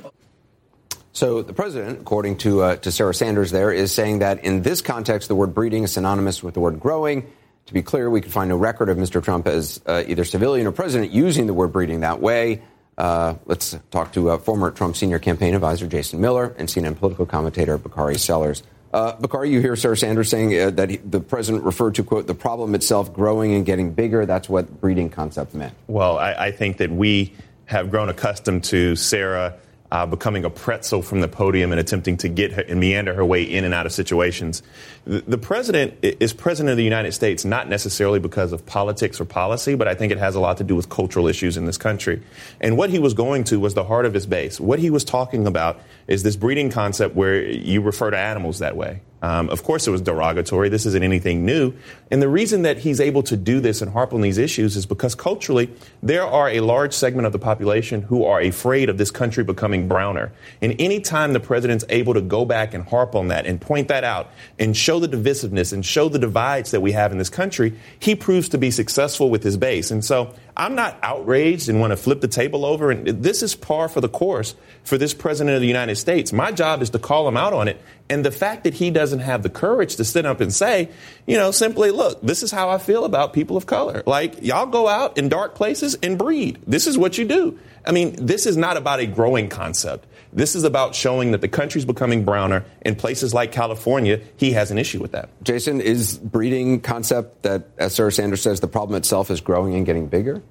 So 1.13 1.43
the 1.43 1.53
president, 1.53 2.01
according 2.01 2.39
to 2.39 2.63
uh, 2.63 2.77
to 2.77 2.93
Sarah 2.93 3.13
Sanders, 3.13 3.51
there 3.51 3.73
is 3.73 3.93
saying 3.93 4.21
that 4.21 4.45
in 4.45 4.63
this 4.63 4.81
context, 4.81 5.27
the 5.27 5.35
word 5.35 5.53
breeding 5.53 5.83
is 5.83 5.93
synonymous 5.93 6.45
with 6.45 6.55
the 6.55 6.61
word 6.61 6.79
growing. 6.79 7.29
To 7.67 7.75
be 7.75 7.83
clear, 7.83 8.09
we 8.09 8.21
can 8.21 8.31
find 8.31 8.49
no 8.49 8.57
record 8.57 8.89
of 8.89 8.97
Mr. 8.99 9.23
Trump 9.23 9.49
as 9.49 9.81
uh, 9.85 10.05
either 10.07 10.25
civilian 10.25 10.67
or 10.67 10.73
president 10.73 11.11
using 11.11 11.49
the 11.49 11.55
word 11.55 11.73
breeding 11.73 12.01
that 12.01 12.21
way. 12.21 12.63
Uh, 12.97 13.35
let's 13.47 13.77
talk 13.91 14.13
to 14.13 14.31
uh, 14.31 14.39
former 14.39 14.71
Trump 14.71 14.97
senior 14.97 15.19
campaign 15.19 15.55
advisor 15.55 15.87
Jason 15.87 16.21
Miller 16.21 16.55
and 16.57 16.69
CNN 16.69 16.97
political 16.97 17.27
commentator 17.27 17.79
Bakari 17.79 18.17
Sellers. 18.17 18.63
Uh, 18.93 19.13
Bakari, 19.21 19.51
you 19.51 19.61
hear 19.61 19.77
Sarah 19.77 19.97
Sanders 19.97 20.31
saying 20.31 20.59
uh, 20.59 20.71
that 20.71 20.91
he, 20.91 20.97
the 20.97 21.21
president 21.21 21.65
referred 21.65 21.97
to, 21.97 22.03
quote, 22.03 22.27
the 22.27 22.35
problem 22.35 22.75
itself 22.75 23.13
growing 23.13 23.53
and 23.55 23.67
getting 23.67 23.93
bigger. 23.93 24.25
That's 24.25 24.49
what 24.49 24.81
breeding 24.81 25.11
concept 25.11 25.55
meant. 25.55 25.75
Well, 25.87 26.19
I, 26.19 26.33
I 26.33 26.51
think 26.53 26.79
that 26.79 26.91
we 26.91 27.35
have 27.67 27.91
grown 27.91 28.09
accustomed 28.09 28.65
to 28.65 28.97
Sarah 28.97 29.59
uh, 29.91 30.07
becoming 30.07 30.45
a 30.45 30.51
pretzel 30.51 31.03
from 31.03 31.21
the 31.21 31.29
podium 31.29 31.73
and 31.73 31.81
attempting 31.81 32.17
to 32.19 32.29
get 32.29 32.53
her 32.53 32.63
and 32.63 32.79
meander 32.79 33.15
her 33.15 33.25
way 33.25 33.43
in 33.43 33.65
and 33.65 33.73
out 33.73 33.87
of 33.87 33.93
situations. 33.93 34.63
The, 35.05 35.21
the, 35.23 35.39
president 35.39 35.95
is 36.03 36.33
president 36.35 36.73
of 36.73 36.77
the 36.77 36.85
United 36.85 37.13
States 37.13 37.45
not 37.45 37.69
necessarily 37.69 38.19
because 38.19 38.53
of 38.53 38.67
politics 38.67 39.21
or 39.21 39.25
policy, 39.25 39.75
but 39.75 39.89
I 39.89 39.95
think 39.95 40.13
it 40.13 40.19
has 40.19 40.35
a 40.35 40.41
lot 40.41 40.59
to 40.59 40.65
do 40.65 40.77
with 40.77 40.91
cultural 40.91 41.27
issues 41.27 41.57
in 41.57 41.65
this 41.65 41.79
country. 41.79 42.23
And 42.61 42.77
what 42.77 42.91
he 42.91 42.99
was 42.99 43.15
going 43.15 43.45
to 43.45 43.59
was 43.59 43.75
the 43.75 43.85
heart 43.85 44.05
of 44.05 44.13
his 44.13 44.27
base. 44.27 44.61
What 44.61 44.79
he 44.79 44.91
was 44.91 45.05
talking 45.05 45.47
about 45.47 45.81
is 46.07 46.23
this 46.23 46.37
breeding 46.37 46.71
concept 46.71 47.15
where 47.15 47.43
you 47.43 47.81
refer 47.81 48.11
to 48.11 48.19
animals 48.19 48.59
that 48.59 48.77
way. 48.77 49.01
Um, 49.23 49.51
of 49.51 49.65
course, 49.65 49.87
it 49.87 49.91
was 49.91 50.01
derogatory. 50.01 50.69
This 50.69 50.87
isn't 50.87 51.03
anything 51.03 51.45
new. 51.45 51.75
And 52.11 52.23
the 52.23 52.29
reason 52.29 52.63
that 52.63 52.79
he's 52.79 53.01
able 53.01 53.23
to 53.25 53.37
do 53.37 53.61
this 53.61 53.83
and 53.83 53.93
harp 53.93 54.13
on 54.13 54.21
these 54.21 54.39
issues 54.39 54.77
is 54.77 54.87
because 54.87 55.15
culturally, 55.15 55.71
there 56.03 56.25
are 56.25 56.49
a 56.49 56.61
large 56.61 56.93
segment 56.93 57.27
of 57.27 57.33
the 57.33 57.39
population 57.39 58.03
who 58.03 58.25
are 58.25 58.41
afraid 58.41 58.89
of 58.89 58.97
this 58.99 59.11
country 59.11 59.43
becoming 59.45 59.89
browner. 59.89 60.33
And 60.63 60.77
any 60.79 61.01
time 61.01 61.33
the 61.33 61.41
president's 61.41 61.85
able 61.89 62.15
to 62.15 62.21
go 62.21 62.45
back 62.45 62.75
and 62.75 62.85
harp 62.85 63.15
on 63.15 63.29
that 63.29 63.47
and 63.47 63.61
point 63.61 63.89
that 63.89 64.05
out 64.05 64.31
and 64.59 64.77
show 64.77 65.01
the 65.01 65.09
divisiveness 65.09 65.73
and 65.73 65.85
show 65.85 66.09
the 66.09 66.19
divides 66.19 66.71
that 66.71 66.81
we 66.81 66.93
have 66.93 67.13
in 67.13 67.19
this 67.19 67.31
country, 67.31 67.75
he 67.99 68.15
proves 68.15 68.49
to 68.51 68.59
be 68.59 68.71
successful 68.71 69.31
with 69.31 69.43
his 69.43 69.57
base. 69.57 69.91
And 69.91 70.05
so 70.05 70.35
I'm 70.59 70.75
not 70.75 70.99
outraged 71.03 71.69
and 71.69 71.79
want 71.79 71.93
to 71.93 71.97
flip 71.97 72.21
the 72.21 72.29
table 72.29 72.67
over. 72.67 72.91
And 72.91 73.07
this 73.23 73.43
is 73.45 73.55
par 73.55 73.89
for 73.89 74.01
the 74.01 74.09
course 74.09 74.57
for 74.83 74.99
this 74.99 75.15
president 75.15 75.55
of 75.55 75.61
the 75.61 75.69
United 75.69 75.97
States. 75.97 76.33
My 76.33 76.51
job 76.51 76.83
is 76.83 76.91
to 76.91 76.99
call 76.99 77.29
him 77.29 77.37
out 77.37 77.53
on 77.53 77.69
it 77.69 77.81
and 78.11 78.25
the 78.25 78.31
fact 78.31 78.65
that 78.65 78.75
he 78.75 78.91
doesn't 78.91 79.21
have 79.21 79.43
the 79.43 79.51
courage 79.51 79.97
to 79.97 80.05
sit 80.05 80.27
up 80.27 80.41
and 80.41 80.53
say, 80.53 80.89
you 81.27 81.37
know, 81.37 81.51
simply, 81.51 81.91
look, 81.91 82.21
this 82.23 82.43
is 82.43 82.51
how 82.51 82.71
I 82.71 82.79
feel 82.79 83.05
about 83.05 83.33
people 83.33 83.57
of 83.57 83.67
color. 83.67 84.03
Like, 84.07 84.43
y'all 84.43 84.67
go 84.67 84.89
out 84.89 85.19
in 85.19 85.29
dark 85.29 85.55
places 85.55 85.97
and 86.03 86.19
breed. 86.19 86.59
This 86.67 86.87
is 86.87 86.99
what 86.99 87.19
you 87.19 87.25
do. 87.25 87.59
I 87.87 87.93
mean, 87.93 88.17
this 88.27 88.47
is 88.47 88.57
not 88.57 88.77
about 88.77 89.01
a 89.01 89.07
growing 89.07 89.49
concept. 89.49 90.07
This 90.33 90.55
is 90.55 90.65
about 90.65 90.95
showing 90.95 91.33
that 91.33 91.41
the 91.41 91.49
country's 91.49 91.85
becoming 91.85 92.25
browner. 92.25 92.65
In 92.83 92.95
places 92.95 93.33
like 93.33 93.53
California, 93.53 94.21
he 94.37 94.53
has 94.53 94.71
an 94.71 94.79
issue 94.79 95.01
with 95.01 95.13
that. 95.13 95.31
Jason, 95.43 95.81
is 95.81 96.19
breeding 96.19 96.81
concept 96.81 97.43
that, 97.43 97.69
as 97.79 97.95
Sarah 97.95 98.13
Sanders 98.13 98.43
says, 98.43 98.61
the 98.61 98.69
problem 98.69 98.97
itself 98.97 99.31
is 99.31 99.41
growing 99.41 99.75
and 99.75 99.87
getting 99.87 100.07
bigger? 100.07 100.43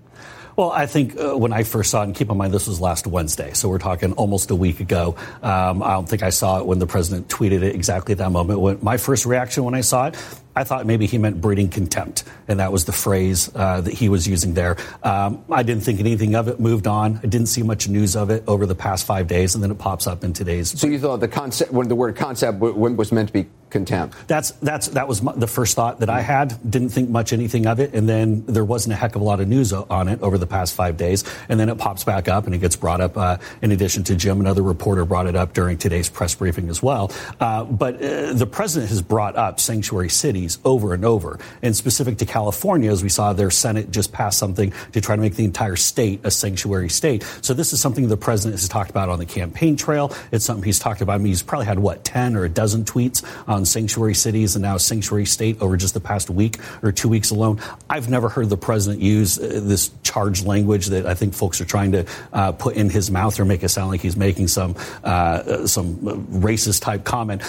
Well, 0.57 0.71
I 0.71 0.87
think 0.87 1.15
uh, 1.19 1.37
when 1.37 1.53
I 1.53 1.61
first 1.61 1.91
saw 1.91 2.01
it, 2.01 2.05
and 2.05 2.15
keep 2.15 2.31
in 2.31 2.37
mind 2.37 2.51
this 2.51 2.65
was 2.65 2.81
last 2.81 3.05
Wednesday, 3.05 3.53
so 3.53 3.69
we're 3.69 3.77
talking 3.77 4.13
almost 4.13 4.49
a 4.49 4.55
week 4.55 4.79
ago. 4.79 5.15
Um, 5.43 5.83
I 5.83 5.91
don't 5.91 6.09
think 6.09 6.23
I 6.23 6.31
saw 6.31 6.57
it 6.59 6.65
when 6.65 6.79
the 6.79 6.87
president 6.87 7.27
tweeted 7.27 7.61
it 7.61 7.75
exactly 7.75 8.13
at 8.13 8.17
that 8.17 8.31
moment. 8.31 8.59
When, 8.59 8.79
my 8.81 8.97
first 8.97 9.27
reaction 9.27 9.65
when 9.65 9.75
I 9.75 9.81
saw 9.81 10.07
it, 10.07 10.15
I 10.57 10.63
thought 10.63 10.87
maybe 10.87 11.05
he 11.05 11.19
meant 11.19 11.39
breeding 11.39 11.69
contempt, 11.69 12.23
and 12.47 12.59
that 12.59 12.71
was 12.71 12.85
the 12.85 12.91
phrase 12.91 13.51
uh, 13.53 13.81
that 13.81 13.93
he 13.93 14.09
was 14.09 14.27
using 14.27 14.55
there. 14.55 14.75
Um, 15.03 15.45
I 15.51 15.61
didn't 15.61 15.83
think 15.83 15.99
anything 15.99 16.33
of 16.33 16.47
it. 16.47 16.59
Moved 16.59 16.87
on. 16.87 17.17
I 17.17 17.27
didn't 17.27 17.45
see 17.45 17.61
much 17.61 17.87
news 17.87 18.15
of 18.15 18.31
it 18.31 18.43
over 18.47 18.65
the 18.65 18.73
past 18.73 19.05
five 19.05 19.27
days, 19.27 19.53
and 19.53 19.63
then 19.63 19.69
it 19.69 19.77
pops 19.77 20.07
up 20.07 20.23
in 20.23 20.33
today's. 20.33 20.69
So 20.79 20.87
you 20.87 20.97
thought 20.97 21.17
the 21.17 21.27
concept, 21.27 21.71
when 21.71 21.89
the 21.89 21.95
word 21.95 22.15
concept 22.15 22.57
was 22.57 23.11
meant 23.11 23.27
to 23.29 23.33
be 23.33 23.45
contempt. 23.69 24.15
That's 24.27 24.51
that's 24.51 24.89
that 24.89 25.07
was 25.07 25.21
the 25.21 25.47
first 25.47 25.75
thought 25.75 25.99
that 25.99 26.09
I 26.09 26.21
had. 26.21 26.57
Didn't 26.69 26.89
think 26.89 27.09
much 27.09 27.33
anything 27.33 27.67
of 27.67 27.79
it, 27.79 27.93
and 27.93 28.07
then 28.07 28.45
there 28.45 28.65
wasn't 28.65 28.93
a 28.93 28.95
heck 28.95 29.15
of 29.15 29.21
a 29.21 29.23
lot 29.25 29.39
of 29.39 29.47
news 29.47 29.73
on 29.73 30.07
it 30.07 30.21
over 30.21 30.37
the 30.37 30.47
past 30.47 30.73
five 30.73 30.97
days, 30.97 31.23
and 31.49 31.59
then 31.59 31.69
it 31.69 31.77
pops 31.77 32.03
back 32.03 32.27
up 32.27 32.45
and 32.45 32.55
it 32.55 32.59
gets 32.59 32.75
brought 32.75 33.01
up. 33.01 33.17
Uh, 33.17 33.37
in 33.61 33.71
addition 33.71 34.03
to 34.05 34.15
Jim, 34.15 34.39
another 34.39 34.61
reporter 34.61 35.05
brought 35.05 35.27
it 35.27 35.35
up 35.35 35.53
during 35.53 35.77
today's 35.77 36.09
press 36.09 36.35
briefing 36.35 36.69
as 36.69 36.81
well. 36.81 37.11
Uh, 37.39 37.63
but 37.63 37.95
uh, 37.95 38.33
the 38.33 38.47
president 38.47 38.89
has 38.89 39.01
brought 39.01 39.35
up 39.35 39.59
sanctuary 39.59 40.09
cities 40.09 40.59
over 40.63 40.93
and 40.93 41.03
over, 41.03 41.39
and 41.61 41.75
specific 41.75 42.17
to 42.17 42.25
California, 42.25 42.91
as 42.91 43.03
we 43.03 43.09
saw, 43.09 43.33
their 43.33 43.51
Senate 43.51 43.91
just 43.91 44.13
passed 44.13 44.39
something 44.39 44.71
to 44.93 45.01
try 45.01 45.15
to 45.15 45.21
make 45.21 45.35
the 45.35 45.45
entire 45.45 45.75
state 45.75 46.21
a 46.23 46.31
sanctuary 46.31 46.89
state. 46.89 47.23
So 47.41 47.53
this 47.53 47.73
is 47.73 47.81
something 47.81 48.07
the 48.07 48.17
president 48.17 48.59
has 48.59 48.69
talked 48.69 48.89
about 48.89 49.09
on 49.09 49.19
the 49.19 49.25
campaign 49.25 49.75
trail. 49.75 50.13
It's 50.31 50.45
something 50.45 50.63
he's 50.63 50.79
talked 50.79 51.01
about. 51.01 51.15
I 51.15 51.17
mean, 51.17 51.27
he's 51.27 51.43
probably 51.43 51.65
had 51.65 51.79
what 51.79 52.03
ten 52.03 52.35
or 52.35 52.45
a 52.45 52.49
dozen 52.49 52.85
tweets 52.85 53.23
on 53.57 53.65
sanctuary 53.65 54.13
cities 54.13 54.55
and 54.55 54.61
now 54.61 54.77
sanctuary 54.77 55.25
state 55.25 55.59
over 55.61 55.75
just 55.75 55.93
the 55.93 55.99
past 55.99 56.29
week 56.29 56.57
or 56.83 56.91
two 56.91 57.09
weeks 57.09 57.31
alone. 57.31 57.59
I've 57.89 58.09
never 58.09 58.29
heard 58.29 58.49
the 58.49 58.57
president 58.57 59.01
use 59.01 59.37
uh, 59.37 59.59
this 59.63 59.91
charged 60.03 60.45
language 60.45 60.87
that 60.87 61.05
I 61.05 61.15
think 61.15 61.33
folks 61.33 61.59
are 61.59 61.65
trying 61.65 61.91
to 61.93 62.05
uh, 62.31 62.51
put 62.53 62.75
in 62.75 62.89
his 62.89 63.11
mouth 63.11 63.37
or 63.39 63.45
make 63.45 63.63
it 63.63 63.69
sound 63.69 63.89
like 63.89 64.01
he's 64.01 64.15
making 64.15 64.47
some 64.47 64.75
uh, 65.03 65.65
some 65.67 65.97
racist 66.27 66.81
type 66.81 67.03
comment. 67.03 67.41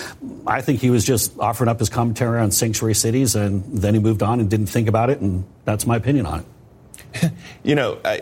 I 0.46 0.62
think 0.62 0.80
he 0.80 0.90
was 0.90 1.04
just 1.04 1.38
offering 1.38 1.68
up 1.68 1.78
his 1.78 1.90
commentary 1.90 2.40
on 2.40 2.50
sanctuary 2.50 2.94
cities, 2.94 3.36
and 3.36 3.62
then 3.66 3.94
he 3.94 4.00
moved 4.00 4.22
on 4.22 4.40
and 4.40 4.50
didn't 4.50 4.66
think 4.66 4.88
about 4.88 5.10
it, 5.10 5.20
and 5.20 5.44
that's 5.64 5.86
my 5.86 5.96
opinion 5.96 6.26
on 6.26 6.40
it. 6.40 7.32
You 7.64 7.74
know, 7.74 7.98
uh, 8.04 8.16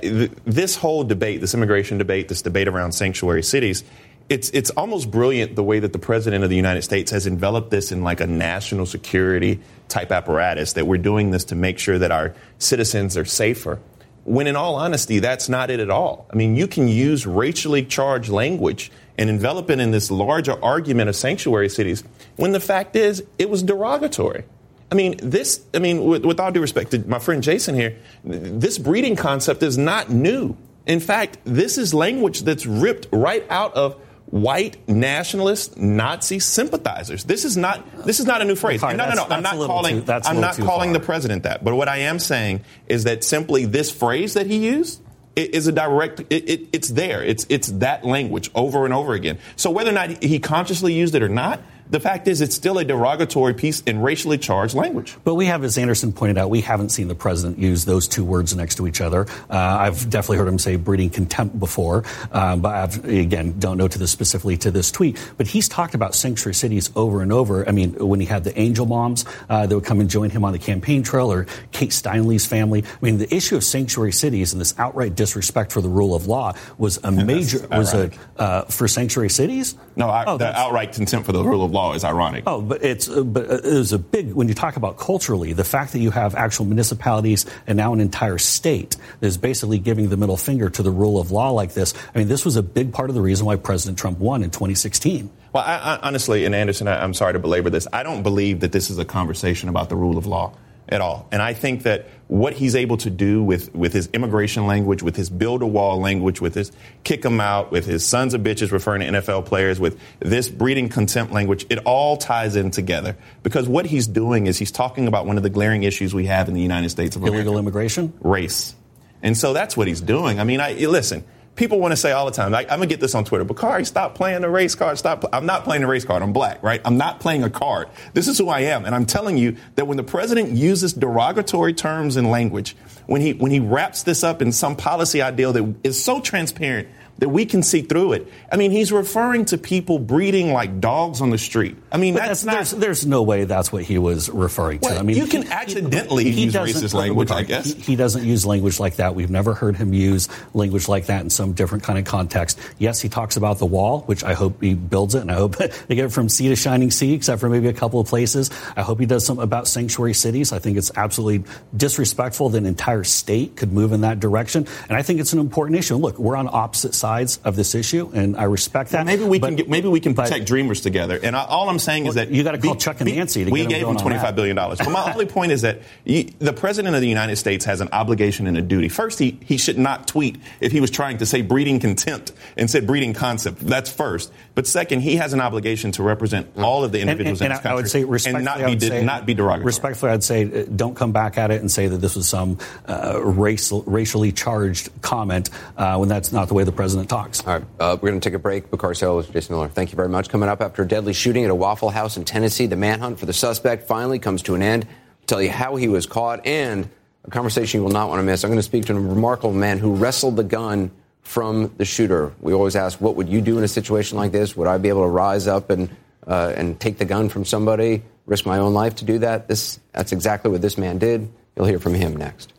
this 0.44 0.74
whole 0.74 1.04
debate, 1.04 1.40
this 1.40 1.54
immigration 1.54 1.98
debate, 1.98 2.26
this 2.26 2.42
debate 2.42 2.66
around 2.66 2.92
sanctuary 2.92 3.44
cities, 3.44 3.84
it's 4.28 4.50
it's 4.50 4.70
almost 4.70 5.10
brilliant 5.10 5.54
the 5.54 5.62
way 5.62 5.78
that 5.78 5.92
the 5.92 5.98
president 5.98 6.42
of 6.42 6.50
the 6.50 6.56
United 6.56 6.82
States 6.82 7.10
has 7.10 7.26
enveloped 7.26 7.70
this 7.70 7.92
in 7.92 8.02
like 8.02 8.20
a 8.20 8.26
national 8.26 8.86
security 8.86 9.60
type 9.88 10.10
apparatus 10.10 10.72
that 10.72 10.86
we're 10.86 10.98
doing 10.98 11.30
this 11.30 11.44
to 11.44 11.54
make 11.54 11.78
sure 11.78 11.98
that 11.98 12.10
our 12.10 12.34
citizens 12.58 13.16
are 13.16 13.24
safer. 13.24 13.78
When 14.24 14.48
in 14.48 14.56
all 14.56 14.74
honesty, 14.74 15.20
that's 15.20 15.48
not 15.48 15.70
it 15.70 15.78
at 15.78 15.90
all. 15.90 16.26
I 16.32 16.36
mean, 16.36 16.56
you 16.56 16.66
can 16.66 16.88
use 16.88 17.26
racially 17.26 17.84
charged 17.84 18.28
language 18.28 18.90
and 19.16 19.30
envelop 19.30 19.70
it 19.70 19.78
in 19.78 19.92
this 19.92 20.10
larger 20.10 20.62
argument 20.62 21.08
of 21.08 21.14
sanctuary 21.14 21.68
cities 21.68 22.02
when 22.34 22.50
the 22.50 22.60
fact 22.60 22.96
is 22.96 23.24
it 23.38 23.48
was 23.48 23.62
derogatory. 23.62 24.44
I 24.90 24.94
mean, 24.94 25.16
this, 25.22 25.64
I 25.74 25.78
mean, 25.78 26.04
with, 26.04 26.24
with 26.24 26.40
all 26.40 26.50
due 26.50 26.60
respect 26.60 26.90
to 26.92 26.98
my 27.08 27.18
friend 27.18 27.42
Jason 27.42 27.74
here, 27.74 27.96
this 28.24 28.78
breeding 28.78 29.16
concept 29.16 29.62
is 29.62 29.78
not 29.78 30.10
new. 30.10 30.56
In 30.86 31.00
fact, 31.00 31.38
this 31.44 31.78
is 31.78 31.92
language 31.92 32.42
that's 32.42 32.66
ripped 32.66 33.08
right 33.12 33.44
out 33.50 33.74
of 33.74 33.96
white 34.26 34.88
nationalist 34.88 35.76
Nazi 35.76 36.38
sympathizers. 36.38 37.24
This 37.24 37.44
is 37.44 37.56
not 37.56 38.04
this 38.04 38.20
is 38.20 38.26
not 38.26 38.42
a 38.42 38.44
new 38.44 38.56
phrase. 38.56 38.82
no, 38.82 38.96
no, 38.96 39.14
no. 39.14 39.26
I'm 39.30 39.42
not 39.42 39.54
calling 39.54 40.04
too, 40.04 40.12
I'm 40.12 40.40
not 40.40 40.56
calling 40.56 40.90
far. 40.90 40.98
the 40.98 41.04
president 41.04 41.44
that. 41.44 41.64
But 41.64 41.74
what 41.74 41.88
I 41.88 41.98
am 41.98 42.18
saying 42.18 42.64
is 42.86 43.04
that 43.04 43.24
simply 43.24 43.66
this 43.66 43.90
phrase 43.90 44.34
that 44.34 44.46
he 44.46 44.58
used 44.58 45.00
is 45.36 45.66
a 45.66 45.72
direct 45.72 46.20
it, 46.20 46.48
it, 46.48 46.68
it's 46.72 46.88
there. 46.88 47.22
It's 47.22 47.46
it's 47.48 47.68
that 47.68 48.04
language 48.04 48.50
over 48.54 48.84
and 48.84 48.94
over 48.94 49.14
again. 49.14 49.38
So 49.54 49.70
whether 49.70 49.90
or 49.90 49.94
not 49.94 50.22
he 50.22 50.38
consciously 50.38 50.94
used 50.94 51.14
it 51.14 51.22
or 51.22 51.28
not, 51.28 51.60
the 51.90 52.00
fact 52.00 52.28
is, 52.28 52.40
it's 52.40 52.54
still 52.54 52.78
a 52.78 52.84
derogatory 52.84 53.54
piece 53.54 53.80
in 53.82 54.00
racially 54.00 54.38
charged 54.38 54.74
language. 54.74 55.16
But 55.24 55.34
we 55.34 55.46
have, 55.46 55.64
as 55.64 55.78
Anderson 55.78 56.12
pointed 56.12 56.38
out, 56.38 56.50
we 56.50 56.60
haven't 56.60 56.90
seen 56.90 57.08
the 57.08 57.14
president 57.14 57.58
use 57.58 57.84
those 57.84 58.08
two 58.08 58.24
words 58.24 58.54
next 58.56 58.76
to 58.76 58.86
each 58.86 59.00
other. 59.00 59.26
Uh, 59.50 59.56
I've 59.56 60.08
definitely 60.10 60.38
heard 60.38 60.48
him 60.48 60.58
say 60.58 60.76
breeding 60.76 61.10
contempt 61.10 61.58
before, 61.58 62.04
um, 62.32 62.60
but 62.60 62.74
I've, 62.74 63.04
again, 63.04 63.58
don't 63.58 63.78
know 63.78 63.88
to 63.88 63.98
this 63.98 64.10
specifically 64.10 64.56
to 64.58 64.70
this 64.70 64.90
tweet. 64.90 65.18
But 65.36 65.46
he's 65.46 65.68
talked 65.68 65.94
about 65.94 66.14
sanctuary 66.14 66.54
cities 66.54 66.90
over 66.96 67.22
and 67.22 67.32
over. 67.32 67.68
I 67.68 67.72
mean, 67.72 67.92
when 67.94 68.20
he 68.20 68.26
had 68.26 68.44
the 68.44 68.58
angel 68.58 68.86
moms 68.86 69.24
uh, 69.48 69.66
that 69.66 69.74
would 69.74 69.84
come 69.84 70.00
and 70.00 70.10
join 70.10 70.30
him 70.30 70.44
on 70.44 70.52
the 70.52 70.58
campaign 70.58 71.02
trail, 71.02 71.30
or 71.32 71.46
Kate 71.72 71.92
Steinle's 71.92 72.46
family. 72.46 72.84
I 72.84 73.04
mean, 73.04 73.18
the 73.18 73.32
issue 73.34 73.56
of 73.56 73.64
sanctuary 73.64 74.12
cities 74.12 74.52
and 74.52 74.60
this 74.60 74.74
outright 74.78 75.14
disrespect 75.14 75.72
for 75.72 75.80
the 75.80 75.88
rule 75.88 76.14
of 76.14 76.26
law 76.26 76.54
was 76.78 76.98
a 77.04 77.10
major 77.10 77.66
was 77.68 77.92
a 77.94 78.10
uh, 78.38 78.62
for 78.64 78.88
sanctuary 78.88 79.30
cities. 79.30 79.76
No, 79.94 80.08
I, 80.08 80.24
oh, 80.26 80.38
the 80.38 80.56
outright 80.56 80.92
contempt 80.92 81.26
for 81.26 81.32
the 81.32 81.42
rule 81.42 81.64
of 81.64 81.70
law 81.70 81.75
is 81.94 82.04
ironic. 82.04 82.44
Oh, 82.46 82.60
but 82.60 82.84
it's 82.84 83.08
uh, 83.08 83.22
but 83.22 83.50
uh, 83.50 83.54
it 83.56 83.74
was 83.74 83.92
a 83.92 83.98
big 83.98 84.32
when 84.32 84.48
you 84.48 84.54
talk 84.54 84.76
about 84.76 84.98
culturally 84.98 85.52
the 85.52 85.64
fact 85.64 85.92
that 85.92 86.00
you 86.00 86.10
have 86.10 86.34
actual 86.34 86.64
municipalities 86.64 87.46
and 87.66 87.76
now 87.76 87.92
an 87.92 88.00
entire 88.00 88.38
state 88.38 88.96
that 89.20 89.26
is 89.26 89.38
basically 89.38 89.78
giving 89.78 90.08
the 90.08 90.16
middle 90.16 90.36
finger 90.36 90.70
to 90.70 90.82
the 90.82 90.90
rule 90.90 91.20
of 91.20 91.30
law 91.30 91.50
like 91.50 91.74
this. 91.74 91.94
I 92.14 92.18
mean, 92.18 92.28
this 92.28 92.44
was 92.44 92.56
a 92.56 92.62
big 92.62 92.92
part 92.92 93.10
of 93.10 93.14
the 93.14 93.22
reason 93.22 93.46
why 93.46 93.56
President 93.56 93.98
Trump 93.98 94.18
won 94.18 94.42
in 94.42 94.50
2016. 94.50 95.30
Well, 95.52 95.64
I, 95.64 95.76
I, 95.76 95.98
honestly, 96.02 96.44
and 96.44 96.54
Anderson, 96.54 96.88
I, 96.88 97.02
I'm 97.02 97.14
sorry 97.14 97.32
to 97.32 97.38
belabor 97.38 97.70
this. 97.70 97.86
I 97.92 98.02
don't 98.02 98.22
believe 98.22 98.60
that 98.60 98.72
this 98.72 98.90
is 98.90 98.98
a 98.98 99.04
conversation 99.04 99.68
about 99.68 99.88
the 99.88 99.96
rule 99.96 100.18
of 100.18 100.26
law 100.26 100.52
at 100.88 101.00
all. 101.00 101.28
And 101.32 101.42
I 101.42 101.52
think 101.52 101.82
that 101.82 102.08
what 102.28 102.52
he's 102.52 102.74
able 102.74 102.96
to 102.98 103.10
do 103.10 103.42
with, 103.42 103.74
with 103.74 103.92
his 103.92 104.08
immigration 104.12 104.66
language, 104.66 105.02
with 105.02 105.16
his 105.16 105.30
build 105.30 105.62
a 105.62 105.66
wall 105.66 106.00
language, 106.00 106.40
with 106.40 106.54
his 106.54 106.72
kick 107.04 107.22
them 107.22 107.40
out, 107.40 107.70
with 107.70 107.86
his 107.86 108.04
sons 108.04 108.34
of 108.34 108.40
bitches 108.40 108.72
referring 108.72 109.00
to 109.00 109.20
NFL 109.20 109.46
players, 109.46 109.78
with 109.78 109.98
this 110.20 110.48
breeding 110.48 110.88
contempt 110.88 111.32
language, 111.32 111.66
it 111.70 111.78
all 111.78 112.16
ties 112.16 112.56
in 112.56 112.70
together. 112.70 113.16
Because 113.42 113.68
what 113.68 113.86
he's 113.86 114.06
doing 114.06 114.46
is 114.46 114.58
he's 114.58 114.72
talking 114.72 115.08
about 115.08 115.26
one 115.26 115.36
of 115.36 115.42
the 115.42 115.50
glaring 115.50 115.82
issues 115.82 116.14
we 116.14 116.26
have 116.26 116.48
in 116.48 116.54
the 116.54 116.62
United 116.62 116.90
States 116.90 117.16
of 117.16 117.22
America. 117.22 117.36
Illegal 117.36 117.58
immigration? 117.58 118.12
Race. 118.20 118.74
And 119.22 119.36
so 119.36 119.52
that's 119.52 119.76
what 119.76 119.88
he's 119.88 120.00
doing. 120.00 120.40
I 120.40 120.44
mean, 120.44 120.60
I, 120.60 120.72
listen, 120.74 121.24
people 121.56 121.80
want 121.80 121.92
to 121.92 121.96
say 121.96 122.12
all 122.12 122.26
the 122.26 122.30
time, 122.30 122.52
like, 122.52 122.70
I'm 122.70 122.78
gonna 122.78 122.86
get 122.86 123.00
this 123.00 123.14
on 123.14 123.24
Twitter. 123.24 123.44
But 123.44 123.56
Bakari, 123.56 123.84
stop 123.84 124.14
playing 124.14 124.42
the 124.42 124.50
race 124.50 124.74
card. 124.74 124.98
Stop. 124.98 125.24
I'm 125.32 125.46
not 125.46 125.64
playing 125.64 125.82
the 125.82 125.88
race 125.88 126.04
card. 126.04 126.22
I'm 126.22 126.32
black, 126.32 126.62
right? 126.62 126.80
I'm 126.84 126.96
not 126.96 127.20
playing 127.20 127.42
a 127.42 127.50
card. 127.50 127.88
This 128.14 128.28
is 128.28 128.38
who 128.38 128.48
I 128.48 128.60
am, 128.60 128.84
and 128.84 128.94
I'm 128.94 129.06
telling 129.06 129.36
you 129.36 129.56
that 129.74 129.86
when 129.86 129.96
the 129.96 130.04
president 130.04 130.50
uses 130.50 130.92
derogatory 130.92 131.74
terms 131.74 132.16
and 132.16 132.30
language, 132.30 132.76
when 133.06 133.20
he 133.20 133.32
when 133.32 133.50
he 133.50 133.60
wraps 133.60 134.02
this 134.02 134.22
up 134.22 134.42
in 134.42 134.52
some 134.52 134.76
policy 134.76 135.22
ideal 135.22 135.52
that 135.54 135.74
is 135.82 136.02
so 136.02 136.20
transparent 136.20 136.88
that 137.18 137.28
we 137.30 137.46
can 137.46 137.62
see 137.62 137.80
through 137.82 138.12
it. 138.12 138.30
I 138.52 138.56
mean, 138.56 138.70
he's 138.70 138.92
referring 138.92 139.46
to 139.46 139.58
people 139.58 139.98
breeding 139.98 140.52
like 140.52 140.80
dogs 140.80 141.20
on 141.22 141.30
the 141.30 141.38
street. 141.38 141.76
I 141.90 141.96
mean, 141.96 142.12
But 142.14 142.26
that's, 142.26 142.44
not. 142.44 142.52
there's, 142.54 142.70
there's 142.72 143.06
no 143.06 143.22
way 143.22 143.44
that's 143.44 143.72
what 143.72 143.84
he 143.84 143.96
was 143.96 144.28
referring 144.28 144.80
to. 144.80 144.88
Well, 144.90 144.98
I 144.98 145.02
mean, 145.02 145.16
you 145.16 145.26
can 145.26 145.42
he- 145.42 145.48
accidentally 145.50 146.30
he 146.30 146.44
use 146.44 146.54
racist 146.54 146.92
language, 146.92 147.30
I 147.30 147.42
guess. 147.42 147.72
He, 147.72 147.80
he 147.80 147.96
doesn't 147.96 148.22
use 148.24 148.44
language 148.44 148.78
like 148.78 148.96
that. 148.96 149.14
We've 149.14 149.30
never 149.30 149.54
heard 149.54 149.76
him 149.76 149.94
use 149.94 150.28
language 150.52 150.88
like 150.88 151.06
that 151.06 151.22
in 151.22 151.30
some 151.30 151.54
different 151.54 151.84
kind 151.84 151.98
of 151.98 152.04
context. 152.04 152.58
Yes, 152.78 153.00
he 153.00 153.08
talks 153.08 153.38
about 153.38 153.58
the 153.58 153.66
wall, 153.66 154.00
which 154.02 154.22
I 154.22 154.34
hope 154.34 154.60
he 154.60 154.74
builds 154.74 155.14
it, 155.14 155.20
and 155.22 155.30
I 155.30 155.36
hope 155.36 155.56
they 155.56 155.94
get 155.94 156.04
it 156.04 156.12
from 156.12 156.28
sea 156.28 156.48
to 156.48 156.56
shining 156.56 156.90
sea, 156.90 157.14
except 157.14 157.40
for 157.40 157.48
maybe 157.48 157.68
a 157.68 157.72
couple 157.72 157.98
of 157.98 158.06
places. 158.08 158.50
I 158.76 158.82
hope 158.82 159.00
he 159.00 159.06
does 159.06 159.24
something 159.24 159.42
about 159.44 159.68
sanctuary 159.68 160.12
cities. 160.14 160.52
I 160.52 160.58
think 160.58 160.76
it's 160.76 160.92
absolutely 160.94 161.50
disrespectful 161.74 162.50
that 162.50 162.58
an 162.58 162.66
entire 162.66 163.04
state 163.04 163.56
could 163.56 163.72
move 163.72 163.92
in 163.92 164.02
that 164.02 164.20
direction, 164.20 164.66
and 164.88 164.98
I 164.98 165.00
think 165.00 165.20
it's 165.20 165.32
an 165.32 165.38
important 165.38 165.78
issue. 165.78 165.94
And 165.94 166.02
look, 166.02 166.18
we're 166.18 166.36
on 166.36 166.46
opposite 166.52 166.94
sides 166.94 167.05
of 167.44 167.56
this 167.56 167.74
issue, 167.74 168.10
and 168.14 168.36
I 168.36 168.44
respect 168.44 168.90
that. 168.90 169.06
Maybe 169.06 169.24
we 169.24 169.38
but- 169.38 169.46
can 169.48 169.56
get, 169.56 169.68
maybe 169.68 169.88
we 169.88 170.00
can 170.00 170.12
but- 170.14 170.24
protect 170.24 170.46
dreamers 170.46 170.80
together. 170.80 171.18
And 171.22 171.36
I, 171.36 171.44
all 171.44 171.68
I'm 171.68 171.78
saying 171.78 172.06
is 172.06 172.14
that 172.14 172.30
you 172.30 172.42
gotta 172.42 172.58
call 172.58 172.74
be- 172.74 172.80
Chuck 172.80 173.00
and 173.00 173.06
be- 173.06 173.16
Nancy 173.16 173.44
to 173.44 173.50
we 173.50 173.60
get 173.62 173.68
gave 173.70 173.88
on 173.88 173.96
twenty 173.96 174.18
five 174.18 174.34
billion 174.36 174.56
dollars. 174.56 174.78
But 174.78 174.90
my 174.90 175.12
only 175.12 175.26
point 175.26 175.52
is 175.52 175.62
that 175.62 175.80
you, 176.04 176.24
the 176.38 176.52
president 176.52 176.94
of 176.94 177.00
the 177.00 177.08
United 177.08 177.36
States 177.36 177.64
has 177.64 177.80
an 177.80 177.88
obligation 177.92 178.46
and 178.46 178.56
a 178.58 178.62
duty. 178.62 178.88
First, 178.88 179.18
he 179.18 179.38
he 179.44 179.56
should 179.56 179.78
not 179.78 180.06
tweet 180.08 180.36
if 180.60 180.72
he 180.72 180.80
was 180.80 180.90
trying 180.90 181.18
to 181.18 181.26
say 181.26 181.42
breeding 181.42 181.78
contempt 181.80 182.32
and 182.56 182.70
said 182.70 182.86
breeding 182.86 183.14
concept. 183.14 183.60
That's 183.60 183.90
first. 183.90 184.32
But 184.54 184.66
second, 184.66 185.00
he 185.00 185.16
has 185.16 185.32
an 185.32 185.40
obligation 185.40 185.92
to 185.92 186.02
represent 186.02 186.48
all 186.56 186.82
of 186.82 186.92
the 186.92 187.00
And- 187.00 187.10
individuals 187.10 187.40
and, 187.40 187.46
in 187.46 187.52
and 187.52 187.58
this 187.58 187.62
country 187.62 187.70
I 187.72 187.74
would 187.76 187.90
say 187.90 188.04
respectfully, 188.04 188.36
and 188.38 188.44
not 188.44 188.60
I 188.62 188.66
be 188.70 188.76
de- 188.76 188.88
say, 188.88 189.04
not 189.04 189.26
be 189.26 189.34
derogatory. 189.34 189.66
Respectfully, 189.66 190.12
I'd 190.12 190.24
say 190.24 190.44
uh, 190.44 190.64
don't 190.74 190.94
come 190.96 191.12
back 191.12 191.36
at 191.38 191.50
it 191.50 191.60
and 191.60 191.70
say 191.70 191.86
that 191.88 191.98
this 191.98 192.16
was 192.16 192.26
some 192.28 192.58
uh, 192.88 193.20
racial, 193.22 193.82
racially 193.82 194.32
charged 194.32 194.88
comment 195.02 195.50
uh, 195.76 195.96
when 195.98 196.08
that's 196.08 196.32
not 196.32 196.48
the 196.48 196.54
way 196.54 196.64
the 196.64 196.72
president 196.72 196.95
talks. 197.04 197.46
All 197.46 197.58
right, 197.58 197.64
uh, 197.78 197.96
we're 198.00 198.10
going 198.10 198.20
to 198.20 198.28
take 198.28 198.34
a 198.34 198.38
break. 198.38 198.70
Bakari 198.70 198.96
Sellers, 198.96 199.28
Jason 199.28 199.54
Miller, 199.54 199.68
thank 199.68 199.92
you 199.92 199.96
very 199.96 200.08
much. 200.08 200.28
Coming 200.28 200.48
up 200.48 200.60
after 200.60 200.82
a 200.82 200.88
deadly 200.88 201.12
shooting 201.12 201.44
at 201.44 201.50
a 201.50 201.54
Waffle 201.54 201.90
House 201.90 202.16
in 202.16 202.24
Tennessee, 202.24 202.66
the 202.66 202.76
manhunt 202.76 203.18
for 203.18 203.26
the 203.26 203.32
suspect 203.32 203.86
finally 203.86 204.18
comes 204.18 204.42
to 204.42 204.54
an 204.54 204.62
end. 204.62 204.84
I'll 204.84 205.26
tell 205.26 205.42
you 205.42 205.50
how 205.50 205.76
he 205.76 205.88
was 205.88 206.06
caught 206.06 206.46
and 206.46 206.88
a 207.24 207.30
conversation 207.30 207.78
you 207.78 207.84
will 207.84 207.92
not 207.92 208.08
want 208.08 208.20
to 208.20 208.22
miss. 208.22 208.44
I'm 208.44 208.50
going 208.50 208.58
to 208.58 208.62
speak 208.62 208.86
to 208.86 208.96
a 208.96 209.00
remarkable 209.00 209.52
man 209.52 209.78
who 209.78 209.94
wrestled 209.94 210.36
the 210.36 210.44
gun 210.44 210.90
from 211.22 211.72
the 211.76 211.84
shooter. 211.84 212.32
We 212.40 212.52
always 212.52 212.76
ask, 212.76 213.00
what 213.00 213.16
would 213.16 213.28
you 213.28 213.40
do 213.40 213.58
in 213.58 213.64
a 213.64 213.68
situation 213.68 214.16
like 214.16 214.32
this? 214.32 214.56
Would 214.56 214.68
I 214.68 214.78
be 214.78 214.88
able 214.88 215.02
to 215.02 215.08
rise 215.08 215.46
up 215.46 215.70
and 215.70 215.90
uh, 216.26 216.52
and 216.56 216.78
take 216.80 216.98
the 216.98 217.04
gun 217.04 217.28
from 217.28 217.44
somebody, 217.44 218.02
risk 218.26 218.46
my 218.46 218.58
own 218.58 218.74
life 218.74 218.96
to 218.96 219.04
do 219.04 219.18
that? 219.18 219.48
This 219.48 219.80
that's 219.92 220.12
exactly 220.12 220.50
what 220.50 220.62
this 220.62 220.78
man 220.78 220.98
did. 220.98 221.28
You'll 221.56 221.66
hear 221.66 221.78
from 221.80 221.94
him 221.94 222.16
next. 222.16 222.52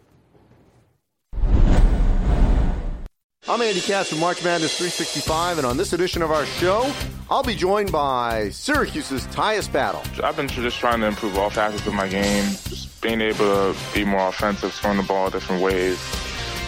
I'm 3.49 3.61
Andy 3.61 3.79
Katz 3.79 4.09
from 4.09 4.19
March 4.19 4.43
Madness 4.43 4.77
365, 4.77 5.59
and 5.59 5.65
on 5.65 5.77
this 5.77 5.93
edition 5.93 6.21
of 6.21 6.31
our 6.31 6.45
show, 6.45 6.91
I'll 7.29 7.43
be 7.43 7.55
joined 7.55 7.93
by 7.93 8.49
Syracuse's 8.49 9.25
Tyus 9.27 9.71
Battle. 9.71 10.01
I've 10.21 10.35
been 10.35 10.49
just 10.49 10.79
trying 10.79 10.99
to 10.99 11.05
improve 11.07 11.37
all 11.37 11.49
facets 11.49 11.87
of 11.87 11.93
my 11.93 12.09
game, 12.09 12.43
just 12.67 13.01
being 13.01 13.21
able 13.21 13.37
to 13.73 13.75
be 13.93 14.03
more 14.03 14.27
offensive, 14.27 14.73
throwing 14.73 14.97
the 14.97 15.03
ball 15.03 15.29
different 15.29 15.61
ways, 15.61 15.97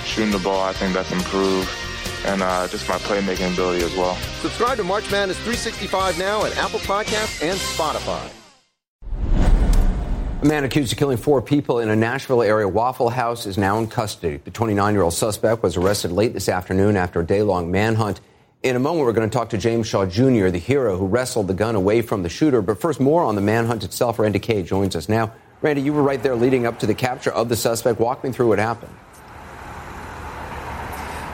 shooting 0.06 0.32
the 0.32 0.40
ball. 0.40 0.62
I 0.62 0.72
think 0.72 0.94
that's 0.94 1.12
improved, 1.12 1.70
and 2.26 2.42
uh, 2.42 2.66
just 2.70 2.88
my 2.88 2.96
playmaking 3.00 3.52
ability 3.56 3.84
as 3.84 3.94
well. 3.98 4.16
Subscribe 4.40 4.78
to 4.78 4.86
March 4.86 5.12
Madness 5.12 5.36
365 5.40 6.18
now 6.18 6.46
at 6.46 6.56
Apple 6.56 6.80
Podcasts 6.80 7.44
and 7.44 7.60
Spotify. 7.60 8.39
A 10.42 10.46
man 10.46 10.64
accused 10.64 10.94
of 10.94 10.98
killing 10.98 11.18
four 11.18 11.42
people 11.42 11.80
in 11.80 11.90
a 11.90 11.96
Nashville 11.98 12.42
area 12.42 12.66
Waffle 12.66 13.10
House 13.10 13.46
is 13.46 13.58
now 13.58 13.78
in 13.78 13.88
custody. 13.88 14.38
The 14.38 14.52
29 14.52 14.94
year 14.94 15.04
old 15.04 15.14
suspect 15.14 15.62
was 15.62 15.76
arrested 15.76 16.14
late 16.14 16.32
this 16.32 16.48
afternoon 16.48 16.96
after 16.96 17.20
a 17.20 17.26
day 17.26 17.44
long 17.44 17.70
manhunt. 17.70 18.22
In 18.64 18.78
a 18.78 18.80
moment, 18.80 19.06
we're 19.06 19.12
going 19.12 19.30
to 19.30 19.34
talk 19.38 19.50
to 19.50 19.58
James 19.58 19.86
Shaw 19.86 20.06
Jr., 20.06 20.48
the 20.48 20.58
hero 20.58 20.98
who 20.98 21.08
wrestled 21.08 21.50
the 21.50 21.54
gun 21.54 21.76
away 21.76 22.02
from 22.02 22.24
the 22.24 22.30
shooter. 22.30 22.62
But 22.62 22.80
first, 22.80 23.02
more 23.02 23.22
on 23.22 23.36
the 23.36 23.42
manhunt 23.42 23.84
itself. 23.84 24.18
Randi 24.18 24.40
Kaye 24.40 24.64
joins 24.64 24.96
us 24.96 25.10
now. 25.10 25.34
Randi, 25.62 25.82
you 25.82 25.92
were 25.92 26.04
right 26.04 26.24
there 26.24 26.36
leading 26.36 26.66
up 26.66 26.80
to 26.80 26.88
the 26.88 26.96
capture 26.96 27.32
of 27.32 27.50
the 27.50 27.58
suspect. 27.58 28.00
Walk 28.00 28.24
me 28.24 28.32
through 28.32 28.48
what 28.48 28.60
happened. 28.60 28.96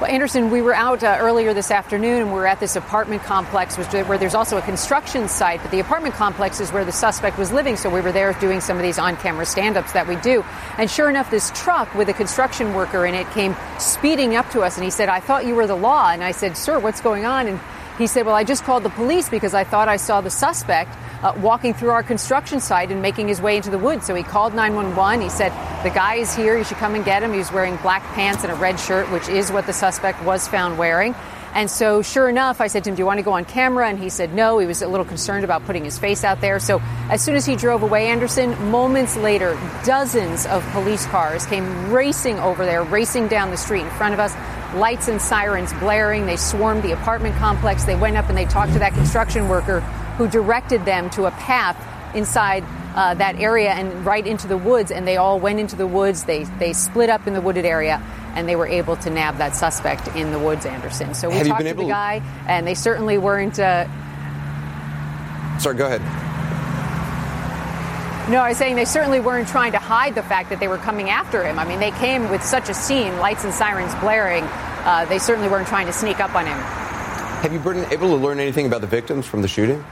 Well, 0.02 0.12
Anderson, 0.12 0.52
we 0.52 0.62
were 0.62 0.76
out 0.76 1.06
uh, 1.06 1.16
earlier 1.22 1.54
this 1.54 1.72
afternoon 1.72 2.24
and 2.24 2.34
we 2.34 2.38
are 2.38 2.46
at 2.46 2.60
this 2.60 2.76
apartment 2.76 3.24
complex 3.24 3.78
which, 3.78 3.88
where 4.08 4.18
there's 4.18 4.36
also 4.36 4.58
a 4.58 4.62
construction 4.62 5.30
site, 5.30 5.62
but 5.62 5.72
the 5.72 5.80
apartment 5.80 6.16
complex 6.16 6.60
is 6.60 6.70
where 6.74 6.84
the 6.84 6.92
suspect 6.92 7.38
was 7.38 7.54
living, 7.54 7.78
so 7.78 7.90
we 7.90 8.02
were 8.02 8.12
there 8.12 8.34
doing 8.34 8.60
some 8.60 8.76
of 8.76 8.84
these 8.84 9.00
on 9.00 9.16
camera 9.16 9.46
stand 9.46 9.78
ups 9.78 9.94
that 9.94 10.06
we 10.06 10.18
do. 10.18 10.44
And 10.78 10.92
sure 10.92 11.10
enough, 11.10 11.32
this 11.32 11.50
truck 11.52 11.96
with 11.96 12.10
a 12.10 12.14
construction 12.14 12.74
worker 12.74 13.06
in 13.06 13.16
it 13.16 13.26
came 13.32 13.56
speeding 13.80 14.36
up 14.36 14.50
to 14.50 14.64
us 14.64 14.76
and 14.76 14.84
he 14.84 14.92
said, 14.92 15.08
I 15.08 15.22
thought 15.22 15.46
you 15.46 15.56
were 15.56 15.66
the 15.66 15.78
law. 15.78 16.10
And 16.10 16.26
I 16.26 16.32
said, 16.32 16.58
Sir, 16.58 16.78
what's 16.78 17.00
going 17.00 17.24
on? 17.24 17.48
And 17.48 17.62
he 17.98 18.08
said, 18.08 18.26
Well, 18.26 18.36
I 18.36 18.44
just 18.44 18.64
called 18.64 18.84
the 18.84 18.90
police 18.90 19.30
because 19.30 19.54
I 19.54 19.64
thought 19.64 19.88
I 19.88 19.98
saw 19.98 20.22
the 20.22 20.30
suspect 20.30 20.96
uh, 21.24 21.34
walking 21.38 21.74
through 21.74 21.92
our 21.92 22.04
construction 22.04 22.60
site 22.60 22.92
and 22.92 23.02
making 23.02 23.28
his 23.28 23.42
way 23.42 23.58
into 23.58 23.70
the 23.70 23.78
woods. 23.78 24.06
So 24.06 24.16
he 24.16 24.24
called 24.24 24.54
911. 24.54 25.22
He 25.22 25.30
said, 25.30 25.52
The 25.84 25.90
guy 25.90 26.16
is 26.16 26.36
here. 26.36 26.58
You 26.58 26.64
should 26.64 26.78
come 26.78 26.96
and 26.96 27.06
get 27.06 27.24
him. 27.24 27.32
He 27.32 27.40
was 27.40 27.52
wearing 27.52 27.78
black 27.78 28.04
pants 28.14 28.44
and 28.44 28.52
a 28.52 28.56
red 28.56 28.80
shirt, 28.80 29.10
which 29.12 29.30
is 29.30 29.52
what 29.52 29.66
the 29.66 29.74
suspect 29.74 30.24
was 30.24 30.48
found 30.48 30.78
wearing. 30.78 31.16
And 31.56 31.72
so, 31.72 32.02
sure 32.02 32.28
enough, 32.28 32.60
I 32.60 32.68
said 32.68 32.84
to 32.84 32.90
him, 32.90 32.98
Do 32.98 33.02
you 33.02 33.06
want 33.06 33.20
to 33.20 33.24
go 33.24 33.32
on 33.32 33.46
camera? 33.46 33.88
And 33.88 33.98
he 33.98 34.10
said 34.10 34.34
no. 34.34 34.60
He 34.60 34.68
was 34.68 34.82
a 34.82 34.90
little 34.90 35.06
concerned 35.06 35.46
about 35.46 35.66
putting 35.66 35.86
his 35.86 35.98
face 35.98 36.26
out 36.26 36.42
there. 36.42 36.60
So, 36.60 36.82
as 37.10 37.24
soon 37.24 37.36
as 37.36 37.46
he 37.46 37.56
drove 37.56 37.82
away, 37.82 38.08
Anderson, 38.08 38.52
moments 38.70 39.16
later, 39.16 39.58
dozens 39.86 40.46
of 40.48 40.70
police 40.72 41.06
cars 41.06 41.46
came 41.46 41.94
racing 41.94 42.40
over 42.40 42.66
there, 42.66 42.84
racing 42.84 43.30
down 43.30 43.52
the 43.52 43.58
street 43.58 43.84
in 43.84 43.90
front 43.92 44.14
of 44.14 44.20
us, 44.20 44.36
lights 44.76 45.08
and 45.08 45.22
sirens 45.22 45.72
blaring. 45.76 46.26
They 46.26 46.36
swarmed 46.36 46.84
the 46.84 46.92
apartment 46.92 47.38
complex. 47.38 47.86
They 47.86 47.96
went 47.96 48.18
up 48.18 48.28
and 48.28 48.38
they 48.38 48.46
talked 48.46 48.74
to 48.74 48.80
that 48.80 48.94
construction 48.94 49.48
worker 49.48 49.80
who 50.18 50.28
directed 50.28 50.84
them 50.84 51.10
to 51.12 51.24
a 51.26 51.32
path 51.32 51.78
inside 52.14 52.66
uh, 52.96 53.14
that 53.14 53.36
area 53.36 53.72
and 53.72 54.06
right 54.06 54.26
into 54.26 54.48
the 54.48 54.58
woods. 54.58 54.90
And 54.90 55.08
they 55.08 55.18
all 55.18 55.40
went 55.40 55.60
into 55.60 55.76
the 55.76 55.86
woods. 55.86 56.24
They, 56.24 56.46
they 56.60 56.74
split 56.74 57.10
up 57.10 57.28
in 57.28 57.34
the 57.34 57.42
wooded 57.42 57.66
area 57.66 58.02
and 58.36 58.50
they 58.50 58.56
were 58.56 58.68
able 58.68 58.96
to 58.98 59.10
nab 59.10 59.38
that 59.38 59.56
suspect 59.56 60.08
in 60.16 60.32
the 60.32 60.40
woods, 60.40 60.66
Anderson. 60.66 61.14
So 61.14 61.30
we 61.30 61.36
Have 61.36 61.48
talked 61.48 61.62
to 61.62 61.70
able 61.70 61.84
the 61.84 61.90
guy, 61.90 62.22
and 62.48 62.68
they 62.68 62.76
certainly 62.76 63.18
weren't. 63.18 63.58
Uh, 63.58 63.88
Sorry, 65.58 65.76
go 65.76 65.86
ahead. 65.86 66.02
no, 68.30 68.40
I 68.40 68.50
was 68.50 68.58
saying 68.58 68.76
they 68.76 68.84
certainly 68.84 69.22
weren't 69.22 69.48
trying 69.48 69.72
to 69.72 69.78
hide 69.78 70.16
the 70.16 70.24
fact 70.24 70.50
that 70.50 70.60
they 70.60 70.68
were 70.68 70.78
coming 70.78 71.10
after 71.10 71.46
him. 71.46 71.58
I 71.58 71.66
mean, 71.66 71.80
they 71.80 71.92
came 71.92 72.30
with 72.30 72.44
such 72.44 72.68
a 72.68 72.74
scene, 72.74 73.18
lights 73.20 73.46
and 73.46 73.54
sirens 73.54 73.96
blaring. 73.96 74.44
Uh, 74.44 75.06
they 75.06 75.18
certainly 75.18 75.50
weren't 75.50 75.68
trying 75.68 75.88
to 75.88 75.94
sneak 75.94 76.20
up 76.20 76.36
on 76.36 76.46
him. 76.46 76.58
Have 76.58 77.54
you 77.54 77.60
been 77.60 77.86
able 77.92 78.10
to 78.10 78.16
learn 78.16 78.40
anything 78.40 78.66
about 78.66 78.82
the 78.82 78.88
victims 78.88 79.26
from 79.26 79.42
the 79.42 79.48
shooting? 79.48 79.84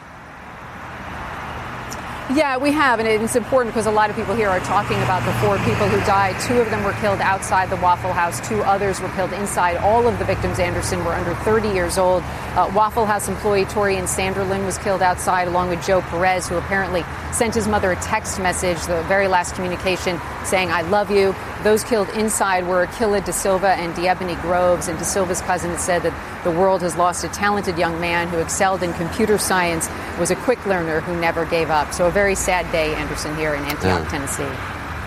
Yeah, 2.31 2.55
we 2.55 2.71
have, 2.71 2.99
and 2.99 3.07
it's 3.07 3.35
important 3.35 3.73
because 3.73 3.85
a 3.85 3.91
lot 3.91 4.09
of 4.09 4.15
people 4.15 4.33
here 4.33 4.47
are 4.47 4.61
talking 4.61 4.95
about 5.03 5.25
the 5.25 5.33
four 5.45 5.57
people 5.57 5.89
who 5.89 5.97
died. 6.05 6.39
Two 6.39 6.61
of 6.61 6.69
them 6.69 6.81
were 6.85 6.93
killed 6.93 7.19
outside 7.19 7.69
the 7.69 7.75
Waffle 7.75 8.13
House, 8.13 8.39
two 8.47 8.61
others 8.61 9.01
were 9.01 9.09
killed 9.09 9.33
inside. 9.33 9.75
All 9.75 10.07
of 10.07 10.17
the 10.19 10.23
victims, 10.23 10.57
Anderson, 10.57 11.03
were 11.03 11.11
under 11.11 11.35
30 11.43 11.67
years 11.69 11.97
old. 11.97 12.23
Uh, 12.55 12.71
Waffle 12.73 13.05
House 13.05 13.27
employee 13.27 13.65
Taurean 13.65 14.03
Sanderlin 14.03 14.65
was 14.65 14.77
killed 14.77 15.01
outside, 15.01 15.49
along 15.49 15.67
with 15.67 15.85
Joe 15.85 15.99
Perez, 16.01 16.47
who 16.47 16.55
apparently 16.55 17.03
sent 17.33 17.55
his 17.55 17.67
mother 17.67 17.91
a 17.91 17.95
text 17.97 18.39
message, 18.39 18.81
the 18.85 19.03
very 19.03 19.27
last 19.27 19.55
communication, 19.55 20.17
saying, 20.45 20.71
I 20.71 20.81
love 20.83 21.11
you. 21.11 21.35
Those 21.63 21.83
killed 21.83 22.07
inside 22.11 22.65
were 22.65 22.87
Akilah 22.87 23.21
DaSilva 23.21 23.75
and 23.75 23.93
DeEbony 23.95 24.41
Groves, 24.41 24.87
and 24.87 24.97
DaSilva's 24.97 25.41
cousin 25.41 25.77
said 25.77 26.03
that 26.03 26.13
the 26.43 26.51
world 26.51 26.81
has 26.81 26.95
lost 26.95 27.23
a 27.23 27.29
talented 27.29 27.77
young 27.77 27.99
man 28.01 28.27
who 28.27 28.37
excelled 28.39 28.83
in 28.83 28.93
computer 28.93 29.37
science, 29.37 29.89
was 30.19 30.31
a 30.31 30.35
quick 30.35 30.65
learner 30.65 30.99
who 31.01 31.19
never 31.19 31.45
gave 31.45 31.69
up. 31.69 31.93
So 31.93 32.07
a 32.07 32.11
very 32.11 32.35
sad 32.35 32.69
day, 32.71 32.93
Anderson, 32.95 33.35
here 33.35 33.53
in 33.53 33.63
Antioch, 33.63 34.03
Yeah. 34.03 34.09
Tennessee. 34.09 34.49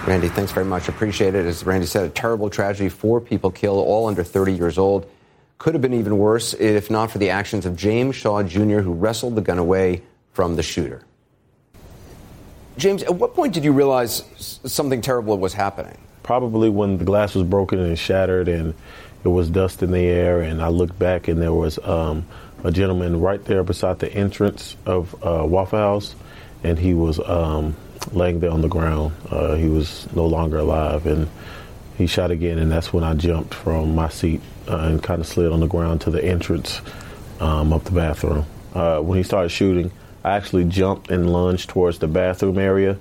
Randi, 0.07 0.28
thanks 0.28 0.53
very 0.53 0.66
much. 0.66 0.89
Appreciate 0.89 1.34
it. 1.34 1.47
As 1.47 1.64
Randi 1.66 1.87
said, 1.87 2.05
a 2.05 2.09
terrible 2.09 2.49
tragedy. 2.49 2.89
Four 2.89 3.20
people 3.20 3.51
killed, 3.51 3.84
all 3.87 4.07
under 4.07 4.22
30 4.22 4.53
years 4.53 4.78
old. 4.78 5.07
Could 5.59 5.74
have 5.74 5.82
been 5.82 5.95
even 5.95 6.18
worse 6.18 6.55
if 6.55 6.91
not 6.91 7.11
for 7.11 7.18
the 7.18 7.30
actions 7.30 7.66
of 7.66 7.76
James 7.76 8.14
Shaw 8.14 8.43
Jr., 8.43 8.80
who 8.80 8.93
wrestled 8.93 9.34
the 9.34 9.41
gun 9.41 9.59
away 9.59 10.03
from 10.32 10.57
the 10.57 10.62
shooter. 10.62 11.03
James, 12.76 13.03
at 13.03 13.14
what 13.14 13.34
point 13.34 13.55
did 13.55 13.64
you 13.64 13.72
realize 13.72 14.22
something 14.64 15.01
terrible 15.01 15.39
was 15.39 15.55
happening? 15.55 15.97
Probably 16.22 16.68
when 16.68 16.99
the 16.99 17.05
glass 17.05 17.34
was 17.34 17.45
broken 17.45 17.78
and 17.78 17.99
shattered, 17.99 18.49
and 18.49 18.74
there 19.27 19.35
was 19.35 19.51
dust 19.51 19.83
in 19.83 19.91
the 19.91 20.07
air, 20.07 20.41
and 20.41 20.62
I 20.62 20.68
looked 20.68 20.97
back, 21.01 21.27
and 21.27 21.43
there 21.43 21.53
was 21.53 21.81
um, 21.83 22.24
a 22.62 22.70
gentleman 22.70 23.20
right 23.20 23.45
there 23.45 23.64
beside 23.64 23.99
the 23.99 24.09
entrance 24.12 24.77
of 24.87 25.14
uh, 25.14 25.45
Waffle 25.45 25.81
House, 25.81 26.14
and 26.62 26.79
he 26.79 26.95
was 26.95 27.18
um, 27.18 27.74
laying 28.12 28.39
there 28.39 28.53
on 28.53 28.61
the 28.61 28.68
ground. 28.68 29.16
Uh, 29.29 29.57
he 29.57 29.68
was 29.68 30.07
no 30.14 30.27
longer 30.27 30.59
alive, 30.59 31.07
and 31.07 31.29
he 31.99 32.07
shot 32.07 32.31
again, 32.31 32.61
and 32.61 32.70
that's 32.70 32.93
when 32.93 33.03
I 33.03 33.14
jumped 33.14 33.53
from 33.53 33.97
my 33.97 34.11
seat 34.11 34.43
uh, 34.68 34.77
and 34.77 35.03
kind 35.03 35.20
of 35.20 35.27
slid 35.27 35.51
on 35.51 35.59
the 35.59 35.66
ground 35.66 36.03
to 36.03 36.12
the 36.12 36.24
entrance 36.24 36.81
um, 37.41 37.72
of 37.72 37.83
the 37.83 37.91
bathroom. 37.91 38.47
Uh, 38.77 39.01
when 39.01 39.18
he 39.18 39.24
started 39.24 39.49
shooting, 39.49 39.91
I 40.22 40.37
actually 40.37 40.66
jumped 40.66 41.11
and 41.11 41.33
lunged 41.33 41.68
towards 41.70 41.99
the 41.99 42.07
bathroom 42.07 42.59
area, 42.59 42.97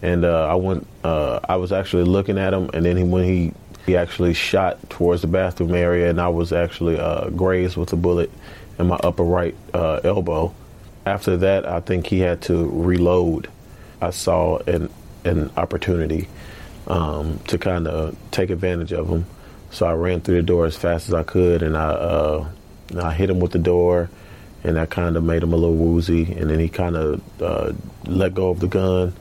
and 0.00 0.24
uh, 0.24 0.48
I 0.48 0.54
went. 0.54 0.86
Uh, 1.04 1.40
I 1.46 1.56
was 1.56 1.70
actually 1.70 2.04
looking 2.04 2.38
at 2.38 2.54
him, 2.54 2.70
and 2.72 2.86
then 2.86 2.96
he, 2.96 3.04
when 3.04 3.24
he 3.24 3.52
He 3.86 3.96
actually 3.96 4.34
shot 4.34 4.90
towards 4.90 5.22
the 5.22 5.28
bathroom 5.28 5.72
area, 5.74 6.10
and 6.10 6.20
I 6.20 6.28
was 6.28 6.52
actually 6.52 6.98
uh, 6.98 7.30
grazed 7.30 7.76
with 7.76 7.92
a 7.92 7.96
bullet 7.96 8.32
in 8.78 8.88
my 8.88 8.96
upper 8.96 9.22
right 9.22 9.54
uh, 9.72 10.00
elbow. 10.02 10.52
After 11.06 11.36
that, 11.36 11.64
I 11.64 11.78
think 11.78 12.08
he 12.08 12.18
had 12.18 12.42
to 12.42 12.68
reload. 12.68 13.48
I 14.02 14.10
saw 14.10 14.58
an 14.66 14.90
an 15.24 15.50
opportunity 15.56 16.28
um, 16.88 17.38
to 17.46 17.58
kind 17.58 17.86
of 17.86 18.16
take 18.32 18.50
advantage 18.50 18.92
of 18.92 19.08
him, 19.08 19.26
so 19.70 19.86
I 19.86 19.92
ran 19.92 20.20
through 20.20 20.36
the 20.36 20.42
door 20.42 20.66
as 20.66 20.76
fast 20.76 21.08
as 21.08 21.14
I 21.14 21.22
could, 21.22 21.62
and 21.62 21.76
I 21.76 21.90
uh, 21.90 22.48
I 23.00 23.12
hit 23.14 23.30
him 23.30 23.38
with 23.38 23.52
the 23.52 23.60
door, 23.60 24.10
and 24.64 24.76
that 24.76 24.90
kind 24.90 25.16
of 25.16 25.22
made 25.22 25.44
him 25.44 25.52
a 25.52 25.56
little 25.56 25.76
woozy, 25.76 26.32
and 26.32 26.50
then 26.50 26.58
he 26.58 26.68
kind 26.68 26.96
of 26.96 27.20
uh, 27.40 27.72
let 28.04 28.34
go 28.34 28.50
of 28.50 28.58
the 28.58 28.66
gun, 28.66 29.12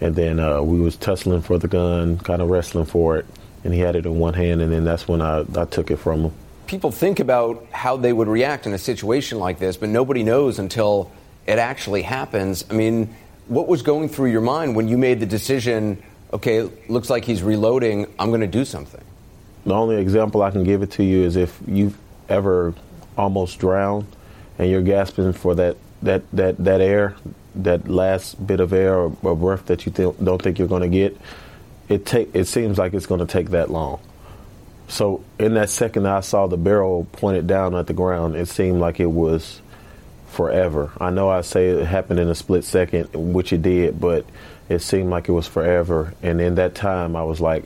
and 0.00 0.16
then 0.16 0.40
uh, 0.40 0.62
we 0.62 0.80
was 0.80 0.96
tussling 0.96 1.42
for 1.42 1.58
the 1.58 1.68
gun, 1.68 2.18
kind 2.18 2.40
of 2.40 2.48
wrestling 2.48 2.86
for 2.86 3.18
it, 3.18 3.26
and 3.66 3.74
he 3.74 3.80
had 3.80 3.96
it 3.96 4.06
in 4.06 4.18
one 4.18 4.32
hand, 4.32 4.62
and 4.62 4.72
then 4.72 4.84
that's 4.84 5.06
when 5.06 5.20
I, 5.20 5.44
I 5.56 5.64
took 5.64 5.90
it 5.90 5.96
from 5.96 6.22
him. 6.22 6.32
People 6.66 6.92
think 6.92 7.20
about 7.20 7.66
how 7.72 7.96
they 7.96 8.12
would 8.12 8.28
react 8.28 8.64
in 8.66 8.72
a 8.72 8.78
situation 8.78 9.38
like 9.38 9.58
this, 9.58 9.76
but 9.76 9.88
nobody 9.88 10.22
knows 10.22 10.58
until 10.58 11.10
it 11.46 11.58
actually 11.58 12.02
happens. 12.02 12.64
I 12.70 12.74
mean, 12.74 13.14
what 13.48 13.68
was 13.68 13.82
going 13.82 14.08
through 14.08 14.30
your 14.30 14.40
mind 14.40 14.76
when 14.76 14.88
you 14.88 14.96
made 14.96 15.20
the 15.20 15.26
decision? 15.26 16.02
Okay, 16.32 16.68
looks 16.88 17.10
like 17.10 17.24
he's 17.24 17.42
reloading. 17.42 18.06
I'm 18.18 18.30
going 18.30 18.40
to 18.40 18.46
do 18.46 18.64
something. 18.64 19.02
The 19.64 19.74
only 19.74 19.96
example 19.96 20.42
I 20.42 20.52
can 20.52 20.62
give 20.62 20.82
it 20.82 20.92
to 20.92 21.04
you 21.04 21.24
is 21.24 21.36
if 21.36 21.58
you've 21.66 21.96
ever 22.28 22.72
almost 23.18 23.58
drowned 23.58 24.06
and 24.58 24.70
you're 24.70 24.82
gasping 24.82 25.32
for 25.32 25.56
that 25.56 25.76
that 26.02 26.22
that 26.32 26.56
that 26.58 26.80
air, 26.80 27.16
that 27.56 27.88
last 27.88 28.44
bit 28.46 28.60
of 28.60 28.72
air 28.72 28.94
or, 28.94 29.16
or 29.22 29.36
breath 29.36 29.66
that 29.66 29.86
you 29.86 29.92
th- 29.92 30.14
don't 30.22 30.40
think 30.40 30.58
you're 30.58 30.68
going 30.68 30.82
to 30.82 30.88
get. 30.88 31.16
It 31.88 32.04
take 32.04 32.34
it 32.34 32.46
seems 32.46 32.78
like 32.78 32.94
it's 32.94 33.06
going 33.06 33.20
to 33.20 33.26
take 33.26 33.50
that 33.50 33.70
long. 33.70 34.00
So 34.88 35.24
in 35.38 35.54
that 35.54 35.70
second, 35.70 36.06
I 36.06 36.20
saw 36.20 36.46
the 36.46 36.56
barrel 36.56 37.06
pointed 37.12 37.46
down 37.46 37.74
at 37.74 37.86
the 37.86 37.92
ground. 37.92 38.36
It 38.36 38.48
seemed 38.48 38.80
like 38.80 39.00
it 39.00 39.06
was 39.06 39.60
forever. 40.28 40.92
I 41.00 41.10
know 41.10 41.28
I 41.28 41.40
say 41.40 41.68
it 41.68 41.86
happened 41.86 42.20
in 42.20 42.28
a 42.28 42.34
split 42.34 42.64
second, 42.64 43.08
which 43.14 43.52
it 43.52 43.62
did, 43.62 44.00
but 44.00 44.26
it 44.68 44.80
seemed 44.80 45.10
like 45.10 45.28
it 45.28 45.32
was 45.32 45.46
forever. 45.46 46.14
And 46.22 46.40
in 46.40 46.56
that 46.56 46.74
time, 46.74 47.16
I 47.16 47.24
was 47.24 47.40
like, 47.40 47.64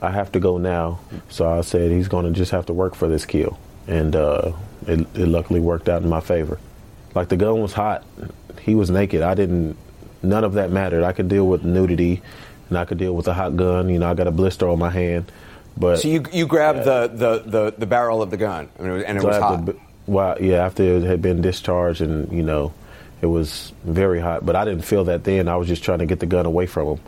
I 0.00 0.10
have 0.10 0.32
to 0.32 0.40
go 0.40 0.58
now. 0.58 1.00
So 1.28 1.48
I 1.48 1.62
said, 1.62 1.90
he's 1.90 2.08
going 2.08 2.26
to 2.26 2.32
just 2.32 2.52
have 2.52 2.66
to 2.66 2.72
work 2.72 2.94
for 2.94 3.08
this 3.08 3.26
kill. 3.26 3.58
And 3.86 4.14
uh, 4.14 4.52
it, 4.86 5.00
it 5.14 5.26
luckily 5.26 5.60
worked 5.60 5.88
out 5.88 6.02
in 6.02 6.08
my 6.08 6.20
favor. 6.20 6.58
Like 7.14 7.28
the 7.28 7.36
gun 7.36 7.60
was 7.60 7.72
hot. 7.72 8.04
He 8.60 8.74
was 8.74 8.90
naked. 8.90 9.22
I 9.22 9.34
didn't, 9.34 9.76
none 10.22 10.44
of 10.44 10.54
that 10.54 10.70
mattered. 10.70 11.02
I 11.04 11.12
could 11.12 11.28
deal 11.28 11.48
with 11.48 11.64
nudity 11.64 12.22
and 12.68 12.78
I 12.78 12.84
could 12.84 12.98
deal 12.98 13.14
with 13.14 13.28
a 13.28 13.34
hot 13.34 13.56
gun. 13.56 13.88
You 13.88 13.98
know, 13.98 14.10
I 14.10 14.14
got 14.14 14.26
a 14.26 14.32
blister 14.32 14.68
on 14.68 14.78
my 14.78 14.90
hand. 14.90 15.30
But 15.76 16.00
so 16.00 16.08
you 16.08 16.24
you 16.32 16.46
grabbed 16.46 16.84
the, 16.84 17.06
the, 17.06 17.42
the, 17.50 17.74
the 17.78 17.86
barrel 17.86 18.20
of 18.20 18.30
the 18.30 18.36
gun, 18.36 18.68
I 18.78 18.82
mean, 18.82 19.02
and 19.02 19.18
it 19.18 19.24
was 19.24 19.36
hot. 19.36 19.76
Well, 20.06 20.36
yeah, 20.40 20.64
after 20.64 20.82
it 20.82 21.02
had 21.02 21.22
been 21.22 21.40
discharged, 21.42 22.00
and 22.00 22.32
you 22.32 22.42
know, 22.42 22.72
it 23.20 23.26
was 23.26 23.72
very 23.84 24.18
hot. 24.20 24.44
But 24.44 24.56
I 24.56 24.64
didn't 24.64 24.82
feel 24.84 25.04
that 25.04 25.22
then. 25.22 25.46
I 25.46 25.56
was 25.56 25.68
just 25.68 25.84
trying 25.84 26.00
to 26.00 26.06
get 26.06 26.18
the 26.18 26.26
gun 26.26 26.46
away 26.46 26.66
from 26.66 26.96
him. 26.96 27.00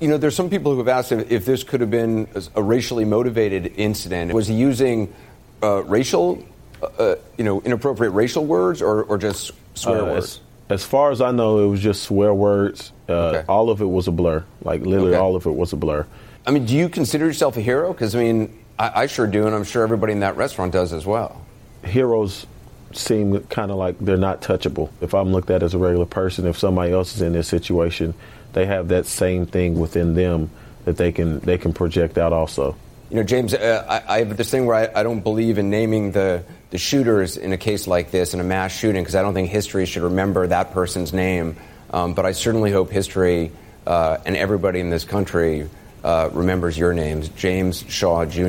You 0.00 0.08
know, 0.08 0.18
there's 0.18 0.36
some 0.36 0.50
people 0.50 0.72
who 0.72 0.78
have 0.78 0.88
asked 0.88 1.12
if, 1.12 1.30
if 1.30 1.44
this 1.44 1.62
could 1.62 1.80
have 1.80 1.90
been 1.90 2.28
a 2.54 2.62
racially 2.62 3.04
motivated 3.04 3.72
incident. 3.76 4.32
Was 4.32 4.48
he 4.48 4.54
using 4.54 5.14
uh, 5.62 5.82
racial, 5.84 6.44
uh, 6.82 7.14
you 7.38 7.44
know, 7.44 7.60
inappropriate 7.62 8.12
racial 8.12 8.44
words, 8.44 8.82
or, 8.82 9.04
or 9.04 9.16
just 9.16 9.52
swear 9.74 10.02
Uh, 10.02 10.04
words? 10.06 10.40
As, 10.68 10.82
as 10.82 10.84
far 10.84 11.10
as 11.10 11.20
I 11.20 11.30
know, 11.30 11.64
it 11.64 11.68
was 11.68 11.80
just 11.80 12.02
swear 12.02 12.34
words. 12.34 12.92
Uh, 13.10 13.14
Okay. 13.30 13.44
All 13.48 13.70
of 13.70 13.80
it 13.80 13.86
was 13.88 14.08
a 14.08 14.12
blur. 14.12 14.44
Like 14.62 14.82
literally, 14.82 15.10
Okay. 15.12 15.18
all 15.18 15.36
of 15.36 15.46
it 15.46 15.54
was 15.54 15.72
a 15.72 15.76
blur. 15.76 16.06
I 16.46 16.50
mean, 16.52 16.64
do 16.64 16.74
you 16.76 16.88
consider 16.88 17.26
yourself 17.26 17.56
a 17.56 17.60
hero? 17.60 17.92
Because 17.92 18.14
I 18.14 18.20
mean, 18.20 18.56
I, 18.78 19.02
I 19.02 19.06
sure 19.06 19.26
do, 19.26 19.46
and 19.46 19.54
I'm 19.54 19.64
sure 19.64 19.82
everybody 19.82 20.12
in 20.12 20.20
that 20.20 20.36
restaurant 20.36 20.72
does 20.72 20.92
as 20.92 21.04
well. 21.06 21.40
heroes 21.84 22.46
seem 22.92 23.38
kind 23.44 23.70
of 23.70 23.76
like 23.76 23.96
they're 24.00 24.16
not 24.16 24.40
touchable. 24.42 24.90
If 25.00 25.14
I'm 25.14 25.32
looked 25.32 25.50
at 25.50 25.62
as 25.62 25.74
a 25.74 25.78
regular 25.78 26.06
person, 26.06 26.46
if 26.46 26.58
somebody 26.58 26.92
else 26.92 27.14
is 27.14 27.22
in 27.22 27.32
this 27.32 27.46
situation, 27.46 28.14
they 28.52 28.66
have 28.66 28.88
that 28.88 29.06
same 29.06 29.46
thing 29.46 29.78
within 29.78 30.14
them 30.14 30.50
that 30.86 30.96
they 30.96 31.12
can 31.12 31.38
they 31.40 31.56
can 31.58 31.72
project 31.72 32.18
out 32.18 32.32
also. 32.32 32.74
You 33.10 33.16
know, 33.16 33.22
James, 33.24 33.54
uh, 33.54 33.84
I, 34.08 34.16
I 34.16 34.18
have 34.20 34.36
this 34.36 34.50
thing 34.50 34.66
where 34.66 34.76
I, 34.76 35.00
I 35.00 35.02
don't 35.02 35.20
believe 35.20 35.58
in 35.58 35.68
naming 35.68 36.12
the, 36.12 36.44
the 36.70 36.78
shooters 36.78 37.36
in 37.36 37.52
a 37.52 37.56
case 37.56 37.88
like 37.88 38.12
this, 38.12 38.34
in 38.34 38.40
a 38.40 38.44
mass 38.44 38.70
shooting, 38.76 39.02
because 39.02 39.16
I 39.16 39.22
don't 39.22 39.34
think 39.34 39.50
history 39.50 39.84
should 39.84 40.04
remember 40.04 40.46
that 40.46 40.72
person's 40.72 41.12
name. 41.12 41.56
Um, 41.90 42.14
but 42.14 42.24
I 42.24 42.32
certainly 42.32 42.70
hope 42.70 42.90
history 42.90 43.52
uh, 43.86 44.18
and 44.24 44.36
everybody 44.36 44.80
in 44.80 44.90
this 44.90 45.04
country 45.04 45.68
uh, 46.04 46.30
remembers 46.32 46.78
your 46.78 46.92
names, 46.92 47.28
James 47.30 47.84
Shaw 47.88 48.24
Jr. 48.24 48.40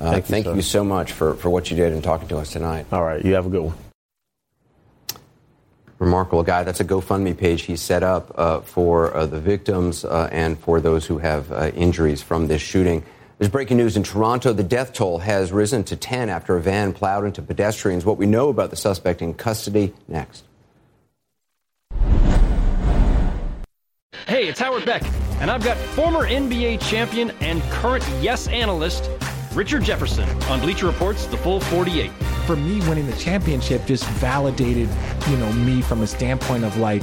Uh, 0.00 0.10
Thank 0.10 0.16
you, 0.16 0.42
thank 0.42 0.56
you 0.56 0.62
so 0.62 0.82
much 0.82 1.12
for, 1.12 1.34
for 1.34 1.50
what 1.50 1.70
you 1.70 1.76
did 1.76 1.92
and 1.92 2.02
talking 2.02 2.28
to 2.28 2.38
us 2.38 2.52
tonight. 2.52 2.86
All 2.90 3.04
right, 3.04 3.24
you 3.24 3.34
have 3.34 3.46
a 3.46 3.50
good 3.50 3.62
one. 3.62 3.76
Remarkable 5.98 6.42
guy. 6.42 6.64
That's 6.64 6.80
a 6.80 6.84
GoFundMe 6.84 7.38
page 7.38 7.62
he 7.62 7.76
set 7.76 8.02
up 8.02 8.32
uh, 8.34 8.60
for 8.62 9.14
uh, 9.14 9.26
the 9.26 9.40
victims 9.40 10.04
uh, 10.04 10.28
and 10.32 10.58
for 10.58 10.80
those 10.80 11.06
who 11.06 11.18
have 11.18 11.52
uh, 11.52 11.70
injuries 11.76 12.20
from 12.20 12.48
this 12.48 12.60
shooting. 12.60 13.04
There's 13.38 13.50
breaking 13.50 13.76
news 13.76 13.96
in 13.96 14.02
Toronto. 14.02 14.52
The 14.52 14.64
death 14.64 14.92
toll 14.92 15.18
has 15.18 15.52
risen 15.52 15.84
to 15.84 15.96
10 15.96 16.28
after 16.28 16.56
a 16.56 16.60
van 16.60 16.92
plowed 16.92 17.24
into 17.24 17.42
pedestrians. 17.42 18.04
What 18.04 18.16
we 18.16 18.26
know 18.26 18.48
about 18.48 18.70
the 18.70 18.76
suspect 18.76 19.22
in 19.22 19.34
custody 19.34 19.94
next. 20.08 20.42
Hey, 24.28 24.46
it's 24.46 24.60
Howard 24.60 24.84
Beck, 24.84 25.02
and 25.40 25.50
I've 25.50 25.64
got 25.64 25.76
former 25.76 26.28
NBA 26.28 26.80
champion 26.80 27.32
and 27.40 27.60
current 27.64 28.04
Yes 28.20 28.46
analyst 28.46 29.10
Richard 29.52 29.82
Jefferson 29.82 30.28
on 30.44 30.60
Bleacher 30.60 30.86
Report's 30.86 31.26
The 31.26 31.36
Full 31.36 31.58
48. 31.58 32.10
For 32.46 32.54
me, 32.54 32.78
winning 32.88 33.06
the 33.06 33.16
championship 33.16 33.84
just 33.84 34.04
validated, 34.04 34.88
you 35.28 35.36
know, 35.38 35.52
me 35.52 35.82
from 35.82 36.02
a 36.02 36.06
standpoint 36.06 36.62
of 36.64 36.76
like, 36.76 37.02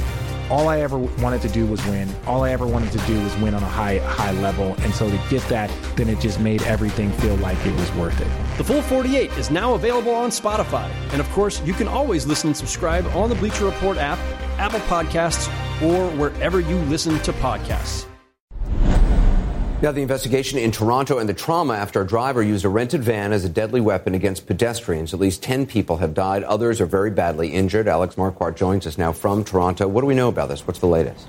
all 0.50 0.70
I 0.70 0.80
ever 0.80 0.98
wanted 0.98 1.42
to 1.42 1.50
do 1.50 1.68
was 1.68 1.86
win. 1.88 2.10
All 2.26 2.44
I 2.44 2.52
ever 2.52 2.66
wanted 2.66 2.92
to 2.94 2.98
do 3.00 3.22
was 3.22 3.36
win 3.38 3.54
on 3.54 3.62
a 3.62 3.70
high 3.70 4.00
high 4.00 4.32
level, 4.32 4.76
and 4.80 4.94
so 4.96 5.10
to 5.10 5.20
get 5.30 5.44
that, 5.50 5.70
then 5.98 6.08
it 6.08 6.22
just 6.22 6.40
made 6.40 6.64
everything 6.64 7.12
feel 7.14 7.36
like 7.36 7.64
it 7.66 7.74
was 7.76 7.92
worth 7.94 8.20
it. 8.22 8.58
The 8.58 8.64
Full 8.64 8.82
48 8.82 9.32
is 9.34 9.52
now 9.52 9.74
available 9.74 10.14
on 10.14 10.30
Spotify. 10.30 10.90
And 11.12 11.20
of 11.20 11.30
course, 11.32 11.62
you 11.64 11.74
can 11.74 11.88
always 11.90 12.26
listen 12.26 12.50
and 12.50 12.58
subscribe 12.58 13.06
on 13.08 13.28
the 13.28 13.36
Bleacher 13.36 13.66
Report 13.66 13.98
app, 13.98 14.20
Apple 14.58 14.80
Podcasts, 14.82 15.50
or 15.84 16.10
wherever 16.12 16.60
you 16.60 16.78
listen 16.90 17.20
to 17.20 17.34
podcasts. 17.34 18.06
Now, 19.82 19.94
the 19.94 20.02
investigation 20.02 20.60
in 20.60 20.72
Toronto 20.72 21.20
and 21.20 21.30
the 21.30 21.34
trauma 21.34 21.74
after 21.74 22.02
a 22.02 22.06
driver 22.06 22.44
used 22.44 22.66
a 22.66 22.70
rented 22.70 23.02
van 23.02 23.32
as 23.32 23.46
a 23.46 23.50
deadly 23.50 23.80
weapon 23.80 24.14
against 24.14 24.46
pedestrians. 24.46 25.14
At 25.14 25.22
least 25.22 25.42
10 25.42 25.68
people 25.68 25.96
have 25.98 26.14
died. 26.14 26.44
Others 26.44 26.82
are 26.82 26.86
very 26.86 27.12
badly 27.12 27.54
injured. 27.54 27.88
Alex 27.88 28.16
Marquardt 28.16 28.58
joins 28.58 28.86
us 28.86 28.98
now 28.98 29.14
from 29.14 29.46
Toronto. 29.46 29.88
What 29.88 30.02
do 30.02 30.08
we 30.08 30.16
know 30.16 30.28
about 30.28 30.50
this? 30.50 30.68
What's 30.68 30.80
the 30.80 30.88
latest? 30.88 31.26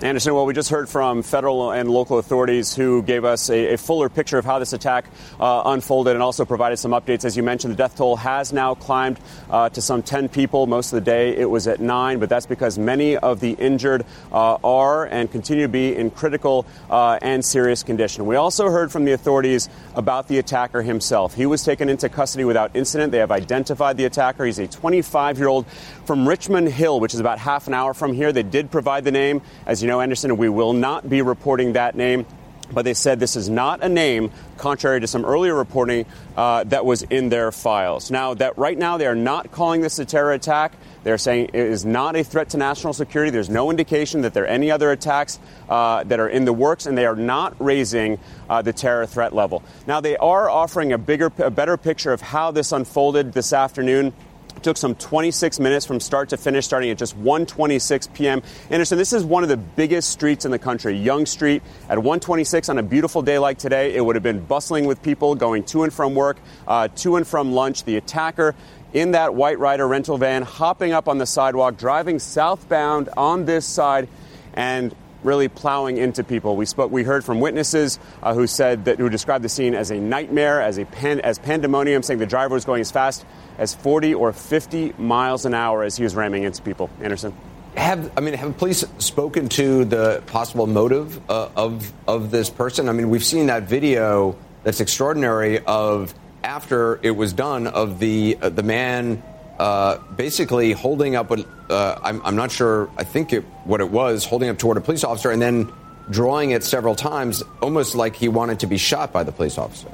Anderson, 0.00 0.32
well, 0.32 0.46
we 0.46 0.54
just 0.54 0.70
heard 0.70 0.88
from 0.88 1.24
federal 1.24 1.72
and 1.72 1.90
local 1.90 2.18
authorities 2.18 2.72
who 2.72 3.02
gave 3.02 3.24
us 3.24 3.50
a, 3.50 3.74
a 3.74 3.76
fuller 3.76 4.08
picture 4.08 4.38
of 4.38 4.44
how 4.44 4.60
this 4.60 4.72
attack 4.72 5.06
uh, 5.40 5.62
unfolded 5.66 6.14
and 6.14 6.22
also 6.22 6.44
provided 6.44 6.76
some 6.76 6.92
updates. 6.92 7.24
As 7.24 7.36
you 7.36 7.42
mentioned, 7.42 7.72
the 7.72 7.78
death 7.78 7.96
toll 7.96 8.14
has 8.14 8.52
now 8.52 8.76
climbed 8.76 9.18
uh, 9.50 9.70
to 9.70 9.82
some 9.82 10.04
10 10.04 10.28
people. 10.28 10.68
Most 10.68 10.92
of 10.92 11.04
the 11.04 11.10
day 11.10 11.36
it 11.36 11.50
was 11.50 11.66
at 11.66 11.80
nine, 11.80 12.20
but 12.20 12.28
that's 12.28 12.46
because 12.46 12.78
many 12.78 13.16
of 13.16 13.40
the 13.40 13.54
injured 13.54 14.04
uh, 14.30 14.58
are 14.62 15.04
and 15.04 15.32
continue 15.32 15.64
to 15.64 15.68
be 15.68 15.96
in 15.96 16.12
critical 16.12 16.64
uh, 16.88 17.18
and 17.20 17.44
serious 17.44 17.82
condition. 17.82 18.24
We 18.24 18.36
also 18.36 18.70
heard 18.70 18.92
from 18.92 19.04
the 19.04 19.14
authorities 19.14 19.68
about 19.96 20.28
the 20.28 20.38
attacker 20.38 20.80
himself. 20.80 21.34
He 21.34 21.44
was 21.44 21.64
taken 21.64 21.88
into 21.88 22.08
custody 22.08 22.44
without 22.44 22.70
incident. 22.76 23.10
They 23.10 23.18
have 23.18 23.32
identified 23.32 23.96
the 23.96 24.04
attacker. 24.04 24.44
He's 24.44 24.60
a 24.60 24.68
25 24.68 25.38
year 25.38 25.48
old 25.48 25.66
from 26.04 26.28
Richmond 26.28 26.68
Hill, 26.68 27.00
which 27.00 27.14
is 27.14 27.20
about 27.20 27.40
half 27.40 27.66
an 27.66 27.74
hour 27.74 27.94
from 27.94 28.12
here. 28.12 28.30
They 28.30 28.44
did 28.44 28.70
provide 28.70 29.02
the 29.02 29.10
name. 29.10 29.42
As 29.66 29.82
you 29.82 29.87
know, 29.88 30.00
Anderson, 30.00 30.36
we 30.36 30.48
will 30.48 30.72
not 30.72 31.08
be 31.08 31.22
reporting 31.22 31.72
that 31.72 31.96
name. 31.96 32.24
But 32.70 32.84
they 32.84 32.92
said 32.92 33.18
this 33.18 33.34
is 33.34 33.48
not 33.48 33.82
a 33.82 33.88
name, 33.88 34.30
contrary 34.58 35.00
to 35.00 35.06
some 35.06 35.24
earlier 35.24 35.54
reporting 35.54 36.04
uh, 36.36 36.64
that 36.64 36.84
was 36.84 37.00
in 37.00 37.30
their 37.30 37.50
files. 37.50 38.10
Now, 38.10 38.34
that 38.34 38.58
right 38.58 38.76
now 38.76 38.98
they 38.98 39.06
are 39.06 39.14
not 39.14 39.50
calling 39.50 39.80
this 39.80 39.98
a 39.98 40.04
terror 40.04 40.32
attack. 40.32 40.74
They're 41.02 41.16
saying 41.16 41.46
it 41.54 41.54
is 41.54 41.86
not 41.86 42.14
a 42.14 42.22
threat 42.22 42.50
to 42.50 42.58
national 42.58 42.92
security. 42.92 43.30
There's 43.30 43.48
no 43.48 43.70
indication 43.70 44.20
that 44.20 44.34
there 44.34 44.44
are 44.44 44.48
any 44.48 44.70
other 44.70 44.90
attacks 44.92 45.40
uh, 45.70 46.04
that 46.04 46.20
are 46.20 46.28
in 46.28 46.44
the 46.44 46.52
works, 46.52 46.84
and 46.84 46.98
they 46.98 47.06
are 47.06 47.16
not 47.16 47.56
raising 47.58 48.18
uh, 48.50 48.60
the 48.60 48.74
terror 48.74 49.06
threat 49.06 49.32
level. 49.32 49.62
Now, 49.86 50.02
they 50.02 50.18
are 50.18 50.50
offering 50.50 50.92
a 50.92 50.98
bigger, 50.98 51.32
a 51.38 51.50
better 51.50 51.78
picture 51.78 52.12
of 52.12 52.20
how 52.20 52.50
this 52.50 52.72
unfolded 52.72 53.32
this 53.32 53.54
afternoon. 53.54 54.12
It 54.58 54.64
took 54.64 54.76
some 54.76 54.96
26 54.96 55.60
minutes 55.60 55.86
from 55.86 56.00
start 56.00 56.30
to 56.30 56.36
finish, 56.36 56.64
starting 56.64 56.90
at 56.90 56.98
just 56.98 57.16
1:26 57.16 58.12
p.m. 58.12 58.42
Anderson, 58.70 58.98
this 58.98 59.12
is 59.12 59.22
one 59.22 59.44
of 59.44 59.48
the 59.48 59.56
biggest 59.56 60.10
streets 60.10 60.44
in 60.44 60.50
the 60.50 60.58
country, 60.58 60.96
Yonge 60.96 61.28
Street. 61.28 61.62
At 61.88 61.98
1:26 61.98 62.68
on 62.68 62.76
a 62.76 62.82
beautiful 62.82 63.22
day 63.22 63.38
like 63.38 63.58
today, 63.58 63.94
it 63.94 64.04
would 64.04 64.16
have 64.16 64.24
been 64.24 64.44
bustling 64.44 64.86
with 64.86 65.00
people 65.00 65.36
going 65.36 65.62
to 65.66 65.84
and 65.84 65.92
from 65.92 66.16
work, 66.16 66.38
uh, 66.66 66.88
to 66.96 67.14
and 67.14 67.24
from 67.24 67.52
lunch. 67.52 67.84
The 67.84 67.98
attacker 67.98 68.56
in 68.92 69.12
that 69.12 69.32
White 69.32 69.60
Ryder 69.60 69.86
rental 69.86 70.18
van, 70.18 70.42
hopping 70.42 70.90
up 70.90 71.06
on 71.06 71.18
the 71.18 71.26
sidewalk, 71.26 71.76
driving 71.76 72.18
southbound 72.18 73.10
on 73.16 73.44
this 73.44 73.64
side, 73.64 74.08
and 74.54 74.92
really 75.28 75.48
plowing 75.48 75.98
into 75.98 76.24
people. 76.24 76.56
We 76.56 76.66
spoke. 76.66 76.90
We 76.90 77.04
heard 77.04 77.24
from 77.24 77.38
witnesses 77.38 77.98
uh, 78.22 78.34
who 78.34 78.46
said 78.46 78.86
that 78.86 78.98
who 78.98 79.08
described 79.08 79.44
the 79.44 79.48
scene 79.48 79.74
as 79.74 79.90
a 79.90 79.98
nightmare, 79.98 80.60
as 80.60 80.78
a 80.78 80.86
pan, 80.86 81.20
as 81.20 81.38
pandemonium, 81.38 82.02
saying 82.02 82.18
the 82.18 82.26
driver 82.26 82.54
was 82.54 82.64
going 82.64 82.80
as 82.80 82.90
fast 82.90 83.24
as 83.58 83.74
40 83.74 84.14
or 84.14 84.32
50 84.32 84.94
miles 84.98 85.44
an 85.44 85.54
hour 85.54 85.82
as 85.82 85.96
he 85.96 86.02
was 86.02 86.16
ramming 86.16 86.44
into 86.44 86.62
people. 86.62 86.90
Anderson. 87.00 87.34
Have 87.76 88.10
I 88.16 88.20
mean 88.20 88.34
have 88.34 88.56
police 88.56 88.84
spoken 88.98 89.48
to 89.50 89.84
the 89.84 90.22
possible 90.26 90.66
motive 90.66 91.20
uh, 91.30 91.50
of 91.54 91.92
of 92.08 92.30
this 92.30 92.50
person? 92.50 92.88
I 92.88 92.92
mean, 92.92 93.10
we've 93.10 93.24
seen 93.24 93.46
that 93.46 93.64
video 93.64 94.36
that's 94.64 94.80
extraordinary 94.80 95.60
of 95.60 96.14
after 96.42 96.98
it 97.02 97.10
was 97.10 97.32
done 97.34 97.66
of 97.66 97.98
the 97.98 98.38
uh, 98.40 98.48
the 98.48 98.62
man 98.62 99.22
uh, 99.58 99.98
basically 100.16 100.72
holding 100.72 101.16
up 101.16 101.30
what 101.30 101.46
uh, 101.68 101.98
I'm, 102.02 102.22
I'm, 102.24 102.36
not 102.36 102.50
sure. 102.50 102.88
I 102.96 103.04
think 103.04 103.32
it, 103.32 103.42
what 103.64 103.80
it 103.80 103.90
was 103.90 104.24
holding 104.24 104.48
up 104.48 104.58
toward 104.58 104.76
a 104.76 104.80
police 104.80 105.04
officer 105.04 105.30
and 105.30 105.42
then 105.42 105.72
drawing 106.10 106.52
it 106.52 106.64
several 106.64 106.94
times, 106.94 107.42
almost 107.60 107.94
like 107.94 108.16
he 108.16 108.28
wanted 108.28 108.60
to 108.60 108.66
be 108.66 108.78
shot 108.78 109.12
by 109.12 109.24
the 109.24 109.32
police 109.32 109.58
officer. 109.58 109.88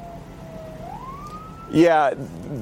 Yeah, 1.75 2.14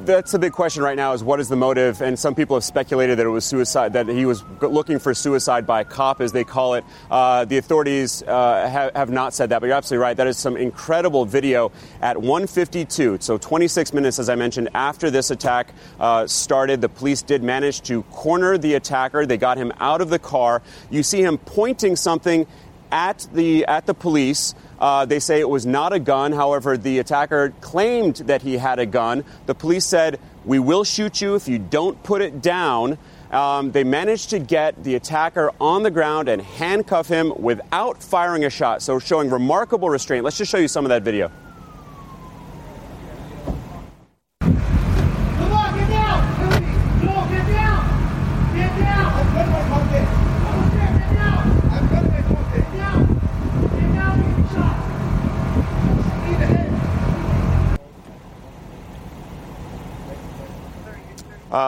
that's 0.06 0.32
the 0.32 0.38
big 0.38 0.52
question 0.52 0.82
right 0.82 0.96
now 0.96 1.12
is 1.12 1.22
what 1.22 1.38
is 1.38 1.50
the 1.50 1.56
motive? 1.56 2.00
And 2.00 2.18
some 2.18 2.34
people 2.34 2.56
have 2.56 2.64
speculated 2.64 3.18
that 3.18 3.26
it 3.26 3.28
was 3.28 3.44
suicide, 3.44 3.92
that 3.92 4.08
he 4.08 4.24
was 4.24 4.42
looking 4.62 4.98
for 4.98 5.12
suicide 5.12 5.66
by 5.66 5.84
cop, 5.84 6.22
as 6.22 6.32
they 6.32 6.44
call 6.44 6.72
it. 6.74 6.84
Uh, 7.10 7.44
the 7.44 7.58
authorities 7.58 8.22
uh, 8.22 8.66
have, 8.66 8.94
have, 8.94 9.10
not 9.10 9.34
said 9.34 9.50
that, 9.50 9.60
but 9.60 9.66
you're 9.66 9.76
absolutely 9.76 10.02
right. 10.02 10.16
That 10.16 10.28
is 10.28 10.38
some 10.38 10.56
incredible 10.56 11.26
video 11.26 11.72
at 12.00 12.16
1:52, 12.16 13.22
so 13.22 13.36
26 13.36 13.92
minutes, 13.92 14.18
as 14.18 14.30
I 14.30 14.34
mentioned, 14.34 14.70
after 14.72 15.10
this 15.10 15.30
attack 15.30 15.74
uh, 16.00 16.26
started. 16.26 16.80
The 16.80 16.88
police 16.88 17.20
did 17.20 17.42
manage 17.42 17.82
to 17.82 18.04
corner 18.04 18.56
the 18.56 18.72
attacker. 18.76 19.26
They 19.26 19.36
got 19.36 19.58
him 19.58 19.74
out 19.78 20.00
of 20.00 20.08
the 20.08 20.18
car. 20.18 20.62
You 20.88 21.02
see 21.02 21.20
him 21.20 21.36
pointing 21.36 21.96
something 21.96 22.46
at 22.90 23.26
the 23.34 23.66
at 23.66 23.84
the 23.84 23.94
police. 23.94 24.54
Uh, 24.82 25.04
they 25.04 25.20
say 25.20 25.38
it 25.38 25.48
was 25.48 25.64
not 25.64 25.92
a 25.92 26.00
gun. 26.00 26.32
However, 26.32 26.76
the 26.76 26.98
attacker 26.98 27.54
claimed 27.60 28.16
that 28.16 28.42
he 28.42 28.58
had 28.58 28.80
a 28.80 28.84
gun. 28.84 29.22
The 29.46 29.54
police 29.54 29.86
said, 29.86 30.18
We 30.44 30.58
will 30.58 30.82
shoot 30.82 31.20
you 31.20 31.36
if 31.36 31.46
you 31.46 31.60
don't 31.60 32.02
put 32.02 32.20
it 32.20 32.42
down. 32.42 32.98
Um, 33.30 33.70
they 33.70 33.84
managed 33.84 34.30
to 34.30 34.40
get 34.40 34.82
the 34.82 34.96
attacker 34.96 35.52
on 35.60 35.84
the 35.84 35.90
ground 35.92 36.28
and 36.28 36.42
handcuff 36.42 37.06
him 37.06 37.32
without 37.38 38.02
firing 38.02 38.44
a 38.44 38.50
shot, 38.50 38.82
so 38.82 38.98
showing 38.98 39.30
remarkable 39.30 39.88
restraint. 39.88 40.24
Let's 40.24 40.36
just 40.36 40.50
show 40.50 40.58
you 40.58 40.68
some 40.68 40.84
of 40.84 40.88
that 40.88 41.02
video. 41.04 41.30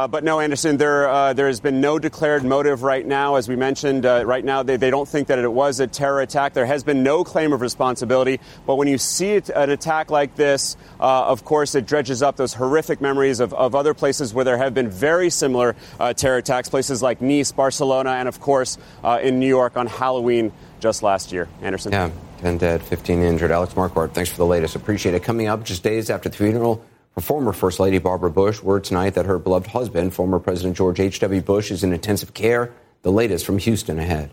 Uh, 0.05 0.07
but 0.07 0.23
no, 0.23 0.39
Anderson, 0.39 0.77
there, 0.77 1.09
uh, 1.09 1.33
there 1.33 1.47
has 1.47 1.61
been 1.61 1.81
no 1.81 1.99
declared 1.99 2.45
motive 2.45 2.83
right 2.83 3.07
now. 3.07 3.37
As 3.37 3.49
we 3.49 3.57
mentioned, 3.57 4.05
uh, 4.05 4.23
right 4.27 4.45
now 4.45 4.63
they, 4.63 4.77
they 4.77 4.91
don't 4.91 5.09
think 5.09 5.29
that 5.29 5.39
it 5.39 5.51
was 5.51 5.81
a 5.81 5.87
terror 5.87 6.21
attack. 6.21 6.53
There 6.53 6.67
has 6.67 6.85
been 6.85 7.03
no 7.03 7.25
claim 7.25 7.55
of 7.55 7.63
responsibility. 7.63 8.39
But 8.67 8.75
when 8.75 8.87
you 8.87 8.99
see 8.99 9.31
it, 9.31 9.49
an 9.49 9.71
attack 9.71 10.11
like 10.11 10.37
this, 10.37 10.77
uh, 11.01 11.25
of 11.25 11.47
course, 11.47 11.75
it 11.75 11.87
dredges 11.87 12.23
up 12.23 12.37
those 12.37 12.53
horrific 12.53 13.01
memories 13.01 13.41
of, 13.41 13.55
of 13.55 13.75
other 13.75 13.95
places 13.95 14.35
where 14.35 14.45
there 14.45 14.59
have 14.59 14.75
been 14.75 14.91
very 14.91 15.31
similar 15.31 15.75
uh, 15.99 16.13
terror 16.13 16.37
attacks, 16.37 16.69
places 16.69 17.01
like 17.01 17.23
Nice, 17.23 17.53
Barcelona, 17.53 18.11
and 18.11 18.29
of 18.29 18.41
course 18.41 18.77
in 19.23 19.41
New 19.41 19.49
York 19.49 19.79
on 19.79 19.87
Halloween 19.87 20.53
just 20.81 21.03
last 21.03 21.33
year. 21.33 21.49
Anderson. 21.63 21.93
Yeah, 21.93 22.11
10 22.41 22.59
dead, 22.59 22.83
15 22.83 23.23
injured. 23.23 23.51
Alex 23.51 23.73
Marquardt, 23.73 24.13
thanks 24.13 24.29
for 24.31 24.37
the 24.37 24.45
latest. 24.45 24.77
Appreciate 24.77 25.15
it. 25.15 25.23
Coming 25.23 25.47
up 25.47 25.65
just 25.65 25.83
days 25.83 26.11
after 26.11 26.29
the 26.29 26.37
funeral 26.37 26.85
for 27.15 27.21
former 27.21 27.53
First 27.53 27.79
Lady 27.79 27.99
Barbara 27.99 28.31
Bush, 28.31 28.61
word 28.61 28.83
tonight 28.83 29.11
that 29.11 29.27
her 29.27 29.39
beloved 29.39 29.69
husband, 29.69 30.13
former 30.13 30.41
President 30.41 30.77
George 30.77 30.99
H.W. 30.99 31.43
Bush, 31.43 31.71
is 31.71 31.85
in 31.85 31.93
intensive 31.93 32.35
care. 32.35 32.75
The 33.03 33.13
latest 33.13 33.47
from 33.47 33.59
Houston 33.59 34.01
ahead. 34.01 34.33